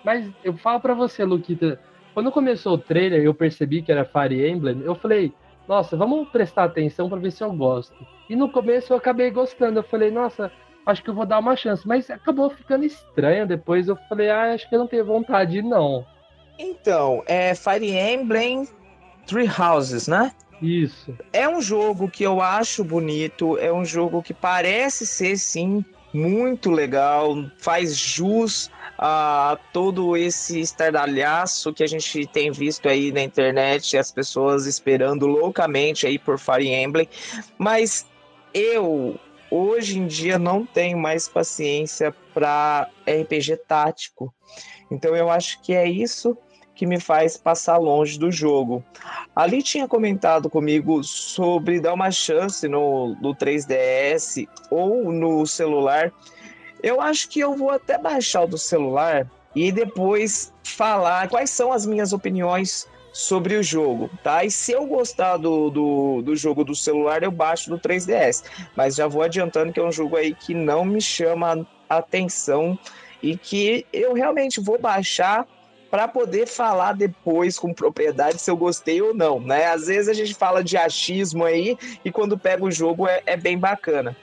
Mas 0.03 0.29
eu 0.43 0.57
falo 0.57 0.81
para 0.81 0.93
você, 0.93 1.23
Luquita. 1.23 1.79
Quando 2.13 2.33
começou 2.33 2.73
o 2.73 2.77
trailer, 2.77 3.23
eu 3.23 3.33
percebi 3.33 3.81
que 3.81 3.93
era 3.93 4.03
Fire 4.03 4.45
Emblem. 4.45 4.81
Eu 4.81 4.93
falei, 4.93 5.31
nossa, 5.67 5.95
vamos 5.95 6.27
prestar 6.29 6.65
atenção 6.65 7.09
para 7.09 7.19
ver 7.19 7.31
se 7.31 7.43
eu 7.43 7.51
gosto. 7.53 7.95
E 8.29 8.35
no 8.35 8.49
começo 8.49 8.91
eu 8.91 8.97
acabei 8.97 9.31
gostando. 9.31 9.79
Eu 9.79 9.83
falei, 9.83 10.11
nossa, 10.11 10.51
acho 10.85 11.03
que 11.03 11.09
eu 11.09 11.13
vou 11.13 11.25
dar 11.25 11.39
uma 11.39 11.55
chance. 11.55 11.87
Mas 11.87 12.09
acabou 12.09 12.49
ficando 12.49 12.85
estranho. 12.85 13.47
Depois 13.47 13.87
eu 13.87 13.97
falei, 14.09 14.29
ah, 14.29 14.53
acho 14.53 14.67
que 14.67 14.75
eu 14.75 14.79
não 14.79 14.87
tenho 14.87 15.05
vontade, 15.05 15.61
não. 15.61 16.05
Então, 16.59 17.23
é 17.25 17.55
Fire 17.55 17.91
Emblem 17.91 18.67
Three 19.25 19.49
Houses, 19.59 20.07
né? 20.07 20.31
Isso. 20.61 21.17
É 21.31 21.47
um 21.47 21.61
jogo 21.61 22.09
que 22.09 22.23
eu 22.23 22.41
acho 22.41 22.83
bonito, 22.83 23.57
é 23.57 23.71
um 23.73 23.83
jogo 23.83 24.21
que 24.21 24.33
parece 24.33 25.05
ser, 25.05 25.37
sim, 25.37 25.83
muito 26.13 26.69
legal, 26.69 27.35
faz 27.57 27.97
jus 27.97 28.69
a 28.97 29.57
todo 29.73 30.15
esse 30.15 30.59
estardalhaço 30.59 31.73
que 31.73 31.83
a 31.83 31.87
gente 31.87 32.27
tem 32.27 32.51
visto 32.51 32.87
aí 32.87 33.11
na 33.11 33.21
internet, 33.21 33.97
as 33.97 34.11
pessoas 34.11 34.67
esperando 34.67 35.25
loucamente 35.25 36.05
aí 36.05 36.19
por 36.19 36.37
Fire 36.37 36.67
Emblem, 36.67 37.09
mas 37.57 38.05
eu 38.53 39.19
hoje 39.49 39.99
em 39.99 40.07
dia 40.07 40.37
não 40.37 40.65
tenho 40.65 40.97
mais 40.97 41.27
paciência 41.27 42.13
para 42.33 42.89
RPG 43.07 43.57
tático. 43.67 44.33
Então 44.89 45.15
eu 45.15 45.29
acho 45.29 45.61
que 45.61 45.73
é 45.73 45.87
isso 45.87 46.37
que 46.83 46.87
me 46.87 46.99
faz 46.99 47.37
passar 47.37 47.77
longe 47.77 48.19
do 48.19 48.29
jogo. 48.29 48.83
Ali 49.33 49.63
tinha 49.63 49.87
comentado 49.87 50.49
comigo 50.49 51.01
sobre 51.01 51.79
dar 51.79 51.93
uma 51.93 52.11
chance 52.11 52.67
no, 52.67 53.15
no 53.21 53.33
3DS 53.33 54.45
ou 54.69 55.09
no 55.09 55.47
celular. 55.47 56.11
Eu 56.81 56.99
acho 56.99 57.29
que 57.29 57.39
eu 57.39 57.55
vou 57.55 57.69
até 57.69 57.97
baixar 57.97 58.41
o 58.41 58.47
do 58.47 58.57
celular 58.57 59.31
e 59.55 59.71
depois 59.71 60.53
falar 60.61 61.29
quais 61.29 61.51
são 61.51 61.71
as 61.71 61.85
minhas 61.85 62.11
opiniões 62.11 62.85
sobre 63.13 63.55
o 63.55 63.63
jogo, 63.63 64.09
tá? 64.21 64.43
E 64.43 64.51
se 64.51 64.73
eu 64.73 64.85
gostar 64.85 65.37
do, 65.37 65.69
do, 65.69 66.21
do 66.21 66.35
jogo 66.35 66.65
do 66.65 66.75
celular, 66.75 67.23
eu 67.23 67.31
baixo 67.31 67.69
do 67.69 67.79
3DS. 67.79 68.43
Mas 68.75 68.95
já 68.95 69.07
vou 69.07 69.21
adiantando 69.21 69.71
que 69.71 69.79
é 69.79 69.83
um 69.83 69.91
jogo 69.91 70.17
aí 70.17 70.35
que 70.35 70.53
não 70.53 70.83
me 70.83 70.99
chama 70.99 71.65
atenção 71.87 72.77
e 73.21 73.37
que 73.37 73.85
eu 73.93 74.13
realmente 74.13 74.59
vou 74.59 74.77
baixar 74.77 75.47
para 75.93 76.07
poder 76.07 76.47
falar 76.47 76.93
depois 76.93 77.59
com 77.59 77.71
propriedade 77.71 78.41
se 78.41 78.49
eu 78.49 78.57
gostei 78.57 78.99
ou 78.99 79.13
não, 79.13 79.39
né? 79.39 79.67
Às 79.67 79.85
vezes 79.85 80.09
a 80.09 80.13
gente 80.13 80.33
fala 80.33 80.63
de 80.63 80.75
achismo 80.75 81.43
aí 81.43 81.77
e 82.03 82.11
quando 82.11 82.35
pega 82.35 82.65
o 82.65 82.71
jogo 82.71 83.07
é, 83.07 83.21
é 83.27 83.37
bem 83.37 83.59
bacana. 83.59 84.17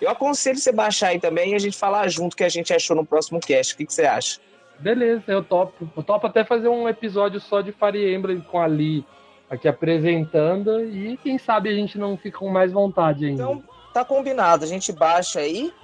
Eu 0.00 0.08
aconselho 0.08 0.56
você 0.56 0.72
baixar 0.72 1.08
aí 1.08 1.20
também 1.20 1.52
e 1.52 1.54
a 1.54 1.58
gente 1.58 1.76
falar 1.76 2.08
junto 2.08 2.32
o 2.32 2.36
que 2.38 2.44
a 2.44 2.48
gente 2.48 2.72
achou 2.72 2.96
no 2.96 3.04
próximo 3.04 3.40
cast. 3.40 3.74
O 3.74 3.76
que, 3.76 3.84
que 3.84 3.92
você 3.92 4.06
acha? 4.06 4.40
Beleza, 4.78 5.24
eu 5.26 5.44
topo. 5.44 5.86
Eu 5.94 6.02
topo 6.02 6.28
até 6.28 6.46
fazer 6.46 6.68
um 6.68 6.88
episódio 6.88 7.38
só 7.40 7.60
de 7.60 7.72
Fire 7.72 8.14
Emblem 8.14 8.40
com 8.40 8.58
a 8.58 8.64
Lee 8.64 9.04
aqui 9.50 9.68
apresentando 9.68 10.82
e 10.82 11.18
quem 11.18 11.36
sabe 11.36 11.68
a 11.68 11.74
gente 11.74 11.98
não 11.98 12.16
fica 12.16 12.38
com 12.38 12.48
mais 12.48 12.72
vontade 12.72 13.26
ainda. 13.26 13.42
Então, 13.42 13.62
tá 13.92 14.02
combinado. 14.02 14.64
A 14.64 14.66
gente 14.66 14.90
baixa 14.94 15.40
aí 15.40 15.74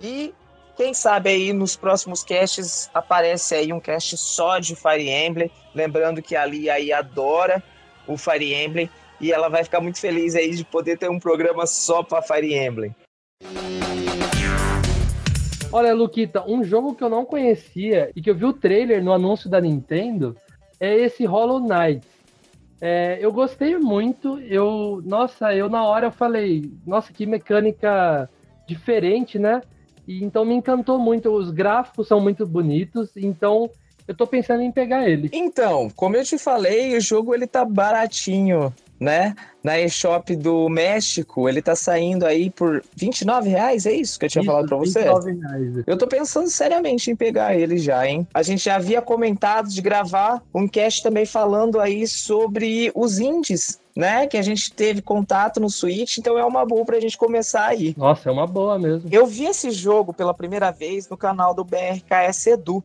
e 0.00 0.32
quem 0.78 0.94
sabe 0.94 1.30
aí 1.30 1.52
nos 1.52 1.74
próximos 1.74 2.22
casts 2.22 2.88
aparece 2.94 3.52
aí 3.52 3.72
um 3.72 3.80
cast 3.80 4.16
só 4.16 4.60
de 4.60 4.76
Fire 4.76 5.10
Emblem. 5.10 5.50
Lembrando 5.74 6.22
que 6.22 6.36
a 6.36 6.44
Lee 6.44 6.70
aí 6.70 6.92
adora 6.92 7.60
o 8.06 8.16
Fire 8.16 8.54
Emblem 8.54 8.88
e 9.20 9.32
ela 9.32 9.48
vai 9.48 9.64
ficar 9.64 9.80
muito 9.80 9.98
feliz 9.98 10.36
aí 10.36 10.54
de 10.54 10.64
poder 10.64 10.96
ter 10.96 11.10
um 11.10 11.18
programa 11.18 11.66
só 11.66 12.04
para 12.04 12.22
Fire 12.22 12.54
Emblem. 12.54 12.94
Olha, 15.72 15.92
Luquita, 15.92 16.44
um 16.46 16.62
jogo 16.62 16.94
que 16.94 17.02
eu 17.02 17.10
não 17.10 17.24
conhecia 17.24 18.12
e 18.14 18.22
que 18.22 18.30
eu 18.30 18.36
vi 18.36 18.44
o 18.44 18.52
trailer 18.52 19.02
no 19.02 19.12
anúncio 19.12 19.50
da 19.50 19.60
Nintendo 19.60 20.36
é 20.78 20.94
esse 20.94 21.26
Hollow 21.26 21.58
Knight. 21.58 22.06
É, 22.80 23.18
eu 23.20 23.32
gostei 23.32 23.76
muito, 23.76 24.38
eu, 24.42 25.02
nossa, 25.04 25.52
eu 25.52 25.68
na 25.68 25.82
hora 25.82 26.06
eu 26.06 26.12
falei, 26.12 26.70
nossa, 26.86 27.12
que 27.12 27.26
mecânica 27.26 28.30
diferente, 28.64 29.40
né? 29.40 29.60
E 30.08 30.24
então 30.24 30.42
me 30.42 30.54
encantou 30.54 30.98
muito. 30.98 31.30
Os 31.30 31.50
gráficos 31.50 32.08
são 32.08 32.18
muito 32.18 32.46
bonitos, 32.46 33.10
então 33.14 33.70
eu 34.08 34.16
tô 34.16 34.26
pensando 34.26 34.62
em 34.62 34.72
pegar 34.72 35.06
ele. 35.06 35.28
Então, 35.34 35.90
como 35.94 36.16
eu 36.16 36.24
te 36.24 36.38
falei, 36.38 36.96
o 36.96 37.00
jogo 37.00 37.34
ele 37.34 37.46
tá 37.46 37.62
baratinho, 37.62 38.74
né? 38.98 39.34
Na 39.62 39.78
eShop 39.78 40.34
do 40.36 40.68
México, 40.68 41.48
ele 41.48 41.60
tá 41.60 41.74
saindo 41.76 42.24
aí 42.24 42.50
por 42.50 42.82
29 42.94 43.48
reais, 43.48 43.86
é 43.86 43.92
isso 43.92 44.18
que 44.18 44.24
eu 44.24 44.30
tinha 44.30 44.42
isso, 44.42 44.50
falado 44.50 44.68
pra 44.68 44.76
você? 44.76 45.00
29 45.00 45.32
reais. 45.40 45.84
Eu 45.86 45.96
tô 45.96 46.06
pensando 46.06 46.48
seriamente 46.48 47.10
em 47.10 47.16
pegar 47.16 47.56
ele 47.56 47.78
já, 47.78 48.06
hein? 48.06 48.26
A 48.32 48.42
gente 48.42 48.64
já 48.64 48.76
havia 48.76 49.02
comentado 49.02 49.68
de 49.68 49.80
gravar 49.80 50.42
um 50.54 50.66
cast 50.66 51.02
também 51.02 51.26
falando 51.26 51.80
aí 51.80 52.06
sobre 52.06 52.90
os 52.94 53.18
indies 53.18 53.78
né? 53.98 54.28
Que 54.28 54.36
a 54.36 54.42
gente 54.42 54.72
teve 54.72 55.02
contato 55.02 55.58
no 55.58 55.68
Switch, 55.68 56.18
então 56.18 56.38
é 56.38 56.44
uma 56.44 56.64
boa 56.64 56.84
pra 56.84 57.00
gente 57.00 57.18
começar 57.18 57.66
aí. 57.66 57.96
Nossa, 57.98 58.28
é 58.28 58.32
uma 58.32 58.46
boa 58.46 58.78
mesmo. 58.78 59.08
Eu 59.10 59.26
vi 59.26 59.46
esse 59.46 59.72
jogo 59.72 60.14
pela 60.14 60.32
primeira 60.32 60.70
vez 60.70 61.08
no 61.08 61.16
canal 61.16 61.52
do 61.52 61.64
BRKS 61.64 62.46
Edu. 62.46 62.84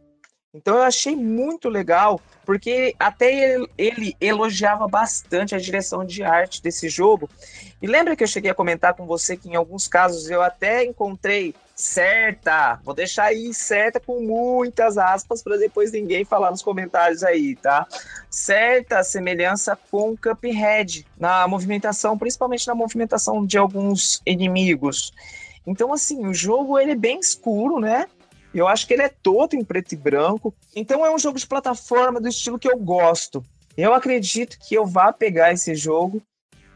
Então 0.53 0.75
eu 0.75 0.83
achei 0.83 1.15
muito 1.15 1.67
legal, 1.67 2.21
porque 2.45 2.95
até 2.99 3.33
ele, 3.33 3.67
ele, 3.75 4.17
elogiava 4.21 4.87
bastante 4.87 5.55
a 5.55 5.57
direção 5.57 6.05
de 6.05 6.21
arte 6.23 6.61
desse 6.61 6.87
jogo. 6.89 7.27
E 7.81 7.87
lembra 7.87 8.15
que 8.15 8.23
eu 8.23 8.27
cheguei 8.27 8.51
a 8.51 8.55
comentar 8.55 8.93
com 8.93 9.07
você 9.07 9.35
que 9.35 9.49
em 9.49 9.55
alguns 9.55 9.87
casos 9.87 10.29
eu 10.29 10.43
até 10.43 10.85
encontrei 10.85 11.55
certa, 11.75 12.79
vou 12.83 12.93
deixar 12.93 13.25
aí 13.25 13.51
certa 13.51 13.99
com 13.99 14.21
muitas 14.21 14.95
aspas 14.95 15.41
para 15.41 15.57
depois 15.57 15.91
ninguém 15.91 16.23
falar 16.23 16.51
nos 16.51 16.61
comentários 16.61 17.23
aí, 17.23 17.55
tá? 17.55 17.87
Certa 18.29 19.03
semelhança 19.03 19.75
com 19.89 20.15
Cuphead 20.15 21.03
na 21.17 21.47
movimentação, 21.47 22.15
principalmente 22.15 22.67
na 22.67 22.75
movimentação 22.75 23.43
de 23.43 23.57
alguns 23.57 24.21
inimigos. 24.23 25.11
Então 25.65 25.91
assim, 25.91 26.27
o 26.27 26.33
jogo 26.33 26.77
ele 26.77 26.91
é 26.91 26.95
bem 26.95 27.19
escuro, 27.19 27.79
né? 27.79 28.05
Eu 28.53 28.67
acho 28.67 28.85
que 28.87 28.93
ele 28.93 29.03
é 29.03 29.09
todo 29.09 29.55
em 29.55 29.63
preto 29.63 29.93
e 29.93 29.97
branco. 29.97 30.53
Então 30.75 31.05
é 31.05 31.13
um 31.13 31.17
jogo 31.17 31.39
de 31.39 31.47
plataforma 31.47 32.21
do 32.21 32.27
estilo 32.27 32.59
que 32.59 32.69
eu 32.69 32.77
gosto. 32.77 33.43
Eu 33.75 33.93
acredito 33.93 34.57
que 34.59 34.75
eu 34.75 34.85
vá 34.85 35.11
pegar 35.11 35.51
esse 35.51 35.73
jogo 35.73 36.21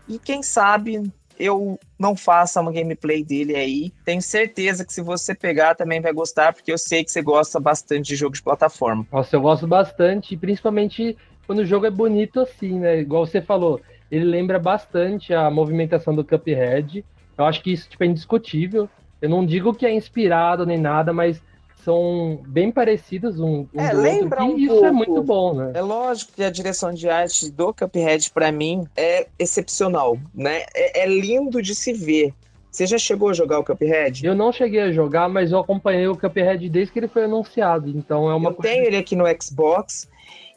e 0.07 0.17
quem 0.17 0.41
sabe 0.41 1.11
eu 1.39 1.79
não 1.99 2.15
faça 2.15 2.59
uma 2.59 2.71
gameplay 2.71 3.23
dele 3.23 3.55
aí. 3.55 3.93
Tenho 4.03 4.21
certeza 4.21 4.83
que 4.83 4.91
se 4.91 5.01
você 5.01 5.35
pegar 5.35 5.75
também 5.75 6.01
vai 6.01 6.11
gostar, 6.11 6.53
porque 6.53 6.71
eu 6.71 6.77
sei 6.77 7.03
que 7.03 7.11
você 7.11 7.21
gosta 7.21 7.59
bastante 7.59 8.07
de 8.07 8.15
jogo 8.15 8.35
de 8.35 8.41
plataforma. 8.41 9.05
Nossa, 9.11 9.35
eu 9.35 9.41
gosto 9.41 9.67
bastante, 9.67 10.35
principalmente 10.35 11.15
quando 11.45 11.59
o 11.59 11.65
jogo 11.65 11.85
é 11.85 11.91
bonito 11.91 12.39
assim, 12.39 12.79
né? 12.79 12.99
Igual 12.99 13.25
você 13.25 13.41
falou, 13.41 13.79
ele 14.11 14.25
lembra 14.25 14.57
bastante 14.57 15.33
a 15.33 15.49
movimentação 15.51 16.15
do 16.15 16.25
Cuphead. 16.25 17.05
Eu 17.37 17.45
acho 17.45 17.61
que 17.61 17.71
isso 17.71 17.87
tipo, 17.89 18.03
é 18.03 18.07
indiscutível. 18.07 18.89
Eu 19.21 19.29
não 19.29 19.45
digo 19.45 19.73
que 19.73 19.85
é 19.85 19.93
inspirado 19.93 20.65
nem 20.65 20.77
nada, 20.77 21.13
mas 21.13 21.41
são 21.87 22.41
bem 22.45 22.69
parecidos 22.69 23.39
um, 23.39 23.65
um 23.73 23.79
é, 23.79 23.93
lembra 23.93 24.43
outro, 24.43 24.55
um 24.55 24.59
isso 24.59 24.73
pouco. 24.73 24.85
é 24.85 24.91
muito 24.91 25.23
bom, 25.23 25.53
né? 25.53 25.71
É 25.73 25.81
lógico 25.81 26.33
que 26.33 26.43
a 26.43 26.49
direção 26.49 26.93
de 26.93 27.07
arte 27.07 27.49
do 27.49 27.73
Cuphead 27.73 28.29
para 28.31 28.51
mim 28.51 28.85
é 28.93 29.25
excepcional, 29.39 30.17
né? 30.35 30.65
É, 30.75 31.03
é, 31.03 31.05
lindo 31.07 31.61
de 31.61 31.73
se 31.73 31.93
ver. 31.93 32.33
Você 32.69 32.85
já 32.85 32.97
chegou 32.97 33.29
a 33.29 33.33
jogar 33.33 33.59
o 33.59 33.63
Cuphead? 33.63 34.25
Eu 34.25 34.35
não 34.35 34.51
cheguei 34.51 34.81
a 34.81 34.91
jogar, 34.91 35.29
mas 35.29 35.53
eu 35.53 35.59
acompanhei 35.59 36.09
o 36.09 36.17
Cuphead 36.17 36.67
desde 36.67 36.91
que 36.91 36.99
ele 36.99 37.07
foi 37.07 37.23
anunciado, 37.23 37.87
então 37.89 38.29
é 38.29 38.35
uma 38.35 38.49
Eu 38.49 38.55
coisa... 38.55 38.69
tenho 38.69 38.85
ele 38.85 38.97
aqui 38.97 39.15
no 39.15 39.23
Xbox 39.41 40.09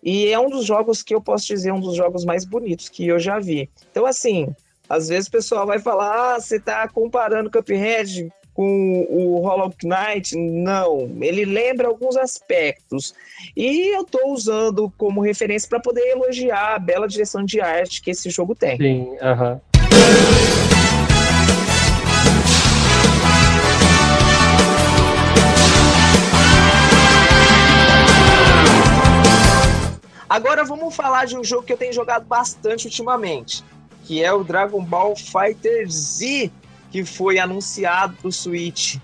e 0.02 0.26
é 0.32 0.38
um 0.38 0.50
dos 0.50 0.66
jogos 0.66 1.00
que 1.00 1.14
eu 1.14 1.20
posso 1.20 1.46
dizer 1.46 1.72
um 1.72 1.80
dos 1.80 1.94
jogos 1.94 2.24
mais 2.24 2.44
bonitos 2.44 2.88
que 2.88 3.06
eu 3.06 3.20
já 3.20 3.38
vi. 3.38 3.70
Então 3.92 4.04
assim, 4.04 4.48
às 4.88 5.06
vezes 5.06 5.28
o 5.28 5.30
pessoal 5.30 5.64
vai 5.64 5.78
falar: 5.78 6.34
"Ah, 6.34 6.40
você 6.40 6.58
tá 6.58 6.88
comparando 6.88 7.48
Cuphead 7.48 8.32
com 8.60 9.06
o 9.08 9.40
Hollow 9.40 9.72
Knight, 9.82 10.36
não. 10.36 11.16
Ele 11.22 11.46
lembra 11.46 11.88
alguns 11.88 12.14
aspectos. 12.14 13.14
E 13.56 13.96
eu 13.96 14.02
estou 14.02 14.34
usando 14.34 14.92
como 14.98 15.22
referência 15.22 15.66
para 15.66 15.80
poder 15.80 16.06
elogiar 16.10 16.74
a 16.74 16.78
bela 16.78 17.08
direção 17.08 17.42
de 17.42 17.58
arte 17.58 18.02
que 18.02 18.10
esse 18.10 18.28
jogo 18.28 18.54
tem. 18.54 18.76
Sim, 18.76 19.16
aham. 19.22 19.54
Uh 19.54 19.56
-huh. 19.56 19.60
Agora 30.28 30.64
vamos 30.64 30.94
falar 30.94 31.24
de 31.24 31.34
um 31.34 31.42
jogo 31.42 31.62
que 31.62 31.72
eu 31.72 31.78
tenho 31.78 31.94
jogado 31.94 32.26
bastante 32.26 32.84
ultimamente, 32.84 33.64
que 34.04 34.22
é 34.22 34.30
o 34.30 34.44
Dragon 34.44 34.84
Ball 34.84 35.16
Fighter 35.16 35.90
Z 35.90 36.52
que 36.90 37.05
foi 37.05 37.38
anunciado 37.38 38.16
para 38.16 38.29
o 38.29 38.33
Switch. 38.33 38.96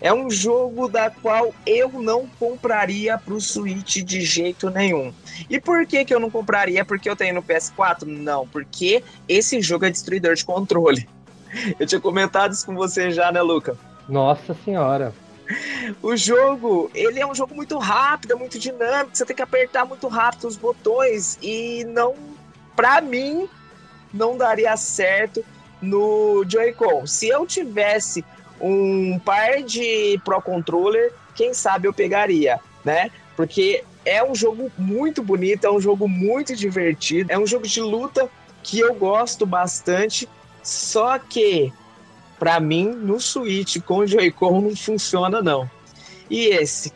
É 0.00 0.12
um 0.12 0.30
jogo 0.30 0.88
da 0.88 1.10
qual 1.10 1.54
eu 1.64 1.90
não 1.90 2.26
compraria 2.38 3.16
pro 3.16 3.40
Switch 3.40 4.02
de 4.02 4.20
jeito 4.20 4.68
nenhum. 4.68 5.12
E 5.48 5.58
por 5.58 5.86
que, 5.86 6.04
que 6.04 6.14
eu 6.14 6.20
não 6.20 6.30
compraria? 6.30 6.84
Porque 6.84 7.08
eu 7.08 7.16
tenho 7.16 7.34
no 7.34 7.42
PS4? 7.42 8.04
Não, 8.04 8.46
porque 8.46 9.02
esse 9.28 9.60
jogo 9.62 9.86
é 9.86 9.90
destruidor 9.90 10.34
de 10.34 10.44
controle. 10.44 11.08
Eu 11.80 11.86
tinha 11.86 12.00
comentado 12.00 12.52
isso 12.52 12.66
com 12.66 12.74
você 12.74 13.10
já, 13.10 13.32
né, 13.32 13.40
Luca? 13.40 13.78
Nossa 14.08 14.54
senhora. 14.64 15.14
O 16.02 16.16
jogo, 16.16 16.90
ele 16.92 17.20
é 17.20 17.26
um 17.26 17.34
jogo 17.34 17.54
muito 17.54 17.78
rápido, 17.78 18.32
é 18.32 18.34
muito 18.34 18.58
dinâmico, 18.58 19.16
você 19.16 19.24
tem 19.24 19.36
que 19.36 19.42
apertar 19.42 19.84
muito 19.86 20.08
rápido 20.08 20.48
os 20.48 20.56
botões 20.56 21.38
e 21.40 21.84
não, 21.84 22.14
pra 22.74 23.00
mim, 23.00 23.48
não 24.12 24.36
daria 24.36 24.76
certo 24.76 25.44
no 25.86 26.44
Joy-Con. 26.46 27.06
Se 27.06 27.28
eu 27.28 27.46
tivesse 27.46 28.24
um 28.60 29.18
par 29.18 29.62
de 29.62 30.20
Pro 30.24 30.40
Controller, 30.40 31.12
quem 31.34 31.54
sabe 31.54 31.86
eu 31.86 31.92
pegaria, 31.92 32.58
né? 32.84 33.10
Porque 33.36 33.84
é 34.04 34.24
um 34.24 34.34
jogo 34.34 34.70
muito 34.78 35.22
bonito, 35.22 35.66
é 35.66 35.70
um 35.70 35.80
jogo 35.80 36.08
muito 36.08 36.54
divertido, 36.54 37.30
é 37.30 37.38
um 37.38 37.46
jogo 37.46 37.66
de 37.66 37.80
luta 37.80 38.28
que 38.62 38.80
eu 38.80 38.94
gosto 38.94 39.44
bastante, 39.44 40.28
só 40.62 41.18
que 41.18 41.72
para 42.38 42.58
mim 42.60 42.88
no 42.88 43.20
Switch 43.20 43.80
com 43.82 43.98
o 43.98 44.06
Joy-Con 44.06 44.60
não 44.60 44.76
funciona 44.76 45.42
não. 45.42 45.70
E 46.28 46.46
esse, 46.46 46.92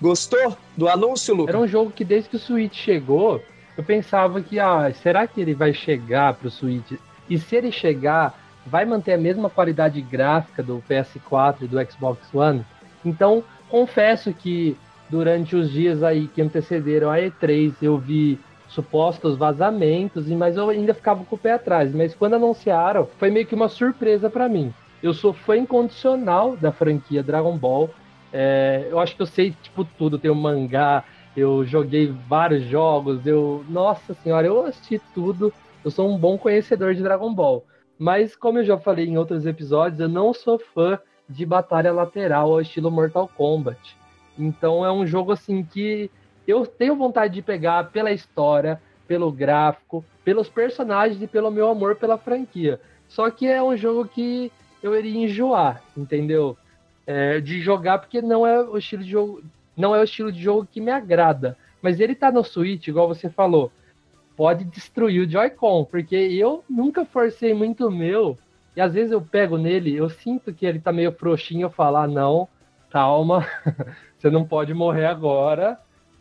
gostou 0.00 0.56
do 0.76 0.88
anúncio, 0.88 1.34
Lucas? 1.34 1.54
Era 1.54 1.64
um 1.64 1.68
jogo 1.68 1.90
que 1.90 2.04
desde 2.04 2.30
que 2.30 2.36
o 2.36 2.40
Switch 2.40 2.74
chegou, 2.74 3.42
eu 3.76 3.84
pensava 3.84 4.40
que, 4.40 4.58
ah, 4.58 4.92
será 5.02 5.26
que 5.26 5.40
ele 5.40 5.54
vai 5.54 5.72
chegar 5.72 6.34
pro 6.34 6.50
Switch? 6.50 6.92
E 7.32 7.38
se 7.38 7.56
ele 7.56 7.72
chegar, 7.72 8.38
vai 8.66 8.84
manter 8.84 9.14
a 9.14 9.16
mesma 9.16 9.48
qualidade 9.48 10.02
gráfica 10.02 10.62
do 10.62 10.84
PS4 10.86 11.62
e 11.62 11.66
do 11.66 11.82
Xbox 11.90 12.28
One? 12.34 12.62
Então, 13.02 13.42
confesso 13.70 14.34
que 14.34 14.76
durante 15.08 15.56
os 15.56 15.70
dias 15.70 16.02
aí 16.02 16.28
que 16.28 16.42
antecederam 16.42 17.10
a 17.10 17.16
E3, 17.16 17.72
eu 17.80 17.96
vi 17.96 18.38
supostos 18.68 19.38
vazamentos, 19.38 20.28
mas 20.28 20.58
eu 20.58 20.68
ainda 20.68 20.92
ficava 20.92 21.24
com 21.24 21.34
o 21.34 21.38
pé 21.38 21.52
atrás. 21.52 21.94
Mas 21.94 22.14
quando 22.14 22.34
anunciaram, 22.34 23.08
foi 23.16 23.30
meio 23.30 23.46
que 23.46 23.54
uma 23.54 23.70
surpresa 23.70 24.28
para 24.28 24.46
mim. 24.46 24.70
Eu 25.02 25.14
sou 25.14 25.32
fã 25.32 25.56
incondicional 25.56 26.54
da 26.54 26.70
franquia 26.70 27.22
Dragon 27.22 27.56
Ball. 27.56 27.88
É, 28.30 28.88
eu 28.90 29.00
acho 29.00 29.16
que 29.16 29.22
eu 29.22 29.26
sei 29.26 29.56
tipo 29.62 29.86
tudo. 29.86 30.18
Tem 30.18 30.30
o 30.30 30.34
mangá, 30.34 31.02
eu 31.34 31.64
joguei 31.64 32.14
vários 32.28 32.64
jogos, 32.64 33.26
eu, 33.26 33.64
nossa 33.70 34.12
senhora, 34.12 34.46
eu 34.46 34.66
assisti 34.66 35.00
tudo. 35.14 35.50
Eu 35.84 35.90
sou 35.90 36.08
um 36.08 36.16
bom 36.16 36.38
conhecedor 36.38 36.94
de 36.94 37.02
Dragon 37.02 37.32
Ball. 37.34 37.64
Mas 37.98 38.36
como 38.36 38.58
eu 38.58 38.64
já 38.64 38.78
falei 38.78 39.06
em 39.06 39.18
outros 39.18 39.46
episódios, 39.46 40.00
eu 40.00 40.08
não 40.08 40.32
sou 40.32 40.58
fã 40.58 40.98
de 41.28 41.44
batalha 41.44 41.92
lateral 41.92 42.52
ao 42.52 42.60
estilo 42.60 42.90
Mortal 42.90 43.28
Kombat. 43.28 43.96
Então 44.38 44.84
é 44.84 44.92
um 44.92 45.06
jogo 45.06 45.32
assim 45.32 45.62
que 45.62 46.10
eu 46.46 46.66
tenho 46.66 46.96
vontade 46.96 47.34
de 47.34 47.42
pegar 47.42 47.90
pela 47.90 48.12
história, 48.12 48.80
pelo 49.06 49.30
gráfico, 49.30 50.04
pelos 50.24 50.48
personagens 50.48 51.20
e 51.20 51.26
pelo 51.26 51.50
meu 51.50 51.68
amor 51.68 51.96
pela 51.96 52.18
franquia. 52.18 52.80
Só 53.08 53.30
que 53.30 53.46
é 53.46 53.62
um 53.62 53.76
jogo 53.76 54.08
que 54.08 54.50
eu 54.82 54.96
iria 54.96 55.24
enjoar, 55.24 55.82
entendeu? 55.96 56.56
É, 57.06 57.40
de 57.40 57.60
jogar 57.60 57.98
porque 57.98 58.22
não 58.22 58.46
é 58.46 58.60
o 58.60 58.78
estilo 58.78 59.02
de 59.02 59.10
jogo, 59.10 59.42
não 59.76 59.94
é 59.94 60.00
o 60.00 60.04
estilo 60.04 60.30
de 60.32 60.40
jogo 60.40 60.68
que 60.70 60.80
me 60.80 60.90
agrada. 60.90 61.56
Mas 61.80 61.98
ele 61.98 62.14
tá 62.14 62.30
no 62.30 62.44
Switch, 62.44 62.86
igual 62.88 63.08
você 63.08 63.28
falou, 63.28 63.70
pode 64.36 64.64
destruir 64.64 65.26
o 65.26 65.30
Joy-Con, 65.30 65.84
porque 65.84 66.16
eu 66.16 66.64
nunca 66.68 67.04
forcei 67.04 67.54
muito 67.54 67.86
o 67.86 67.90
meu. 67.90 68.38
E 68.74 68.80
às 68.80 68.94
vezes 68.94 69.12
eu 69.12 69.20
pego 69.20 69.58
nele, 69.58 69.94
eu 69.94 70.08
sinto 70.08 70.52
que 70.52 70.64
ele 70.64 70.80
tá 70.80 70.92
meio 70.92 71.12
frouxinho, 71.12 71.66
eu 71.66 71.70
falo, 71.70 71.98
ah, 71.98 72.06
não, 72.06 72.48
calma, 72.90 73.46
você 74.18 74.30
não 74.30 74.44
pode 74.44 74.72
morrer 74.72 75.06
agora. 75.06 75.78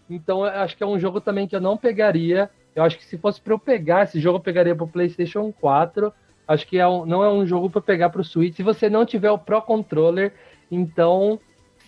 Então 0.09 0.45
eu 0.45 0.51
acho 0.61 0.75
que 0.75 0.83
é 0.83 0.87
um 0.87 0.99
jogo 0.99 1.21
também 1.21 1.47
que 1.47 1.55
eu 1.55 1.61
não 1.61 1.77
pegaria. 1.77 2.49
Eu 2.75 2.83
acho 2.83 2.97
que 2.97 3.05
se 3.05 3.17
fosse 3.17 3.39
para 3.39 3.53
eu 3.53 3.59
pegar 3.59 4.03
esse 4.03 4.19
jogo, 4.19 4.37
eu 4.37 4.41
pegaria 4.41 4.75
para 4.75 4.83
o 4.83 4.89
PlayStation 4.89 5.51
4. 5.59 6.13
Acho 6.47 6.67
que 6.67 6.77
é 6.77 6.87
um, 6.87 7.05
não 7.05 7.23
é 7.23 7.31
um 7.31 7.45
jogo 7.45 7.69
para 7.69 7.81
pegar 7.81 8.09
para 8.09 8.21
o 8.21 8.25
Switch. 8.25 8.55
Se 8.55 8.63
você 8.63 8.89
não 8.89 9.05
tiver 9.05 9.31
o 9.31 9.37
Pro 9.37 9.61
Controller, 9.61 10.33
então, 10.69 11.39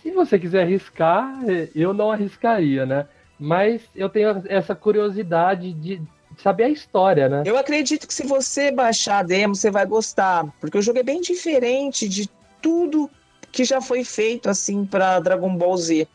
se 0.02 0.12
você 0.12 0.38
quiser 0.40 0.64
arriscar, 0.64 1.34
eu 1.76 1.94
não 1.94 2.12
arriscaria, 2.12 2.86
né? 2.86 3.08
Mas 3.40 3.82
eu 3.96 4.10
tenho 4.10 4.44
essa 4.48 4.76
curiosidade 4.76 5.74
de 5.74 6.02
saber 6.42 6.66
a 6.66 6.70
história, 6.70 7.30
né? 7.30 7.44
Eu 7.46 7.58
acredito 7.58 8.08
que 8.08 8.14
se 8.14 8.26
você 8.26 8.72
baixar 8.72 9.20
a 9.20 9.24
demo, 9.24 9.56
você 9.56 9.70
vai 9.70 9.86
gostar, 9.86 10.46
porque 10.60 10.78
o 10.78 10.82
jogo 10.82 11.00
é 11.00 11.04
bem 11.04 11.22
diferente 11.22 12.08
de 12.08 12.30
tudo 12.62 13.10
que 13.54 13.64
já 13.64 13.80
foi 13.80 14.04
feito 14.04 14.50
assim 14.50 14.84
para 14.84 15.20
Dragon 15.20 15.56
Ball 15.56 15.78
Z. 15.78 16.08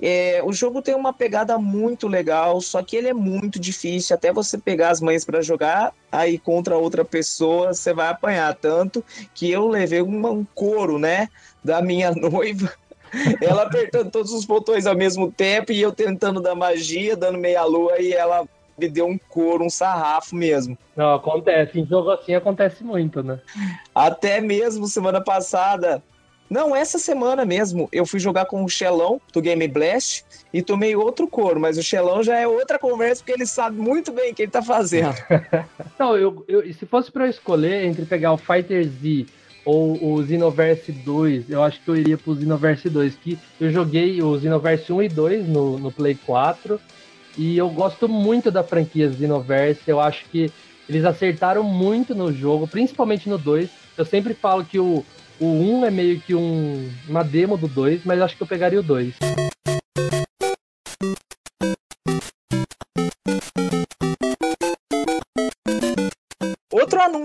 É, 0.00 0.40
o 0.44 0.52
jogo 0.52 0.80
tem 0.80 0.94
uma 0.94 1.12
pegada 1.12 1.58
muito 1.58 2.06
legal, 2.06 2.60
só 2.60 2.80
que 2.80 2.94
ele 2.96 3.08
é 3.08 3.12
muito 3.12 3.58
difícil. 3.58 4.14
Até 4.14 4.32
você 4.32 4.56
pegar 4.56 4.90
as 4.90 5.00
mães 5.00 5.24
para 5.24 5.42
jogar, 5.42 5.92
aí 6.12 6.38
contra 6.38 6.78
outra 6.78 7.04
pessoa 7.04 7.74
você 7.74 7.92
vai 7.92 8.08
apanhar 8.08 8.54
tanto 8.54 9.04
que 9.34 9.50
eu 9.50 9.66
levei 9.66 10.00
uma, 10.00 10.30
um 10.30 10.46
couro, 10.54 10.96
né, 10.96 11.28
da 11.62 11.82
minha 11.82 12.12
noiva. 12.14 12.72
Ela 13.40 13.62
apertando 13.62 14.10
todos 14.10 14.32
os 14.32 14.44
botões 14.44 14.86
ao 14.86 14.96
mesmo 14.96 15.30
tempo 15.30 15.72
e 15.72 15.80
eu 15.80 15.92
tentando 15.92 16.40
dar 16.40 16.54
magia, 16.54 17.16
dando 17.16 17.38
meia 17.38 17.64
lua 17.64 18.00
e 18.00 18.12
ela 18.12 18.46
me 18.78 18.88
deu 18.88 19.06
um 19.06 19.18
couro, 19.18 19.64
um 19.64 19.70
sarrafo 19.70 20.36
mesmo. 20.36 20.76
Não, 20.94 21.14
acontece. 21.14 21.80
Em 21.80 21.86
jogo 21.86 22.10
assim 22.10 22.34
acontece 22.34 22.84
muito, 22.84 23.22
né? 23.22 23.40
Até 23.94 24.40
mesmo 24.40 24.86
semana 24.86 25.20
passada, 25.22 26.02
não, 26.48 26.76
essa 26.76 26.98
semana 26.98 27.44
mesmo 27.44 27.88
eu 27.92 28.06
fui 28.06 28.20
jogar 28.20 28.46
com 28.46 28.62
o 28.64 28.68
Xelão 28.68 29.20
do 29.32 29.40
Game 29.40 29.66
Blast 29.66 30.24
e 30.52 30.62
tomei 30.62 30.94
outro 30.94 31.26
couro, 31.26 31.58
mas 31.58 31.76
o 31.76 31.82
Xelão 31.82 32.22
já 32.22 32.38
é 32.38 32.46
outra 32.46 32.78
conversa 32.78 33.22
porque 33.22 33.32
ele 33.32 33.46
sabe 33.46 33.78
muito 33.78 34.12
bem 34.12 34.30
o 34.30 34.34
que 34.34 34.42
ele 34.42 34.50
tá 34.50 34.62
fazendo. 34.62 35.16
Não, 35.98 36.16
eu, 36.16 36.44
eu, 36.46 36.72
se 36.72 36.86
fosse 36.86 37.10
para 37.10 37.26
eu 37.26 37.30
escolher 37.30 37.84
entre 37.84 38.04
pegar 38.04 38.32
o 38.32 38.38
Fighter 38.38 38.84
Z 38.84 39.26
ou 39.66 40.14
o 40.14 40.24
Xenoverse 40.24 40.92
2, 40.92 41.50
eu 41.50 41.60
acho 41.60 41.80
que 41.80 41.88
eu 41.88 41.96
iria 41.96 42.16
pro 42.16 42.38
Xenoverse 42.38 42.88
2, 42.88 43.16
que 43.16 43.36
eu 43.60 43.68
joguei 43.70 44.22
o 44.22 44.38
Xenoverse 44.38 44.92
1 44.92 45.02
e 45.02 45.08
2 45.08 45.48
no, 45.48 45.76
no 45.76 45.90
Play 45.90 46.16
4 46.24 46.80
e 47.36 47.58
eu 47.58 47.68
gosto 47.68 48.08
muito 48.08 48.48
da 48.48 48.62
franquia 48.62 49.12
Xenoverse, 49.12 49.82
eu 49.88 50.00
acho 50.00 50.24
que 50.30 50.52
eles 50.88 51.04
acertaram 51.04 51.64
muito 51.64 52.14
no 52.14 52.32
jogo, 52.32 52.68
principalmente 52.68 53.28
no 53.28 53.36
2. 53.36 53.68
Eu 53.98 54.04
sempre 54.04 54.34
falo 54.34 54.64
que 54.64 54.78
o, 54.78 55.04
o 55.40 55.46
1 55.46 55.86
é 55.86 55.90
meio 55.90 56.20
que 56.20 56.32
um, 56.32 56.88
uma 57.08 57.24
demo 57.24 57.56
do 57.56 57.66
2, 57.66 58.02
mas 58.04 58.20
acho 58.20 58.36
que 58.36 58.42
eu 58.44 58.46
pegaria 58.46 58.78
o 58.78 58.84
2. 58.84 59.14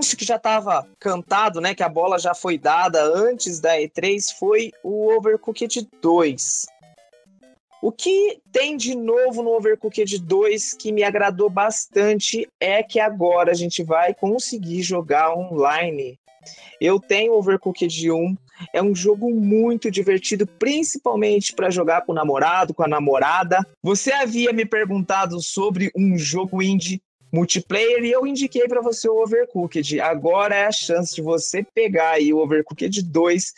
Anúncio 0.02 0.18
que 0.18 0.26
já 0.26 0.38
estava 0.38 0.88
cantado, 1.00 1.62
né, 1.62 1.76
que 1.76 1.84
a 1.84 1.90
bola 1.90 2.18
já 2.18 2.34
foi 2.34 2.58
dada 2.58 3.04
antes 3.04 3.60
da 3.60 3.78
E3, 3.78 4.36
foi 4.40 4.72
o 4.84 5.16
Overcooked 5.16 5.88
2. 6.02 6.66
O 7.84 7.92
que 7.92 8.40
tem 8.52 8.76
de 8.76 8.96
novo 8.96 9.44
no 9.44 9.52
Overcooked 9.52 10.18
2 10.18 10.74
que 10.74 10.92
me 10.92 11.04
agradou 11.04 11.52
bastante 11.52 12.50
é 12.60 12.82
que 12.82 13.00
agora 13.00 13.52
a 13.52 13.56
gente 13.56 13.84
vai 13.84 14.14
conseguir 14.14 14.82
jogar 14.82 15.36
online 15.36 16.20
eu 16.80 17.00
tenho 17.00 17.34
Overcooked 17.34 18.12
1, 18.12 18.36
é 18.74 18.82
um 18.82 18.96
jogo 18.96 19.30
muito 19.30 19.92
divertido, 19.92 20.48
principalmente 20.48 21.54
para 21.54 21.70
jogar 21.70 22.02
com 22.02 22.12
o 22.12 22.16
namorado, 22.16 22.74
com 22.74 22.84
a 22.84 22.88
namorada. 22.88 23.60
Você 23.84 24.12
havia 24.12 24.52
me 24.52 24.66
perguntado 24.66 25.40
sobre 25.42 25.92
um 25.96 26.18
jogo 26.18 26.62
indie 26.62 27.02
multiplayer 27.32 28.04
e 28.04 28.12
eu 28.12 28.28
indiquei 28.28 28.68
para 28.68 28.82
você 28.82 29.08
o 29.08 29.22
Overcooked. 29.22 30.00
Agora 30.00 30.56
é 30.56 30.66
a 30.66 30.72
chance 30.72 31.16
de 31.16 31.22
você 31.22 31.64
pegar 31.64 32.12
aí 32.12 32.34
o 32.34 32.40
Overcooked 32.40 33.02
2 33.02 33.54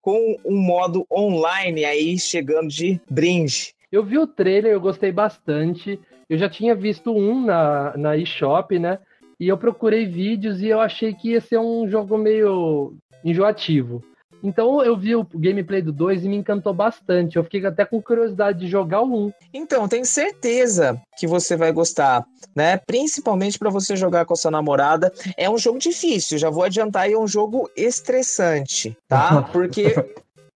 com 0.00 0.36
um 0.44 0.56
modo 0.56 1.04
online 1.10 1.84
aí 1.84 2.18
chegando 2.18 2.68
de 2.68 3.00
brinde. 3.10 3.74
Eu 3.90 4.04
vi 4.04 4.18
o 4.18 4.26
trailer, 4.26 4.72
eu 4.72 4.80
gostei 4.80 5.10
bastante. 5.10 5.98
Eu 6.28 6.38
já 6.38 6.48
tinha 6.48 6.74
visto 6.74 7.10
um 7.10 7.44
na, 7.44 7.96
na 7.96 8.16
eShop, 8.16 8.78
né? 8.78 8.98
E 9.38 9.48
eu 9.48 9.58
procurei 9.58 10.06
vídeos 10.06 10.62
e 10.62 10.68
eu 10.68 10.80
achei 10.80 11.12
que 11.12 11.30
ia 11.30 11.40
ser 11.40 11.58
um 11.58 11.88
jogo 11.88 12.16
meio 12.16 12.94
enjoativo. 13.24 14.02
Então 14.42 14.82
eu 14.82 14.96
vi 14.96 15.16
o 15.16 15.26
gameplay 15.34 15.82
do 15.82 15.92
2 15.92 16.24
e 16.24 16.28
me 16.28 16.36
encantou 16.36 16.72
bastante. 16.72 17.36
Eu 17.36 17.44
fiquei 17.44 17.64
até 17.64 17.84
com 17.84 18.00
curiosidade 18.00 18.60
de 18.60 18.68
jogar 18.68 19.02
o 19.02 19.26
1. 19.26 19.32
Então, 19.52 19.88
tenho 19.88 20.04
certeza 20.04 21.00
que 21.18 21.26
você 21.26 21.56
vai 21.56 21.72
gostar, 21.72 22.24
né? 22.54 22.76
Principalmente 22.76 23.58
para 23.58 23.70
você 23.70 23.96
jogar 23.96 24.24
com 24.24 24.34
a 24.34 24.36
sua 24.36 24.50
namorada. 24.50 25.12
É 25.36 25.48
um 25.48 25.58
jogo 25.58 25.78
difícil, 25.78 26.38
já 26.38 26.50
vou 26.50 26.64
adiantar 26.64 27.02
aí, 27.02 27.12
é 27.12 27.18
um 27.18 27.26
jogo 27.26 27.70
estressante, 27.76 28.96
tá? 29.08 29.42
Porque 29.52 29.94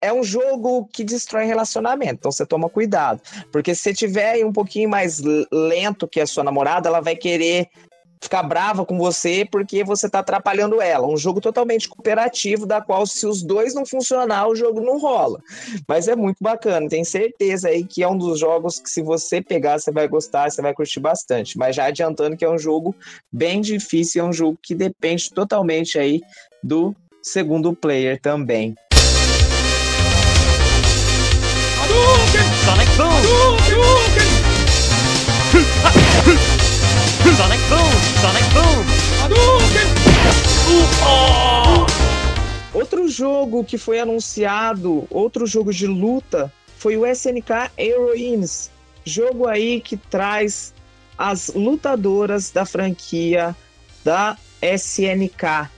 é 0.03 0.13
um 0.13 0.25
jogo 0.25 0.89
que 0.93 1.05
destrói 1.05 1.45
relacionamento, 1.45 2.15
então 2.15 2.33
você 2.33 2.47
toma 2.47 2.69
cuidado. 2.69 3.21
Porque 3.53 3.75
se 3.75 3.83
você 3.83 3.95
tiver 3.95 4.45
um 4.45 4.53
pouquinho 4.53 4.89
mais 4.89 5.21
lento 5.53 6.09
que 6.09 6.21
a 6.21 6.27
sua 6.27 6.43
namorada, 6.43 6.89
ela 6.89 7.01
vai 7.01 7.15
querer 7.15 7.69
ficar 8.23 8.43
brava 8.43 8.85
com 8.85 8.99
você 8.99 9.47
porque 9.51 9.83
você 9.83 10.09
tá 10.09 10.19
atrapalhando 10.19 10.81
ela. 10.81 11.07
Um 11.07 11.17
jogo 11.17 11.41
totalmente 11.41 11.89
cooperativo, 11.89 12.67
da 12.67 12.81
qual, 12.81 13.07
se 13.07 13.27
os 13.27 13.43
dois 13.43 13.75
não 13.75 13.87
funcionar, 13.87 14.47
o 14.49 14.55
jogo 14.55 14.81
não 14.81 14.99
rola. 14.99 15.41
Mas 15.89 16.07
é 16.07 16.15
muito 16.15 16.37
bacana, 16.41 16.89
tenho 16.89 17.05
certeza 17.05 17.69
aí 17.69 17.85
que 17.85 18.03
é 18.03 18.09
um 18.09 18.17
dos 18.17 18.39
jogos 18.39 18.79
que, 18.79 18.91
se 18.91 19.03
você 19.03 19.41
pegar, 19.41 19.79
você 19.79 19.91
vai 19.91 20.07
gostar, 20.07 20.51
você 20.51 20.61
vai 20.61 20.75
curtir 20.75 21.01
bastante. 21.01 21.57
Mas 21.57 21.77
já 21.77 21.87
adiantando 21.87 22.37
que 22.37 22.45
é 22.45 22.51
um 22.51 22.59
jogo 22.59 22.95
bem 23.33 23.61
difícil, 23.61 24.23
é 24.23 24.29
um 24.29 24.33
jogo 24.33 24.59
que 24.63 24.75
depende 24.75 25.31
totalmente 25.31 25.99
aí 25.99 26.21
do 26.63 26.95
segundo 27.23 27.75
player 27.75 28.21
também. 28.21 28.75
Sonic 32.65 32.91
Boom! 32.97 33.11
Sonic 37.37 37.63
Boom! 37.69 38.00
Sonic 38.21 38.45
Boom! 38.53 38.85
Outro 42.75 43.09
jogo 43.09 43.65
que 43.65 43.79
foi 43.79 43.99
anunciado, 43.99 45.07
outro 45.09 45.47
jogo 45.47 45.73
de 45.73 45.87
luta, 45.87 46.53
foi 46.77 46.99
o 46.99 47.07
SNK 47.07 47.71
Heroines. 47.79 48.71
Jogo 49.07 49.49
aí 49.49 49.81
que 49.81 49.97
traz 49.97 50.75
as 51.17 51.49
lutadoras 51.55 52.51
da 52.51 52.67
franquia 52.67 53.57
da 54.05 54.37
SNK. 54.61 55.71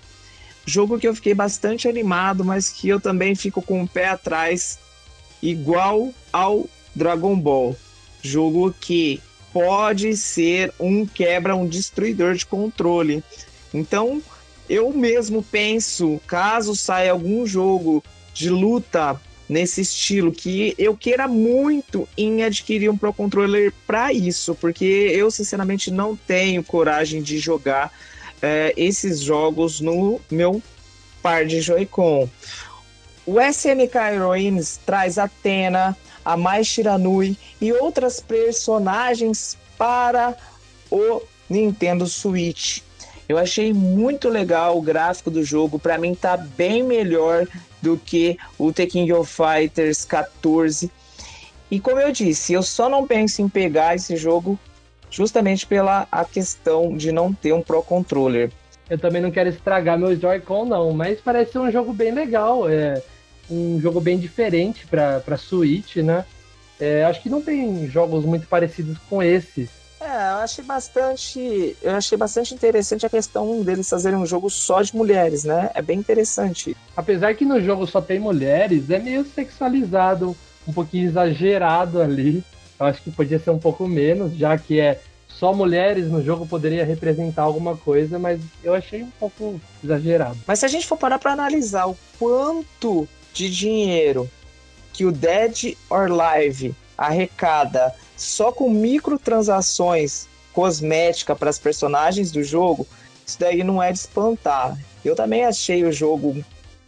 Jogo 0.67 0.99
que 0.99 1.07
eu 1.07 1.15
fiquei 1.15 1.35
bastante 1.35 1.87
animado, 1.89 2.45
mas 2.45 2.69
que 2.69 2.89
eu 2.89 3.01
também 3.01 3.37
fico 3.37 3.63
com 3.63 3.85
o 3.85 3.89
pé 3.89 4.09
atrás, 4.09 4.81
igual 5.41 6.13
ao 6.33 6.67
Dragon 6.95 7.39
Ball. 7.39 7.77
Jogo 8.21 8.75
que 8.81 9.21
pode 9.53 10.17
ser 10.17 10.73
um 10.79 11.07
quebra, 11.07 11.55
um 11.55 11.67
destruidor 11.67 12.35
de 12.35 12.47
controle. 12.47 13.23
Então, 13.73 14.23
eu 14.69 14.93
mesmo 14.93 15.43
penso, 15.43 16.21
caso 16.27 16.75
saia 16.75 17.13
algum 17.13 17.47
jogo 17.47 18.03
de 18.33 18.49
luta 18.49 19.21
nesse 19.49 19.83
estilo, 19.83 20.33
que 20.33 20.75
eu 20.79 20.97
queira 20.97 21.29
muito 21.29 22.09
em 22.17 22.43
adquirir 22.43 22.89
um 22.89 22.97
Pro 22.97 23.13
Controller 23.13 23.73
para 23.87 24.13
isso, 24.13 24.55
porque 24.55 24.85
eu 24.85 25.31
sinceramente 25.31 25.91
não 25.91 26.17
tenho 26.17 26.65
coragem 26.65 27.21
de 27.21 27.39
jogar 27.39 27.93
é, 28.41 28.73
esses 28.77 29.21
jogos 29.21 29.81
no 29.81 30.21
meu 30.31 30.63
par 31.23 31.45
de 31.45 31.61
Joy-Con. 31.61 32.29
O 33.27 33.41
SNK 33.41 33.95
Heroines 34.15 34.81
traz 34.85 35.19
Atena, 35.19 35.97
a 36.25 36.37
Mai 36.37 36.65
Shiranui 36.65 37.37
e 37.61 37.73
outras 37.73 38.21
personagens 38.21 39.57
para 39.77 40.37
o 40.91 41.23
Nintendo 41.49 42.07
Switch. 42.07 42.81
Eu 43.29 43.39
achei 43.39 43.73
muito 43.73 44.29
legal 44.29 44.77
o 44.77 44.83
gráfico 44.83 45.31
do 45.31 45.43
jogo, 45.43 45.79
para 45.79 45.97
mim 45.97 46.15
tá 46.15 46.37
bem 46.37 46.83
melhor 46.83 47.47
do 47.81 47.97
que 47.97 48.37
o 48.59 48.73
The 48.73 48.87
King 48.87 49.13
of 49.13 49.33
Fighters 49.33 50.05
14. 50.05 50.91
E 51.71 51.81
como 51.81 51.99
eu 51.99 52.13
disse, 52.13 52.53
eu 52.53 52.63
só 52.63 52.89
não 52.89 53.07
penso 53.07 53.41
em 53.41 53.49
pegar 53.49 53.95
esse 53.95 54.17
jogo 54.17 54.59
justamente 55.11 55.67
pela 55.67 56.07
a 56.13 56.25
questão 56.25 56.97
de 56.97 57.13
não 57.13 57.33
ter 57.33 57.53
um 57.53 57.63
Pro 57.63 57.83
Controller. 57.83 58.51
Eu 58.91 58.99
também 58.99 59.23
não 59.23 59.31
quero 59.31 59.49
estragar 59.49 59.99
meu 59.99 60.15
Joy-Con, 60.15 60.67
não, 60.67 60.93
mas 60.93 61.21
parece 61.21 61.53
ser 61.53 61.59
um 61.59 61.71
jogo 61.71 61.93
bem 61.93 62.13
legal. 62.13 62.69
É 62.69 63.03
um 63.53 63.81
jogo 63.81 64.01
bem 64.01 64.19
diferente 64.19 64.87
para 64.87 65.37
Switch, 65.37 65.97
né? 65.97 66.25
É, 66.81 67.05
acho 67.05 67.23
que 67.23 67.31
não 67.31 67.43
tem 67.43 67.87
jogos 67.89 68.25
muito 68.25 68.47
parecidos 68.47 68.99
com 69.09 69.23
esse. 69.23 69.69
É, 70.01 70.33
eu 70.33 70.37
achei 70.39 70.65
bastante. 70.65 71.77
Eu 71.81 71.93
achei 71.93 72.19
bastante 72.19 72.55
interessante 72.55 73.07
a 73.07 73.11
questão 73.11 73.63
deles 73.63 73.89
fazerem 73.89 74.19
um 74.19 74.27
jogo 74.27 74.51
só 74.51 74.83
de 74.83 74.95
mulheres, 74.97 75.45
né? 75.45 75.71
É 75.75 75.81
bem 75.81 75.99
interessante. 75.99 76.77
Apesar 76.97 77.35
que 77.35 77.45
no 77.45 77.61
jogo 77.61 77.87
só 77.87 78.01
tem 78.01 78.19
mulheres, 78.19 78.91
é 78.91 78.99
meio 78.99 79.25
sexualizado, 79.25 80.37
um 80.67 80.73
pouquinho 80.73 81.09
exagerado 81.09 82.03
ali. 82.03 82.43
Eu 82.81 82.87
acho 82.87 83.01
que 83.01 83.13
podia 83.13 83.39
ser 83.39 83.51
um 83.51 83.61
pouco 83.61 83.87
menos, 83.87 84.37
já 84.37 84.59
que 84.59 84.81
é 84.81 85.01
só 85.29 85.53
mulheres 85.53 86.09
no 86.09 86.23
jogo 86.23 86.47
poderia 86.47 86.85
representar 86.85 87.43
alguma 87.43 87.77
coisa, 87.77 88.19
mas 88.19 88.41
eu 88.63 88.75
achei 88.75 89.03
um 89.03 89.11
pouco 89.21 89.61
exagerado. 89.83 90.39
Mas 90.47 90.59
se 90.59 90.67
a 90.67 90.69
gente 90.69 90.87
for 90.87 90.97
parar 90.97 91.19
para 91.19 91.33
analisar 91.33 91.87
o 91.87 91.97
quanto 92.19 93.09
de 93.33 93.51
dinheiro 93.51 94.31
que 94.93 95.05
o 95.05 95.13
Dead 95.13 95.75
or 95.89 96.11
Live 96.11 96.75
arrecada 96.97 97.95
só 98.17 98.53
com 98.53 98.71
microtransações 98.71 100.29
cosmética 100.53 101.35
para 101.35 101.51
as 101.51 101.59
personagens 101.59 102.31
do 102.31 102.43
jogo, 102.43 102.87
isso 103.27 103.39
daí 103.41 103.65
não 103.65 103.83
é 103.83 103.91
de 103.91 103.99
espantar. 103.99 104.79
Eu 105.05 105.17
também 105.17 105.45
achei 105.45 105.85
o 105.85 105.93
jogo 105.93 106.45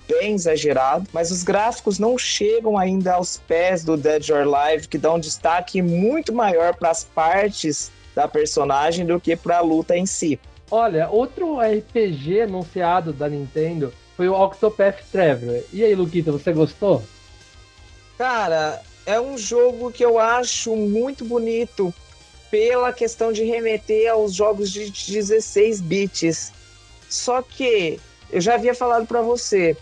bem 0.07 0.35
exagerado, 0.35 1.07
mas 1.13 1.31
os 1.31 1.43
gráficos 1.43 1.99
não 1.99 2.19
chegam 2.19 2.77
ainda 2.77 3.15
aos 3.15 3.39
pés 3.39 3.83
do 3.83 3.97
Dead 3.97 4.29
or 4.31 4.47
Alive, 4.47 4.89
que 4.89 4.99
dá 4.99 5.13
um 5.13 5.19
destaque 5.19 5.81
muito 5.81 6.33
maior 6.33 6.75
para 6.77 6.91
as 6.91 7.05
partes 7.05 7.91
da 8.15 8.29
personagem 8.29 9.07
do 9.07 9.19
que 9.19 9.35
para 9.35 9.59
a 9.59 9.63
luta 9.63 9.97
em 9.97 10.07
si. 10.07 10.39
Olha, 10.71 11.09
outro 11.09 11.59
RPG 11.59 12.43
anunciado 12.43 13.13
da 13.13 13.29
Nintendo 13.29 13.93
foi 14.17 14.29
o 14.29 14.35
Octopath 14.35 15.01
Traveler. 15.11 15.65
E 15.73 15.85
aí, 15.85 15.95
Luquita, 15.95 16.31
você 16.31 16.53
gostou? 16.53 17.03
Cara, 18.17 18.81
é 19.07 19.21
um 19.21 19.37
jogo 19.37 19.91
que 19.91 20.05
eu 20.05 20.19
acho 20.19 20.75
muito 20.77 21.25
bonito 21.25 21.93
pela 22.51 22.93
questão 22.93 23.33
de 23.33 23.43
remeter 23.45 24.11
aos 24.11 24.33
jogos 24.33 24.71
de 24.71 24.91
16 24.91 25.81
bits. 25.81 26.53
Só 27.09 27.43
que 27.43 27.99
eu 28.31 28.41
já 28.41 28.55
havia 28.55 28.75
falado 28.75 29.07
para 29.07 29.21
você, 29.21 29.77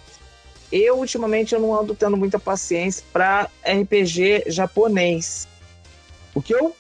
eu 0.70 0.98
ultimamente 0.98 1.54
eu 1.54 1.60
não 1.60 1.78
ando 1.78 1.94
tendo 1.94 2.16
muita 2.16 2.38
paciência 2.38 3.04
para 3.12 3.48
RPG 3.62 4.44
japonês. 4.46 5.46
O 6.34 6.40
que 6.40 6.54
eu 6.54 6.74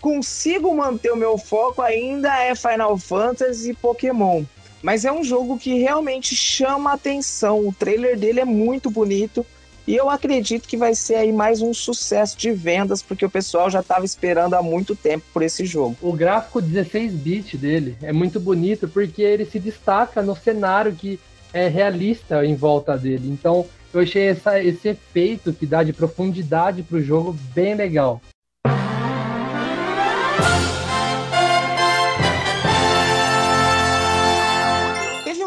consigo 0.00 0.74
manter 0.74 1.12
o 1.12 1.16
meu 1.16 1.36
foco 1.36 1.82
ainda 1.82 2.42
é 2.42 2.54
Final 2.54 2.96
Fantasy 2.96 3.70
e 3.70 3.74
Pokémon. 3.74 4.44
Mas 4.84 5.06
é 5.06 5.10
um 5.10 5.24
jogo 5.24 5.58
que 5.58 5.78
realmente 5.78 6.36
chama 6.36 6.90
a 6.90 6.92
atenção. 6.92 7.66
O 7.66 7.72
trailer 7.72 8.18
dele 8.18 8.40
é 8.40 8.44
muito 8.44 8.90
bonito. 8.90 9.44
E 9.86 9.96
eu 9.96 10.10
acredito 10.10 10.68
que 10.68 10.76
vai 10.76 10.94
ser 10.94 11.14
aí 11.14 11.32
mais 11.32 11.62
um 11.62 11.72
sucesso 11.72 12.36
de 12.36 12.52
vendas, 12.52 13.02
porque 13.02 13.24
o 13.24 13.30
pessoal 13.30 13.70
já 13.70 13.80
estava 13.80 14.04
esperando 14.04 14.52
há 14.52 14.62
muito 14.62 14.94
tempo 14.94 15.24
por 15.32 15.42
esse 15.42 15.64
jogo. 15.64 15.96
O 16.02 16.12
gráfico 16.12 16.60
16-bit 16.60 17.56
dele 17.56 17.96
é 18.02 18.12
muito 18.12 18.38
bonito 18.38 18.86
porque 18.86 19.22
ele 19.22 19.46
se 19.46 19.58
destaca 19.58 20.20
no 20.20 20.36
cenário 20.36 20.94
que 20.94 21.18
é 21.50 21.66
realista 21.66 22.44
em 22.44 22.54
volta 22.54 22.94
dele. 22.94 23.30
Então 23.30 23.64
eu 23.90 24.00
achei 24.00 24.24
essa, 24.24 24.62
esse 24.62 24.88
efeito 24.88 25.54
que 25.54 25.64
dá 25.64 25.82
de 25.82 25.94
profundidade 25.94 26.82
para 26.82 26.98
o 26.98 27.02
jogo 27.02 27.34
bem 27.54 27.74
legal. 27.74 28.20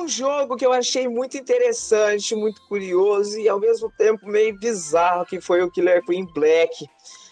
Jogo 0.08 0.56
que 0.56 0.66
eu 0.66 0.74
achei 0.74 1.08
muito 1.08 1.38
interessante, 1.38 2.36
muito 2.36 2.62
curioso 2.68 3.40
e 3.40 3.48
ao 3.48 3.60
mesmo 3.60 3.92
tempo 3.98 4.28
meio 4.28 4.58
bizarro, 4.58 5.26
que 5.26 5.42
foi 5.42 5.62
o 5.62 5.72
Killer 5.72 6.04
Queen 6.06 6.26
Black. 6.34 6.86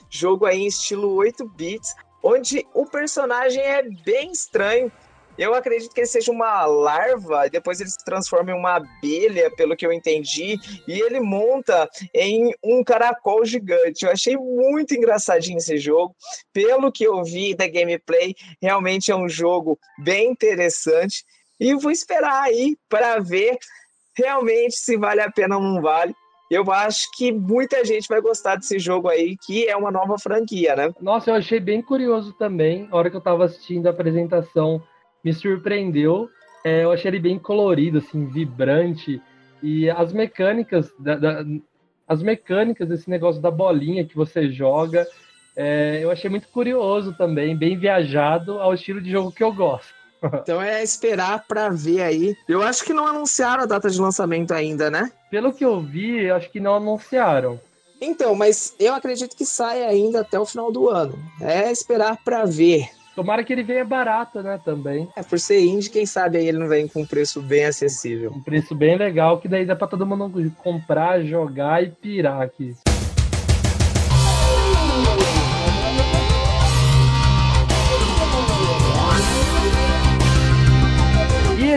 Jogo 0.09 0.45
aí 0.45 0.61
em 0.61 0.67
estilo 0.67 1.13
8 1.15 1.47
bits, 1.49 1.93
onde 2.23 2.65
o 2.73 2.85
personagem 2.85 3.61
é 3.61 3.83
bem 4.03 4.31
estranho. 4.31 4.91
Eu 5.38 5.53
acredito 5.53 5.93
que 5.93 5.99
ele 5.99 6.07
seja 6.07 6.31
uma 6.31 6.65
larva, 6.65 7.45
e 7.45 7.49
depois 7.49 7.81
ele 7.81 7.89
se 7.89 8.03
transforma 8.05 8.51
em 8.51 8.53
uma 8.53 8.75
abelha, 8.77 9.51
pelo 9.55 9.75
que 9.75 9.85
eu 9.85 9.91
entendi, 9.91 10.57
e 10.88 11.01
ele 11.01 11.19
monta 11.19 11.89
em 12.13 12.53
um 12.63 12.81
caracol 12.83 13.43
gigante. 13.43 14.05
Eu 14.05 14.11
achei 14.11 14.38
muito 14.38 14.95
engraçadinho 14.95 15.57
esse 15.57 15.77
jogo. 15.77 16.15
Pelo 16.53 16.89
que 16.89 17.03
eu 17.03 17.21
vi 17.23 17.53
da 17.53 17.67
gameplay, 17.67 18.33
realmente 18.61 19.11
é 19.11 19.15
um 19.15 19.27
jogo 19.27 19.77
bem 20.01 20.31
interessante. 20.31 21.25
E 21.60 21.74
vou 21.76 21.91
esperar 21.91 22.44
aí 22.44 22.78
para 22.89 23.20
ver 23.20 23.58
realmente 24.18 24.76
se 24.76 24.98
vale 24.98 25.22
a 25.22 25.32
pena 25.32 25.58
ou 25.58 25.63
não 25.63 25.82
vale. 25.82 26.13
Eu 26.50 26.72
acho 26.72 27.10
que 27.15 27.32
muita 27.32 27.84
gente 27.84 28.08
vai 28.08 28.22
gostar 28.22 28.56
desse 28.56 28.78
jogo 28.78 29.10
aí, 29.10 29.36
que 29.36 29.68
é 29.68 29.76
uma 29.76 29.91
nova 29.91 30.18
franquia, 30.18 30.76
né? 30.76 30.94
Nossa, 31.02 31.32
eu 31.32 31.36
achei 31.36 31.60
bem 31.60 31.82
curioso 31.82 32.34
também. 32.34 32.88
A 32.91 32.96
hora 32.96 33.10
que 33.10 33.15
eu 33.15 33.20
estava 33.20 33.46
assistindo 33.46 33.88
a 33.88 33.89
apresentação, 33.89 34.82
me 35.24 35.34
surpreendeu. 35.34 36.30
É, 36.63 36.84
eu 36.84 36.91
achei 36.91 37.10
ele 37.10 37.20
bem 37.20 37.39
colorido, 37.39 37.98
assim, 37.98 38.28
vibrante. 38.28 39.22
E 39.62 39.89
as 39.89 40.14
mecânicas, 40.14 40.93
da, 40.99 41.16
da, 41.16 41.43
as 42.08 42.22
mecânicas 42.22 42.88
desse 42.88 43.10
negócio 43.10 43.41
da 43.41 43.49
bolinha 43.49 44.06
que 44.06 44.16
você 44.16 44.47
joga, 44.47 45.08
é, 45.56 45.99
eu 46.01 46.12
achei 46.12 46.30
muito 46.30 46.47
curioso 46.49 47.14
também, 47.18 47.58
bem 47.58 47.76
viajado 47.78 48.60
ao 48.60 48.74
estilo 48.74 49.01
de 49.01 49.10
jogo 49.10 49.32
que 49.32 49.43
eu 49.43 49.51
gosto. 49.51 50.05
Então 50.41 50.61
é 50.61 50.84
esperar 50.84 51.45
para 51.47 51.69
ver 51.69 52.01
aí. 52.01 52.36
Eu 52.47 52.61
acho 52.61 52.84
que 52.84 52.93
não 52.93 53.07
anunciaram 53.07 53.63
a 53.63 53.67
data 53.67 53.89
de 53.89 53.99
lançamento 53.99 54.53
ainda, 54.53 54.89
né? 54.89 55.11
Pelo 55.30 55.53
que 55.53 55.65
eu 55.65 55.82
vi, 55.82 56.30
acho 56.30 56.49
que 56.49 56.59
não 56.59 56.76
anunciaram. 56.76 57.59
Então, 58.01 58.36
mas 58.36 58.76
eu 58.80 58.93
acredito 58.93 59.36
que 59.36 59.45
sai 59.45 59.84
ainda 59.84 60.21
até 60.21 60.39
o 60.39 60.45
final 60.45 60.71
do 60.71 60.89
ano. 60.89 61.17
É 61.41 61.71
esperar 61.71 62.17
para 62.23 62.45
ver. 62.45 62.89
Tomara 63.15 63.45
que 63.45 63.53
ele 63.53 63.63
venha 63.63 63.86
barato, 63.86 64.43
né, 64.43 64.59
também. 64.63 65.07
É, 65.15 65.23
por 65.23 65.39
ser 65.39 65.61
indie, 65.61 65.89
quem 65.89 66.05
sabe 66.05 66.38
aí 66.38 66.47
ele 66.49 66.57
não 66.57 66.67
vem 66.67 66.86
com 66.86 67.01
um 67.01 67.05
preço 67.05 67.41
bem 67.41 67.63
acessível. 67.63 68.32
Um 68.36 68.43
preço 68.43 68.76
bem 68.76 68.97
legal, 68.97 69.39
que 69.39 69.47
daí 69.47 69.65
dá 69.65 69.73
pra 69.73 69.88
todo 69.88 70.05
mundo 70.05 70.51
comprar, 70.57 71.23
jogar 71.23 71.82
e 71.82 71.89
pirar 71.89 72.41
aqui. 72.41 72.76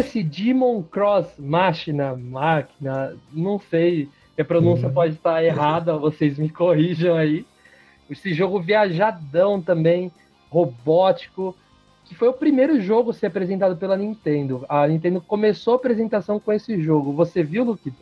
Esse 0.08 0.22
Demon 0.22 0.82
Cross 0.82 1.34
Machina, 1.38 2.16
máquina, 2.16 3.14
não 3.30 3.58
sei, 3.58 4.08
a 4.38 4.44
pronúncia 4.44 4.88
pode 4.88 5.14
estar 5.14 5.44
errada, 5.44 5.98
vocês 5.98 6.38
me 6.38 6.48
corrijam 6.48 7.14
aí. 7.14 7.44
Esse 8.08 8.32
jogo 8.32 8.60
viajadão 8.60 9.60
também, 9.60 10.10
robótico, 10.48 11.54
que 12.06 12.14
foi 12.14 12.28
o 12.28 12.32
primeiro 12.32 12.80
jogo 12.80 13.10
a 13.10 13.14
ser 13.14 13.26
apresentado 13.26 13.76
pela 13.76 13.96
Nintendo. 13.98 14.64
A 14.66 14.86
Nintendo 14.86 15.20
começou 15.20 15.74
a 15.74 15.76
apresentação 15.76 16.40
com 16.40 16.52
esse 16.52 16.80
jogo. 16.80 17.12
Você 17.12 17.42
viu, 17.42 17.64
Luquito? 17.64 17.98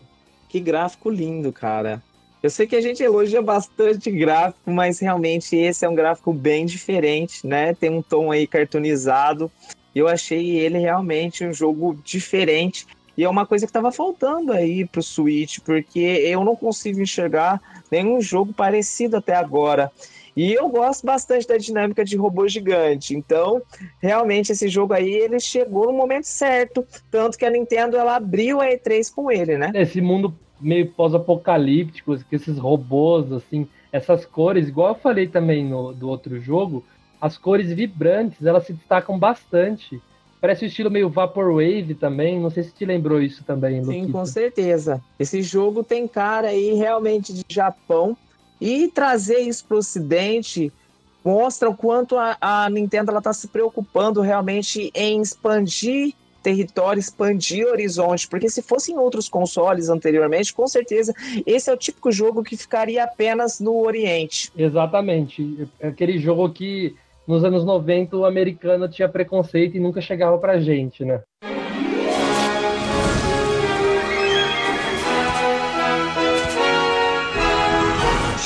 Que 0.48 0.60
gráfico 0.60 1.10
lindo, 1.10 1.52
cara. 1.52 2.00
Eu 2.40 2.50
sei 2.50 2.68
que 2.68 2.76
a 2.76 2.80
gente 2.80 3.02
elogia 3.02 3.42
bastante 3.42 4.10
gráfico, 4.12 4.70
mas 4.70 5.00
realmente 5.00 5.56
esse 5.56 5.84
é 5.84 5.88
um 5.88 5.94
gráfico 5.94 6.32
bem 6.32 6.66
diferente, 6.66 7.44
né? 7.44 7.74
Tem 7.74 7.90
um 7.90 8.00
tom 8.00 8.30
aí 8.30 8.46
cartoonizado. 8.46 9.50
Eu 9.96 10.08
achei 10.08 10.58
ele 10.58 10.76
realmente 10.76 11.42
um 11.42 11.54
jogo 11.54 11.98
diferente. 12.04 12.86
E 13.16 13.24
é 13.24 13.28
uma 13.28 13.46
coisa 13.46 13.64
que 13.64 13.70
estava 13.70 13.90
faltando 13.90 14.52
aí 14.52 14.84
pro 14.84 15.02
Switch, 15.02 15.58
porque 15.64 15.98
eu 15.98 16.44
não 16.44 16.54
consigo 16.54 17.00
enxergar 17.00 17.58
nenhum 17.90 18.20
jogo 18.20 18.52
parecido 18.52 19.16
até 19.16 19.34
agora. 19.34 19.90
E 20.36 20.52
eu 20.52 20.68
gosto 20.68 21.06
bastante 21.06 21.48
da 21.48 21.56
dinâmica 21.56 22.04
de 22.04 22.14
robô 22.14 22.46
gigante. 22.46 23.16
Então, 23.16 23.62
realmente 23.98 24.52
esse 24.52 24.68
jogo 24.68 24.92
aí 24.92 25.10
ele 25.10 25.40
chegou 25.40 25.86
no 25.86 25.94
momento 25.94 26.24
certo, 26.24 26.86
tanto 27.10 27.38
que 27.38 27.46
a 27.46 27.50
Nintendo 27.50 27.96
ela 27.96 28.16
abriu 28.16 28.60
a 28.60 28.66
E3 28.66 29.10
com 29.14 29.30
ele, 29.30 29.56
né? 29.56 29.72
Esse 29.74 30.02
mundo 30.02 30.36
meio 30.60 30.86
pós-apocalíptico, 30.88 32.18
com 32.22 32.36
esses 32.36 32.58
robôs 32.58 33.32
assim, 33.32 33.66
essas 33.90 34.26
cores, 34.26 34.68
igual 34.68 34.88
eu 34.88 34.94
falei 34.94 35.26
também 35.26 35.64
no 35.64 35.94
do 35.94 36.06
outro 36.06 36.38
jogo, 36.38 36.84
as 37.20 37.38
cores 37.38 37.72
vibrantes, 37.72 38.44
elas 38.44 38.66
se 38.66 38.72
destacam 38.72 39.18
bastante. 39.18 40.00
Parece 40.40 40.64
o 40.64 40.68
estilo 40.68 40.90
meio 40.90 41.08
Vaporwave 41.08 41.94
também. 41.94 42.38
Não 42.40 42.50
sei 42.50 42.62
se 42.62 42.72
te 42.72 42.84
lembrou 42.84 43.20
isso 43.20 43.42
também, 43.44 43.80
Sim, 43.82 43.86
Luquito. 43.86 44.12
com 44.12 44.26
certeza. 44.26 45.02
Esse 45.18 45.42
jogo 45.42 45.82
tem 45.82 46.06
cara 46.06 46.48
aí 46.48 46.74
realmente 46.74 47.32
de 47.32 47.44
Japão. 47.48 48.16
E 48.60 48.88
trazer 48.88 49.40
isso 49.40 49.64
para 49.66 49.74
o 49.74 49.78
Ocidente 49.78 50.72
mostra 51.24 51.68
o 51.68 51.76
quanto 51.76 52.16
a, 52.16 52.36
a 52.40 52.70
Nintendo 52.70 53.16
está 53.16 53.32
se 53.32 53.48
preocupando 53.48 54.20
realmente 54.20 54.90
em 54.94 55.20
expandir 55.20 56.14
território, 56.46 57.00
expandir 57.00 57.66
horizonte, 57.66 58.28
porque 58.28 58.48
se 58.48 58.62
fossem 58.62 58.96
outros 58.96 59.28
consoles 59.28 59.88
anteriormente, 59.88 60.54
com 60.54 60.68
certeza 60.68 61.12
esse 61.44 61.68
é 61.68 61.72
o 61.72 61.76
típico 61.76 62.12
jogo 62.12 62.44
que 62.44 62.56
ficaria 62.56 63.02
apenas 63.02 63.58
no 63.58 63.84
Oriente. 63.84 64.52
Exatamente. 64.56 65.68
É 65.80 65.88
aquele 65.88 66.20
jogo 66.20 66.48
que 66.50 66.94
nos 67.26 67.44
anos 67.44 67.64
90 67.64 68.16
o 68.16 68.24
americano 68.24 68.88
tinha 68.88 69.08
preconceito 69.08 69.76
e 69.76 69.80
nunca 69.80 70.00
chegava 70.00 70.38
pra 70.38 70.60
gente, 70.60 71.04
né? 71.04 71.22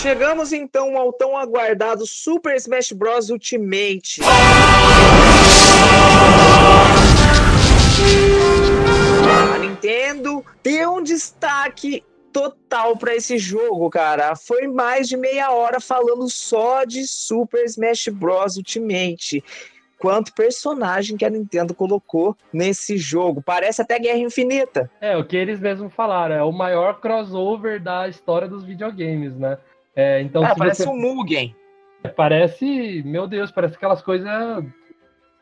Chegamos 0.01 0.51
então 0.51 0.97
ao 0.97 1.13
tão 1.13 1.37
aguardado 1.37 2.07
Super 2.07 2.57
Smash 2.57 2.93
Bros 2.93 3.29
Ultimate. 3.29 4.23
A 9.55 9.59
Nintendo 9.59 10.43
deu 10.63 10.95
um 10.95 11.03
destaque 11.03 12.03
total 12.33 12.97
para 12.97 13.15
esse 13.15 13.39
jogo, 13.39 13.89
cara. 13.91 14.35
Foi 14.37 14.67
mais 14.67 15.09
de 15.09 15.17
meia 15.17 15.51
hora 15.53 15.81
falando 15.81 16.29
só 16.29 16.85
de 16.85 17.07
Super 17.07 17.65
Smash 17.65 18.09
Bros 18.09 18.57
Ultimate. 18.57 19.43
Quanto 19.99 20.35
personagem 20.35 21.17
que 21.17 21.25
a 21.27 21.31
Nintendo 21.31 21.75
colocou 21.75 22.35
nesse 22.53 22.97
jogo. 22.97 23.43
Parece 23.43 23.83
até 23.83 23.99
Guerra 23.99 24.19
Infinita. 24.19 24.91
É, 25.01 25.15
o 25.17 25.25
que 25.25 25.37
eles 25.37 25.61
mesmos 25.61 25.93
falaram, 25.93 26.35
é 26.35 26.43
o 26.43 26.53
maior 26.53 27.01
crossover 27.01 27.83
da 27.83 28.09
história 28.09 28.49
dos 28.49 28.65
videogames, 28.65 29.37
né? 29.37 29.59
É, 29.95 30.23
então, 30.23 30.43
Ah, 30.43 30.55
parece 30.57 30.85
você... 30.85 30.89
um 30.89 30.97
Mugen. 30.97 31.55
Parece, 32.17 33.03
meu 33.05 33.27
Deus, 33.27 33.51
parece 33.51 33.75
aquelas 33.75 34.01
coisas 34.01 34.31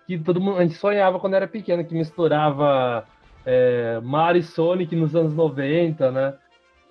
que 0.08 0.18
todo 0.18 0.40
mundo 0.40 0.58
a 0.58 0.62
gente 0.62 0.74
sonhava 0.74 1.20
quando 1.20 1.34
era 1.34 1.46
pequeno, 1.46 1.84
que 1.84 1.94
misturava 1.94 3.06
é, 3.46 4.00
Mario 4.02 4.40
e 4.40 4.42
Sonic 4.42 4.96
nos 4.96 5.14
anos 5.14 5.34
90, 5.34 6.10
né? 6.10 6.34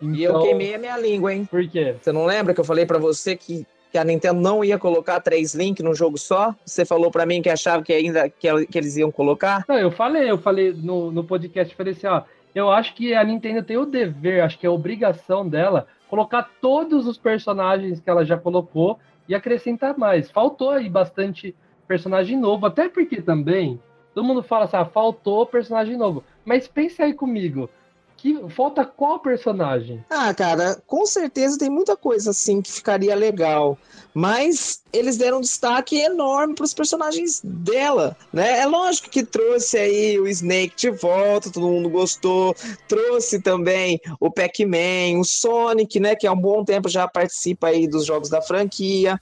E 0.01 0.23
eu 0.23 0.31
Então, 0.31 0.43
queimei 0.43 0.75
a 0.75 0.77
minha 0.77 0.97
língua, 0.97 1.33
hein? 1.33 1.45
Por 1.45 1.67
quê? 1.67 1.95
Você 2.01 2.11
não 2.11 2.25
lembra 2.25 2.53
que 2.53 2.59
eu 2.59 2.65
falei 2.65 2.85
pra 2.85 2.97
você 2.97 3.35
que, 3.35 3.65
que 3.91 3.97
a 3.97 4.03
Nintendo 4.03 4.39
não 4.39 4.63
ia 4.63 4.77
colocar 4.77 5.19
três 5.19 5.53
Link 5.53 5.81
num 5.81 5.95
jogo 5.95 6.17
só? 6.17 6.55
Você 6.65 6.85
falou 6.85 7.09
pra 7.09 7.25
mim 7.25 7.41
que 7.41 7.49
achava 7.49 7.83
que 7.83 7.93
ainda 7.93 8.29
que, 8.29 8.65
que 8.67 8.77
eles 8.77 8.95
iam 8.97 9.11
colocar? 9.11 9.65
Não, 9.67 9.77
eu 9.77 9.91
falei, 9.91 10.29
eu 10.29 10.37
falei 10.37 10.71
no, 10.73 11.11
no 11.11 11.23
podcast, 11.23 11.75
falei 11.75 11.93
assim, 11.93 12.07
ó, 12.07 12.21
eu 12.53 12.71
acho 12.71 12.95
que 12.95 13.13
a 13.13 13.23
Nintendo 13.23 13.63
tem 13.63 13.77
o 13.77 13.85
dever, 13.85 14.43
acho 14.43 14.57
que 14.57 14.65
é 14.65 14.69
a 14.69 14.71
obrigação 14.71 15.47
dela, 15.47 15.87
colocar 16.09 16.49
todos 16.61 17.05
os 17.07 17.17
personagens 17.17 17.99
que 17.99 18.09
ela 18.09 18.25
já 18.25 18.37
colocou 18.37 18.99
e 19.27 19.35
acrescentar 19.35 19.97
mais. 19.97 20.31
Faltou 20.31 20.71
aí 20.71 20.89
bastante 20.89 21.55
personagem 21.87 22.37
novo, 22.37 22.65
até 22.65 22.89
porque 22.89 23.21
também, 23.21 23.79
todo 24.13 24.25
mundo 24.25 24.41
fala 24.41 24.65
assim, 24.65 24.77
ah, 24.77 24.85
faltou 24.85 25.45
personagem 25.45 25.97
novo. 25.97 26.23
Mas 26.45 26.67
pensa 26.67 27.03
aí 27.03 27.13
comigo, 27.13 27.69
que 28.17 28.49
falta 28.49 28.83
qual 28.83 29.19
personagem? 29.19 30.03
Ah, 30.09 30.33
cara, 30.33 30.81
com 30.87 31.05
certeza 31.05 31.57
tem 31.57 31.69
muita 31.69 31.95
coisa 31.95 32.31
assim 32.31 32.61
que 32.61 32.71
ficaria 32.71 33.15
legal. 33.15 33.77
Mas 34.13 34.81
eles 34.91 35.17
deram 35.17 35.37
um 35.37 35.41
destaque 35.41 35.99
enorme 35.99 36.55
para 36.55 36.65
os 36.65 36.73
personagens 36.73 37.39
dela, 37.43 38.17
né? 38.33 38.59
É 38.59 38.65
lógico 38.65 39.11
que 39.11 39.23
trouxe 39.23 39.77
aí 39.77 40.19
o 40.19 40.27
Snake 40.27 40.75
de 40.75 40.89
volta, 40.89 41.51
todo 41.51 41.67
mundo 41.67 41.89
gostou. 41.89 42.55
Trouxe 42.87 43.39
também 43.39 44.01
o 44.19 44.31
Pac-Man, 44.31 45.19
o 45.19 45.23
Sonic, 45.23 45.99
né? 45.99 46.15
Que 46.15 46.25
há 46.25 46.33
um 46.33 46.41
bom 46.41 46.65
tempo 46.65 46.89
já 46.89 47.07
participa 47.07 47.67
aí 47.67 47.87
dos 47.87 48.05
jogos 48.05 48.29
da 48.29 48.41
franquia. 48.41 49.19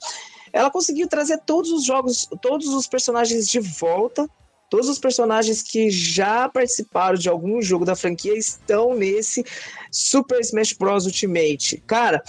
Ela 0.54 0.72
conseguiu 0.72 1.10
trazer 1.10 1.42
todos 1.46 1.70
os 1.70 1.84
jogos, 1.84 2.30
todos 2.42 2.70
os 2.70 2.88
personagens 2.88 3.50
de 3.50 3.60
volta. 3.60 4.30
Todos 4.70 4.90
os 4.90 5.00
personagens 5.00 5.62
que 5.62 5.90
já 5.90 6.50
participaram 6.50 7.18
de 7.18 7.30
algum 7.30 7.62
jogo 7.62 7.86
da 7.86 7.96
franquia 7.96 8.38
estão 8.38 8.96
nesse 8.96 9.46
Super 9.92 10.40
Smash 10.42 10.74
Bros. 10.74 11.06
Ultimate. 11.06 11.84
Cara, 11.86 12.24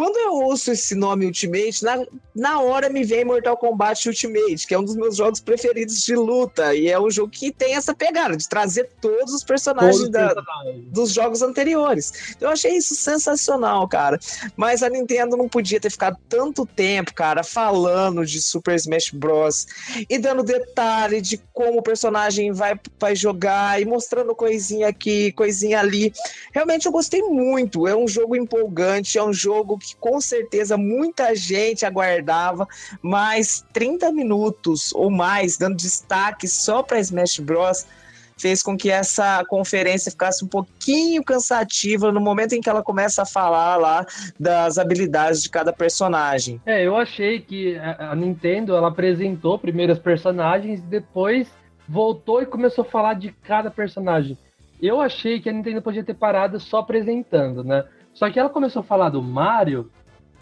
quando 0.00 0.16
eu 0.16 0.32
ouço 0.32 0.72
esse 0.72 0.94
nome 0.94 1.26
Ultimate, 1.26 1.84
na, 1.84 2.06
na 2.34 2.58
hora 2.62 2.88
me 2.88 3.04
vem 3.04 3.22
Mortal 3.22 3.54
Kombat 3.54 4.08
Ultimate, 4.08 4.66
que 4.66 4.72
é 4.72 4.78
um 4.78 4.82
dos 4.82 4.96
meus 4.96 5.16
jogos 5.16 5.40
preferidos 5.40 6.02
de 6.02 6.16
luta. 6.16 6.74
E 6.74 6.88
é 6.88 6.98
um 6.98 7.10
jogo 7.10 7.30
que 7.30 7.52
tem 7.52 7.74
essa 7.74 7.94
pegada 7.94 8.34
de 8.34 8.48
trazer 8.48 8.88
todos 8.98 9.34
os 9.34 9.44
personagens 9.44 9.98
Todos 9.98 10.10
da, 10.10 10.34
personagens. 10.34 10.84
dos 10.86 11.12
jogos 11.12 11.42
anteriores. 11.42 12.34
Eu 12.40 12.48
achei 12.48 12.76
isso 12.76 12.94
sensacional, 12.94 13.86
cara. 13.86 14.18
Mas 14.56 14.82
a 14.82 14.88
Nintendo 14.88 15.36
não 15.36 15.50
podia 15.50 15.78
ter 15.78 15.90
ficado 15.90 16.16
tanto 16.30 16.64
tempo, 16.64 17.12
cara, 17.12 17.44
falando 17.44 18.24
de 18.24 18.40
Super 18.40 18.76
Smash 18.76 19.10
Bros. 19.10 19.66
e 20.08 20.18
dando 20.18 20.42
detalhe 20.42 21.20
de 21.20 21.36
como 21.52 21.80
o 21.80 21.82
personagem 21.82 22.52
vai, 22.52 22.72
vai 22.98 23.14
jogar 23.14 23.78
e 23.78 23.84
mostrando 23.84 24.34
coisinha 24.34 24.88
aqui, 24.88 25.30
coisinha 25.32 25.78
ali. 25.78 26.10
Realmente 26.54 26.86
eu 26.86 26.92
gostei 26.92 27.20
muito. 27.20 27.86
É 27.86 27.94
um 27.94 28.08
jogo 28.08 28.34
empolgante, 28.34 29.18
é 29.18 29.22
um 29.22 29.30
jogo 29.30 29.76
que 29.76 29.89
com 29.96 30.20
certeza 30.20 30.76
muita 30.76 31.34
gente 31.34 31.86
aguardava, 31.86 32.66
mas 33.02 33.64
30 33.72 34.12
minutos 34.12 34.92
ou 34.94 35.10
mais 35.10 35.56
dando 35.56 35.76
destaque 35.76 36.46
só 36.46 36.82
para 36.82 37.00
Smash 37.00 37.38
Bros 37.38 37.86
fez 38.40 38.62
com 38.62 38.76
que 38.76 38.90
essa 38.90 39.44
conferência 39.46 40.10
ficasse 40.10 40.44
um 40.44 40.48
pouquinho 40.48 41.22
cansativa 41.22 42.10
no 42.10 42.20
momento 42.20 42.54
em 42.54 42.60
que 42.60 42.70
ela 42.70 42.82
começa 42.82 43.22
a 43.22 43.26
falar 43.26 43.76
lá 43.76 44.06
das 44.38 44.78
habilidades 44.78 45.42
de 45.42 45.50
cada 45.50 45.72
personagem. 45.72 46.60
É, 46.64 46.86
eu 46.86 46.96
achei 46.96 47.40
que 47.40 47.76
a 47.76 48.14
Nintendo 48.16 48.74
ela 48.74 48.88
apresentou 48.88 49.58
primeiro 49.58 49.92
os 49.92 49.98
personagens 49.98 50.80
e 50.80 50.82
depois 50.82 51.48
voltou 51.86 52.40
e 52.40 52.46
começou 52.46 52.82
a 52.82 52.88
falar 52.88 53.14
de 53.14 53.30
cada 53.42 53.70
personagem. 53.70 54.38
Eu 54.80 55.00
achei 55.00 55.40
que 55.40 55.50
a 55.50 55.52
Nintendo 55.52 55.82
podia 55.82 56.02
ter 56.02 56.14
parado 56.14 56.58
só 56.58 56.78
apresentando, 56.78 57.62
né? 57.62 57.84
Só 58.12 58.30
que 58.30 58.38
ela 58.38 58.48
começou 58.48 58.80
a 58.80 58.84
falar 58.84 59.08
do 59.10 59.22
Mario. 59.22 59.90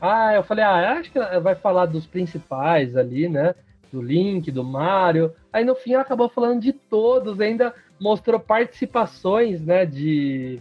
Ah, 0.00 0.34
eu 0.34 0.42
falei, 0.42 0.64
ah, 0.64 0.92
acho 0.92 1.10
que 1.10 1.18
ela 1.18 1.40
vai 1.40 1.54
falar 1.54 1.86
dos 1.86 2.06
principais 2.06 2.96
ali, 2.96 3.28
né? 3.28 3.54
Do 3.92 4.00
Link, 4.02 4.50
do 4.50 4.62
Mario. 4.62 5.32
Aí 5.52 5.64
no 5.64 5.74
fim 5.74 5.94
ela 5.94 6.02
acabou 6.02 6.28
falando 6.28 6.60
de 6.60 6.72
todos, 6.72 7.40
ainda 7.40 7.74
mostrou 8.00 8.38
participações, 8.38 9.60
né? 9.60 9.84
De, 9.84 10.60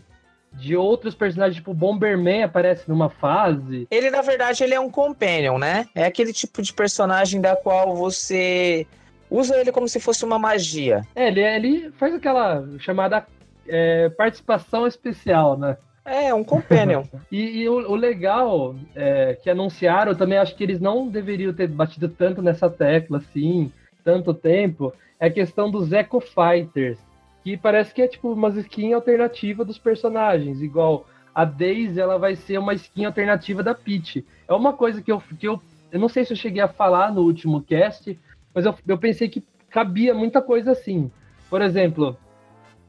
de 0.54 0.76
outros 0.76 1.14
personagens, 1.14 1.58
tipo 1.58 1.72
o 1.72 1.76
Bomberman 1.76 2.44
aparece 2.44 2.90
numa 2.90 3.10
fase. 3.10 3.88
Ele, 3.92 4.10
na 4.10 4.22
verdade, 4.22 4.64
ele 4.64 4.74
é 4.74 4.80
um 4.80 4.90
companion, 4.90 5.58
né? 5.58 5.86
É 5.94 6.06
aquele 6.06 6.34
tipo 6.34 6.62
de 6.62 6.74
personagem 6.74 7.40
da 7.40 7.56
qual 7.56 7.96
você 7.96 8.88
usa 9.30 9.58
ele 9.58 9.72
como 9.72 9.88
se 9.88 10.00
fosse 10.00 10.24
uma 10.26 10.40
magia. 10.40 11.02
É, 11.16 11.28
ele, 11.28 11.42
ele 11.42 11.92
faz 11.92 12.14
aquela 12.14 12.66
chamada 12.80 13.26
é, 13.68 14.10
participação 14.10 14.88
especial, 14.88 15.58
né? 15.58 15.78
É, 16.08 16.34
um 16.34 16.44
companion. 16.44 17.04
E, 17.30 17.64
e 17.64 17.70
o, 17.70 17.92
o 17.92 17.96
legal 17.96 18.74
é, 18.96 19.38
que 19.44 19.50
anunciaram, 19.50 20.14
eu 20.14 20.18
também 20.18 20.38
acho 20.38 20.56
que 20.56 20.64
eles 20.64 20.80
não 20.80 21.10
deveriam 21.10 21.54
ter 21.54 21.68
batido 21.68 22.08
tanto 22.08 22.42
nessa 22.42 22.70
tecla 22.70 23.18
assim, 23.18 23.70
tanto 24.02 24.34
tempo, 24.34 24.94
é 25.20 25.28
a 25.28 25.32
questão 25.32 25.70
dos 25.70 25.92
Echo 25.92 26.22
Fighters, 26.22 26.98
que 27.44 27.58
parece 27.58 27.94
que 27.94 28.02
é 28.02 28.08
tipo 28.08 28.32
uma 28.32 28.48
skin 28.50 28.94
alternativa 28.94 29.66
dos 29.66 29.78
personagens, 29.78 30.62
igual 30.62 31.06
a 31.36 31.44
Daisy, 31.44 32.00
ela 32.00 32.18
vai 32.18 32.36
ser 32.38 32.58
uma 32.58 32.74
skin 32.74 33.04
alternativa 33.04 33.62
da 33.62 33.76
Peach. 33.76 34.26
É 34.48 34.54
uma 34.54 34.72
coisa 34.72 35.02
que 35.02 35.12
eu, 35.12 35.22
que 35.38 35.48
eu, 35.48 35.62
eu 35.92 36.00
não 36.00 36.08
sei 36.08 36.24
se 36.24 36.32
eu 36.32 36.38
cheguei 36.38 36.62
a 36.62 36.68
falar 36.70 37.14
no 37.14 37.22
último 37.22 37.62
cast, 37.62 38.18
mas 38.54 38.66
eu, 38.66 38.74
eu 38.88 38.98
pensei 38.98 39.28
que 39.28 39.44
cabia 39.70 40.14
muita 40.14 40.42
coisa 40.42 40.72
assim. 40.72 41.12
Por 41.50 41.62
exemplo, 41.62 42.18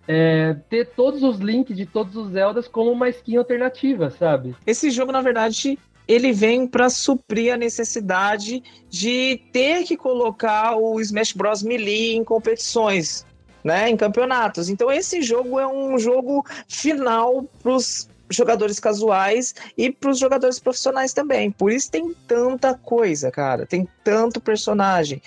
é, 0.09 0.57
ter 0.71 0.87
todos 0.97 1.23
os 1.23 1.39
links 1.39 1.77
de 1.77 1.85
todos 1.85 2.17
os 2.17 2.31
Zeldas 2.31 2.67
como 2.67 2.91
uma 2.91 3.11
skin 3.11 3.37
alternativa, 3.37 4.09
sabe? 4.09 4.57
Esse 4.67 4.91
jogo, 4.91 5.13
na 5.13 5.21
verdade, 5.21 5.79
ele 6.09 6.33
vem 6.33 6.67
para 6.67 6.89
suprir 6.89 7.53
a 7.53 7.59
necessidade 7.59 8.63
de 8.89 9.43
ter 9.53 9.85
que 9.85 9.99
colocar 9.99 10.77
o 10.77 10.99
Smash 10.99 11.35
Bros. 11.35 11.63
Melee 11.63 12.17
em 12.17 12.25
competições, 12.25 13.27
né, 13.63 13.91
em 13.91 13.97
campeonatos. 13.97 14.71
Então 14.71 14.91
esse 14.91 15.21
jogo 15.21 15.61
é 15.61 15.67
um 15.67 15.99
jogo 15.99 16.43
final 16.67 17.45
para 17.63 17.73
os 17.73 18.09
jogadores 18.31 18.79
casuais 18.79 19.55
e 19.77 19.91
para 19.91 20.11
os 20.11 20.19
jogadores 20.19 20.59
profissionais 20.59 21.13
também. 21.13 21.51
Por 21.51 21.73
isso 21.73 21.91
tem 21.91 22.15
tanta 22.27 22.75
coisa, 22.75 23.31
cara. 23.31 23.67
Tem 23.67 23.89
tanto 24.05 24.41
personagem. 24.41 25.23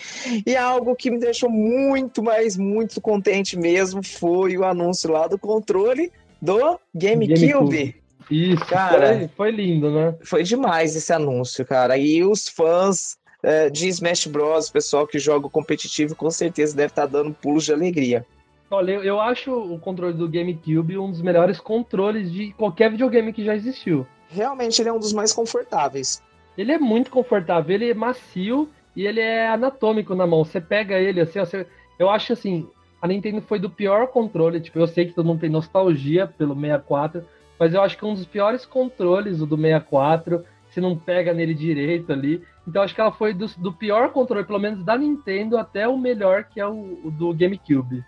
E 0.46 0.56
algo 0.56 0.96
que 0.96 1.12
me 1.12 1.20
deixou 1.20 1.50
muito, 1.50 2.22
mais 2.22 2.58
muito 2.58 3.00
contente 3.02 3.58
mesmo 3.58 4.04
foi 4.04 4.58
o 4.58 4.66
anúncio 4.66 5.12
lá 5.12 5.28
do 5.28 5.38
controle 5.38 6.12
do 6.42 6.80
GameCube. 6.94 7.48
GameCube. 7.48 8.02
Isso, 8.30 8.66
cara, 8.66 9.18
foi, 9.18 9.30
foi, 9.36 9.52
lindo, 9.52 9.92
né? 9.92 10.16
Foi 10.24 10.44
demais 10.44 10.96
esse 10.96 11.12
anúncio, 11.12 11.66
cara. 11.66 11.98
E 11.98 12.24
os 12.24 12.48
fãs 12.48 13.18
é, 13.44 13.70
de 13.70 13.90
Smash 13.90 14.28
Bros, 14.28 14.70
pessoal 14.70 15.06
que 15.06 15.20
joga 15.20 15.50
competitivo, 15.50 16.16
com 16.16 16.32
certeza 16.32 16.76
deve 16.76 16.92
estar 16.92 17.04
tá 17.04 17.08
dando 17.08 17.34
pulos 17.34 17.66
de 17.66 17.74
alegria. 17.74 18.26
Olha, 18.74 18.92
eu 18.92 19.20
acho 19.20 19.52
o 19.52 19.78
controle 19.78 20.14
do 20.14 20.30
GameCube 20.30 20.98
um 20.98 21.12
dos 21.12 21.22
melhores 21.22 21.60
controles 21.60 22.32
de 22.32 22.54
qualquer 22.54 22.90
videogame 22.90 23.34
que 23.34 23.44
já 23.44 23.54
existiu. 23.54 24.08
Realmente 24.30 24.82
ele 24.82 24.88
é 24.88 24.94
um 24.94 25.00
dos 25.00 25.12
mais 25.12 25.34
confortáveis. 25.34 26.24
Ele 26.58 26.72
é 26.72 26.78
muito 26.78 27.12
confortável, 27.12 27.76
ele 27.76 27.90
é 27.90 27.94
macio 27.94 28.70
e 28.96 29.06
ele 29.06 29.20
é 29.20 29.50
anatômico 29.50 30.16
na 30.16 30.26
mão. 30.26 30.46
Você 30.46 30.62
pega 30.62 30.98
ele 30.98 31.20
assim, 31.20 31.40
você... 31.40 31.68
eu 32.00 32.10
acho 32.10 32.32
assim, 32.32 32.66
a 33.02 33.10
Nintendo 33.10 33.42
foi 33.42 33.60
do 33.60 33.70
pior 33.70 34.08
controle, 34.08 34.62
tipo, 34.62 34.80
eu 34.80 34.88
sei 34.88 35.06
que 35.06 35.14
todo 35.14 35.26
mundo 35.26 35.42
tem 35.42 35.50
nostalgia 35.50 36.26
pelo 36.26 36.56
64, 36.56 37.26
mas 37.60 37.74
eu 37.74 37.82
acho 37.82 37.98
que 37.98 38.06
é 38.06 38.08
um 38.08 38.14
dos 38.14 38.26
piores 38.26 38.66
controles 38.66 39.42
o 39.42 39.46
do 39.46 39.58
64, 39.58 40.46
você 40.70 40.80
não 40.80 40.96
pega 40.96 41.34
nele 41.34 41.54
direito 41.54 42.14
ali. 42.14 42.42
Então 42.66 42.82
acho 42.82 42.96
que 42.96 43.02
ela 43.02 43.12
foi 43.12 43.34
do, 43.34 43.48
do 43.58 43.74
pior 43.74 44.12
controle, 44.12 44.46
pelo 44.46 44.60
menos 44.60 44.82
da 44.86 44.98
Nintendo, 44.98 45.58
até 45.58 45.90
o 45.90 45.98
melhor, 45.98 46.46
que 46.46 46.62
é 46.62 46.66
o, 46.66 47.02
o 47.04 47.12
do 47.12 47.34
GameCube. 47.34 48.02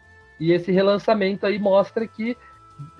E 0.43 0.51
esse 0.51 0.73
relançamento 0.73 1.45
aí 1.45 1.57
mostra 1.57 2.05
que 2.05 2.35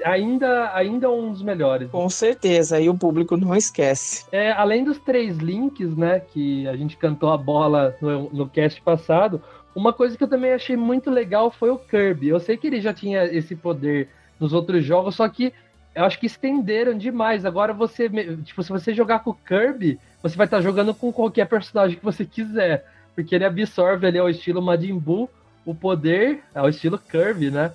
ainda, 0.01 0.73
ainda 0.73 1.07
é 1.07 1.09
um 1.09 1.33
dos 1.33 1.43
melhores. 1.43 1.91
Com 1.91 2.09
certeza, 2.09 2.79
e 2.79 2.87
o 2.87 2.97
público 2.97 3.35
não 3.35 3.53
esquece. 3.53 4.25
É, 4.31 4.53
além 4.53 4.85
dos 4.85 4.97
três 4.99 5.39
links, 5.39 5.93
né, 5.97 6.21
que 6.21 6.65
a 6.69 6.77
gente 6.77 6.95
cantou 6.95 7.33
a 7.33 7.37
bola 7.37 7.97
no, 8.01 8.29
no 8.29 8.47
cast 8.47 8.81
passado, 8.81 9.41
uma 9.75 9.91
coisa 9.91 10.17
que 10.17 10.23
eu 10.23 10.27
também 10.29 10.53
achei 10.53 10.77
muito 10.77 11.11
legal 11.11 11.51
foi 11.51 11.69
o 11.69 11.77
Kirby. 11.77 12.29
Eu 12.29 12.39
sei 12.39 12.55
que 12.55 12.65
ele 12.65 12.79
já 12.79 12.93
tinha 12.93 13.25
esse 13.25 13.57
poder 13.57 14.07
nos 14.39 14.53
outros 14.53 14.85
jogos, 14.85 15.15
só 15.15 15.27
que 15.27 15.51
eu 15.93 16.05
acho 16.05 16.17
que 16.17 16.27
estenderam 16.27 16.97
demais. 16.97 17.43
Agora 17.43 17.73
você, 17.73 18.09
tipo, 18.45 18.63
se 18.63 18.69
você 18.69 18.93
jogar 18.93 19.19
com 19.19 19.31
o 19.31 19.37
Kirby, 19.45 19.99
você 20.21 20.37
vai 20.37 20.47
estar 20.47 20.61
jogando 20.61 20.95
com 20.95 21.11
qualquer 21.11 21.45
personagem 21.49 21.97
que 21.97 22.05
você 22.05 22.23
quiser, 22.23 22.85
porque 23.13 23.35
ele 23.35 23.43
absorve 23.43 24.07
ali 24.07 24.17
ao 24.17 24.29
estilo 24.29 24.61
Majin 24.61 24.97
Buu 24.97 25.29
o 25.65 25.73
poder 25.73 26.43
ao 26.53 26.69
estilo 26.69 26.97
Kirby, 26.97 27.51
né? 27.51 27.71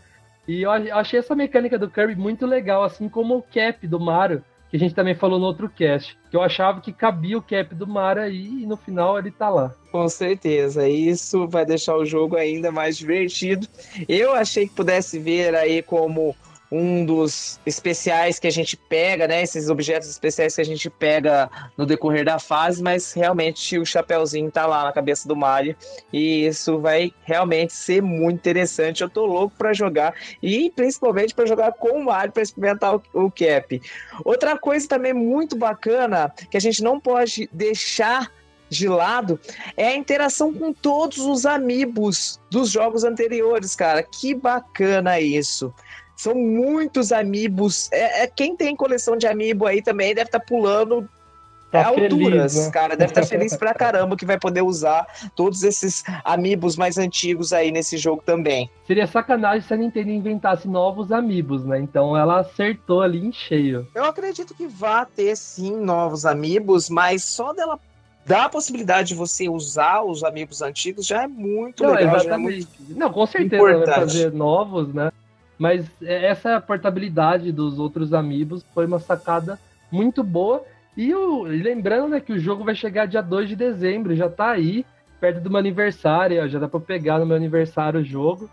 E 0.47 0.63
eu 0.63 0.71
achei 0.71 1.19
essa 1.19 1.35
mecânica 1.35 1.79
do 1.79 1.91
Kirby 1.91 2.17
muito 2.17 2.47
legal, 2.47 2.83
assim 2.83 3.09
como 3.09 3.37
o 3.37 3.43
cap 3.43 3.87
do 3.87 4.01
Mario, 4.01 4.43
que 4.71 4.77
a 4.77 4.81
gente 4.81 4.95
também 4.95 5.15
falou 5.15 5.39
no 5.39 5.45
outro 5.45 5.69
cast. 5.69 6.19
Que 6.31 6.37
eu 6.37 6.43
achava 6.43 6.81
que 6.81 6.93
cabia 6.93 7.37
o 7.37 7.43
cap 7.43 7.75
do 7.75 7.87
Mario 7.87 8.23
aí 8.23 8.63
e 8.63 8.67
no 8.67 8.77
final 8.77 9.19
ele 9.19 9.31
tá 9.31 9.51
lá. 9.51 9.75
Com 9.93 10.09
certeza, 10.09 10.89
isso 10.89 11.47
vai 11.47 11.67
deixar 11.67 11.97
o 11.97 12.05
jogo 12.05 12.37
ainda 12.37 12.73
mais 12.73 12.97
divertido. 12.97 13.67
Eu 14.09 14.35
achei 14.35 14.67
que 14.67 14.75
pudesse 14.75 15.19
ver 15.19 15.55
aí 15.55 15.83
como 15.83 16.35
um 16.71 17.05
dos 17.05 17.59
especiais 17.65 18.39
que 18.39 18.47
a 18.47 18.51
gente 18.51 18.77
pega, 18.77 19.27
né? 19.27 19.43
Esses 19.43 19.71
objetos 19.71 20.09
especiais 20.09 20.55
que 20.55 20.61
a 20.61 20.65
gente 20.65 20.91
pega 20.91 21.51
no 21.77 21.87
decorrer 21.87 22.25
da 22.25 22.39
fase, 22.39 22.83
mas 22.83 23.13
realmente 23.13 23.79
o 23.79 23.87
chapéuzinho 23.87 24.51
tá 24.51 24.67
lá 24.67 24.85
na 24.85 24.93
cabeça 24.93 25.27
do 25.27 25.35
Mario 25.35 25.75
e 26.13 26.47
isso 26.47 26.79
vai 26.79 27.13
realmente 27.23 27.73
ser 27.73 28.03
muito 28.03 28.37
interessante. 28.37 29.03
Eu 29.03 29.09
tô 29.09 29.25
louco 29.25 29.55
para 29.57 29.73
jogar 29.73 30.15
e 30.43 30.71
principalmente 30.71 31.35
para 31.35 31.47
jogar 31.47 31.73
com 31.73 31.99
o 32.01 32.05
Mario 32.05 32.33
para 32.33 32.43
experimentar 32.43 32.97
o, 32.97 33.03
o 33.15 33.31
Cap. 33.31 33.81
Outra 34.25 34.59
coisa 34.59 34.87
também 34.87 35.15
muito 35.15 35.57
bacana 35.57 36.33
que 36.51 36.57
a 36.57 36.61
gente 36.61 36.83
não 36.83 37.01
pode 37.01 37.49
deixar 37.53 38.31
de 38.69 38.87
lado 38.87 39.41
é 39.77 39.89
a 39.89 39.97
interação 39.97 40.53
com 40.53 40.73
todos 40.73 41.19
os 41.19 41.47
amigos 41.47 42.39
dos 42.51 42.71
jogos 42.71 43.05
anteriores, 43.05 43.75
cara. 43.75 44.03
Que 44.03 44.35
bacana 44.35 45.21
isso. 45.21 45.73
São 46.19 46.35
muitos 46.35 47.13
amigos. 47.13 47.89
É, 47.93 48.25
é, 48.25 48.27
quem 48.27 48.57
tem 48.57 48.75
coleção 48.75 49.17
de 49.17 49.29
amiibo 49.29 49.67
aí 49.67 49.81
também 49.81 50.13
deve 50.13 50.27
estar 50.27 50.41
tá 50.41 50.45
pulando 50.45 51.09
tá 51.71 51.87
alturas, 51.87 52.55
feliz, 52.55 52.67
né? 52.67 52.71
cara. 52.73 52.97
Deve 52.97 53.13
estar 53.13 53.21
tá 53.21 53.27
feliz 53.29 53.57
pra 53.57 53.73
caramba 53.73 54.17
que 54.17 54.27
vai 54.27 54.37
poder 54.37 54.63
usar 54.63 55.07
todos 55.37 55.63
esses 55.63 56.03
amigos 56.25 56.77
mais 56.77 56.99
antigos 56.99 57.53
aí 57.53 57.71
nesse 57.71 57.97
jogo 57.97 58.21
também. 58.27 58.69
Seria 58.85 59.07
sacanagem 59.07 59.61
se 59.61 59.73
a 59.73 59.77
Nintendo 59.77 60.11
inventasse 60.11 60.67
novos 60.67 61.13
amigos, 61.13 61.65
né? 61.65 61.79
Então 61.79 62.17
ela 62.17 62.41
acertou 62.41 63.01
ali 63.01 63.25
em 63.25 63.33
cheio. 63.33 63.87
Eu 63.95 64.05
acredito 64.05 64.57
que 64.57 64.67
vá 64.67 65.05
ter 65.05 65.37
sim 65.37 65.77
novos 65.77 66.27
amigos, 66.27 66.91
mas 66.91 67.23
só 67.23 67.53
dela 67.53 67.79
dar 68.27 68.47
a 68.47 68.49
possibilidade 68.49 69.09
de 69.09 69.15
você 69.15 69.49
usar 69.49 70.03
os 70.03 70.25
amigos 70.25 70.63
antigos 70.63 71.07
já 71.07 71.23
é 71.23 71.29
muito 71.29 71.85
Não, 71.85 71.95
legal. 71.95 72.17
Exatamente. 72.17 72.63
Já 72.63 72.67
é 72.67 72.83
muito 72.83 72.99
Não, 72.99 73.13
com 73.13 73.25
certeza 73.25 73.63
vai 73.63 73.87
fazer 73.87 74.33
novos, 74.33 74.93
né? 74.93 75.13
Mas 75.59 75.87
essa 76.01 76.61
portabilidade 76.61 77.51
dos 77.51 77.79
outros 77.79 78.15
amigos 78.15 78.65
foi 78.73 78.87
uma 78.87 79.01
sacada 79.01 79.59
muito 79.91 80.23
boa. 80.23 80.63
E, 80.97 81.15
o, 81.15 81.43
lembrando 81.43 82.09
né, 82.09 82.21
que 82.21 82.33
o 82.33 82.39
jogo 82.39 82.65
vai 82.65 82.75
chegar 82.75 83.07
dia 83.07 83.23
2 83.23 83.49
de 83.49 83.57
dezembro, 83.57 84.15
já 84.15 84.29
tá 84.29 84.51
aí, 84.51 84.85
perto 85.21 85.41
do 85.41 85.51
meu 85.51 85.59
aniversário, 85.59 86.49
já 86.49 86.59
dá 86.59 86.69
para 86.69 86.81
pegar 86.81 87.19
no 87.19 87.27
meu 87.27 87.37
aniversário 87.37 88.01
o 88.01 88.05
jogo. 88.05 88.49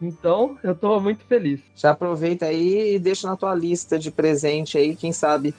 Então, 0.00 0.58
eu 0.62 0.74
tô 0.74 1.00
muito 1.00 1.24
feliz. 1.24 1.60
Já 1.74 1.90
aproveita 1.90 2.46
aí 2.46 2.94
e 2.94 2.98
deixa 2.98 3.26
na 3.26 3.36
tua 3.36 3.54
lista 3.54 3.98
de 3.98 4.10
presente 4.10 4.76
aí, 4.76 4.94
quem 4.94 5.12
sabe 5.12 5.54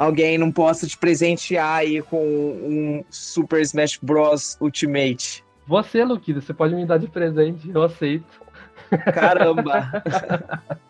alguém 0.00 0.38
não 0.38 0.50
possa 0.50 0.86
te 0.86 0.96
presentear 0.96 1.80
aí 1.80 2.00
com 2.00 2.24
um 2.24 3.04
Super 3.10 3.60
Smash 3.60 3.98
Bros 4.00 4.56
Ultimate. 4.58 5.44
Você, 5.66 6.02
Luquida, 6.02 6.40
você 6.40 6.54
pode 6.54 6.74
me 6.74 6.86
dar 6.86 6.98
de 6.98 7.06
presente, 7.06 7.68
eu 7.68 7.82
aceito. 7.82 8.24
Caramba! 9.12 10.02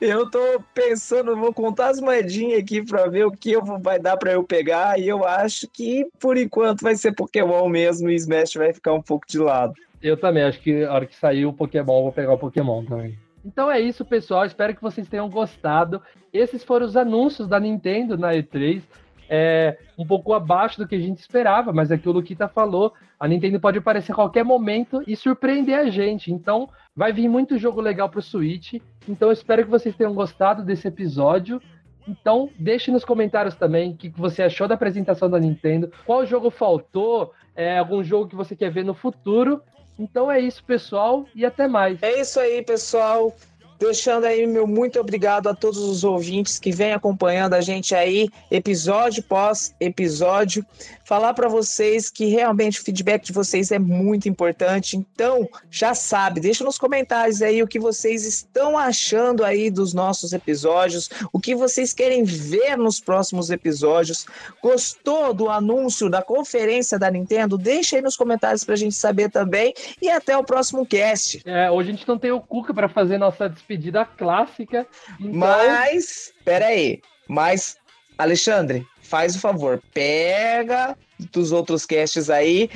Eu 0.00 0.30
tô 0.30 0.60
pensando, 0.72 1.36
vou 1.36 1.52
contar 1.52 1.88
as 1.88 2.00
moedinhas 2.00 2.60
aqui 2.60 2.84
para 2.84 3.08
ver 3.08 3.26
o 3.26 3.32
que 3.32 3.50
eu 3.52 3.64
vou, 3.64 3.78
vai 3.78 3.98
dar 3.98 4.16
para 4.16 4.32
eu 4.32 4.44
pegar. 4.44 5.00
E 5.00 5.08
eu 5.08 5.26
acho 5.26 5.66
que 5.68 6.06
por 6.20 6.36
enquanto 6.36 6.82
vai 6.82 6.94
ser 6.94 7.12
Pokémon 7.12 7.68
mesmo 7.68 8.08
e 8.08 8.14
Smash 8.14 8.54
vai 8.54 8.72
ficar 8.72 8.92
um 8.92 9.02
pouco 9.02 9.26
de 9.26 9.38
lado. 9.38 9.74
Eu 10.00 10.16
também, 10.16 10.44
acho 10.44 10.60
que 10.60 10.84
a 10.84 10.92
hora 10.92 11.06
que 11.06 11.16
sair 11.16 11.44
o 11.44 11.52
Pokémon, 11.52 11.98
eu 11.98 12.02
vou 12.04 12.12
pegar 12.12 12.34
o 12.34 12.38
Pokémon 12.38 12.84
também. 12.84 13.18
Então 13.44 13.70
é 13.70 13.80
isso, 13.80 14.04
pessoal. 14.04 14.44
Espero 14.44 14.74
que 14.74 14.82
vocês 14.82 15.08
tenham 15.08 15.28
gostado. 15.28 16.00
Esses 16.32 16.62
foram 16.62 16.86
os 16.86 16.96
anúncios 16.96 17.48
da 17.48 17.58
Nintendo 17.58 18.16
na 18.16 18.32
E3 18.32 18.82
é, 19.28 19.78
um 19.98 20.06
pouco 20.06 20.32
abaixo 20.32 20.78
do 20.78 20.86
que 20.86 20.94
a 20.94 21.00
gente 21.00 21.18
esperava, 21.18 21.72
mas 21.72 21.90
é 21.90 21.98
que 21.98 22.08
o 22.08 22.12
Luquita 22.12 22.48
falou, 22.48 22.92
a 23.18 23.26
Nintendo 23.26 23.60
pode 23.60 23.78
aparecer 23.78 24.12
a 24.12 24.14
qualquer 24.14 24.44
momento 24.44 25.02
e 25.06 25.16
surpreender 25.16 25.78
a 25.78 25.90
gente. 25.90 26.32
Então, 26.32 26.68
vai 26.94 27.12
vir 27.12 27.28
muito 27.28 27.58
jogo 27.58 27.80
legal 27.80 28.08
para 28.08 28.20
o 28.20 28.22
Switch. 28.22 28.74
Então, 29.08 29.32
espero 29.32 29.64
que 29.64 29.70
vocês 29.70 29.96
tenham 29.96 30.14
gostado 30.14 30.62
desse 30.62 30.88
episódio. 30.88 31.60
Então, 32.06 32.50
deixe 32.58 32.90
nos 32.90 33.04
comentários 33.04 33.56
também 33.56 33.92
o 33.92 33.96
que 33.96 34.08
você 34.08 34.42
achou 34.42 34.68
da 34.68 34.74
apresentação 34.74 35.28
da 35.28 35.40
Nintendo, 35.40 35.90
qual 36.04 36.24
jogo 36.24 36.50
faltou, 36.50 37.32
é, 37.54 37.78
algum 37.78 38.04
jogo 38.04 38.28
que 38.28 38.36
você 38.36 38.54
quer 38.54 38.70
ver 38.70 38.84
no 38.84 38.94
futuro. 38.94 39.60
Então 39.98 40.30
é 40.30 40.38
isso, 40.38 40.62
pessoal, 40.62 41.26
e 41.34 41.44
até 41.44 41.66
mais. 41.66 42.02
É 42.02 42.20
isso 42.20 42.38
aí, 42.38 42.62
pessoal. 42.62 43.34
Deixando 43.78 44.24
aí 44.24 44.46
meu 44.46 44.66
muito 44.66 44.98
obrigado 44.98 45.48
a 45.48 45.54
todos 45.54 45.78
os 45.78 46.04
ouvintes 46.04 46.58
que 46.58 46.72
vêm 46.72 46.92
acompanhando 46.92 47.54
a 47.54 47.60
gente 47.60 47.94
aí, 47.94 48.28
episódio 48.50 49.22
pós 49.22 49.74
episódio. 49.80 50.64
Falar 51.04 51.34
para 51.34 51.48
vocês 51.48 52.10
que 52.10 52.26
realmente 52.26 52.80
o 52.80 52.84
feedback 52.84 53.26
de 53.26 53.32
vocês 53.32 53.70
é 53.70 53.78
muito 53.78 54.28
importante. 54.28 54.96
Então, 54.96 55.48
já 55.70 55.94
sabe, 55.94 56.40
deixa 56.40 56.64
nos 56.64 56.78
comentários 56.78 57.42
aí 57.42 57.62
o 57.62 57.68
que 57.68 57.78
vocês 57.78 58.26
estão 58.26 58.76
achando 58.76 59.44
aí 59.44 59.70
dos 59.70 59.94
nossos 59.94 60.32
episódios, 60.32 61.08
o 61.32 61.38
que 61.38 61.54
vocês 61.54 61.92
querem 61.92 62.24
ver 62.24 62.76
nos 62.76 62.98
próximos 62.98 63.50
episódios. 63.50 64.26
Gostou 64.60 65.32
do 65.32 65.48
anúncio 65.48 66.10
da 66.10 66.22
conferência 66.22 66.98
da 66.98 67.08
Nintendo? 67.08 67.56
Deixa 67.56 67.96
aí 67.96 68.02
nos 68.02 68.16
comentários 68.16 68.64
pra 68.64 68.74
gente 68.74 68.96
saber 68.96 69.30
também. 69.30 69.72
E 70.02 70.10
até 70.10 70.36
o 70.36 70.42
próximo 70.42 70.84
cast. 70.84 71.40
É, 71.44 71.70
hoje 71.70 71.90
a 71.90 71.92
gente 71.92 72.08
não 72.08 72.18
tem 72.18 72.32
o 72.32 72.40
Cuca 72.40 72.74
para 72.74 72.88
fazer 72.88 73.16
nossa 73.16 73.48
despedida 73.66 74.04
clássica. 74.04 74.86
Então... 75.20 75.34
Mas, 75.34 76.32
pera 76.44 76.66
aí. 76.66 77.00
Mas, 77.28 77.76
Alexandre, 78.16 78.86
faz 79.02 79.34
o 79.34 79.40
favor, 79.40 79.82
pega 79.92 80.96
dos 81.32 81.50
outros 81.50 81.84
casts 81.84 82.30
aí 82.30 82.70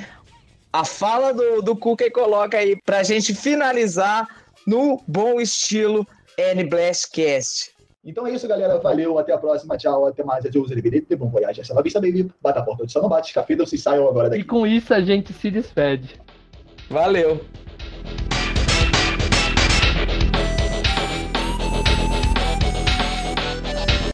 a 0.72 0.84
fala 0.84 1.32
do, 1.32 1.62
do 1.62 1.76
Cuca 1.76 2.04
e 2.06 2.10
coloca 2.10 2.56
aí 2.56 2.76
pra 2.84 3.02
gente 3.02 3.34
finalizar 3.34 4.26
no 4.66 5.02
bom 5.06 5.40
estilo 5.40 6.06
N 6.38 6.64
Blastcast. 6.64 7.72
Então 8.04 8.26
é 8.26 8.32
isso, 8.32 8.48
galera. 8.48 8.78
Valeu, 8.78 9.18
até 9.18 9.32
a 9.32 9.38
próxima. 9.38 9.76
Tchau, 9.76 10.06
até 10.06 10.22
mais. 10.22 10.46
Adiós, 10.46 10.70
liberete, 10.70 11.14
bom 11.16 11.28
voyage. 11.28 11.60
Essa 11.60 11.78
é 11.78 11.82
vista, 11.82 12.00
baby. 12.00 12.30
Bata 12.40 12.60
a 12.60 12.62
porta. 12.62 12.88
Só 12.88 13.02
não 13.02 13.08
bate, 13.08 13.34
vocês 13.56 13.82
saiam 13.82 14.08
agora 14.08 14.30
daqui. 14.30 14.42
E 14.42 14.44
com 14.44 14.66
isso 14.66 14.94
a 14.94 15.00
gente 15.00 15.32
se 15.32 15.50
despede. 15.50 16.20
Valeu. 16.88 17.44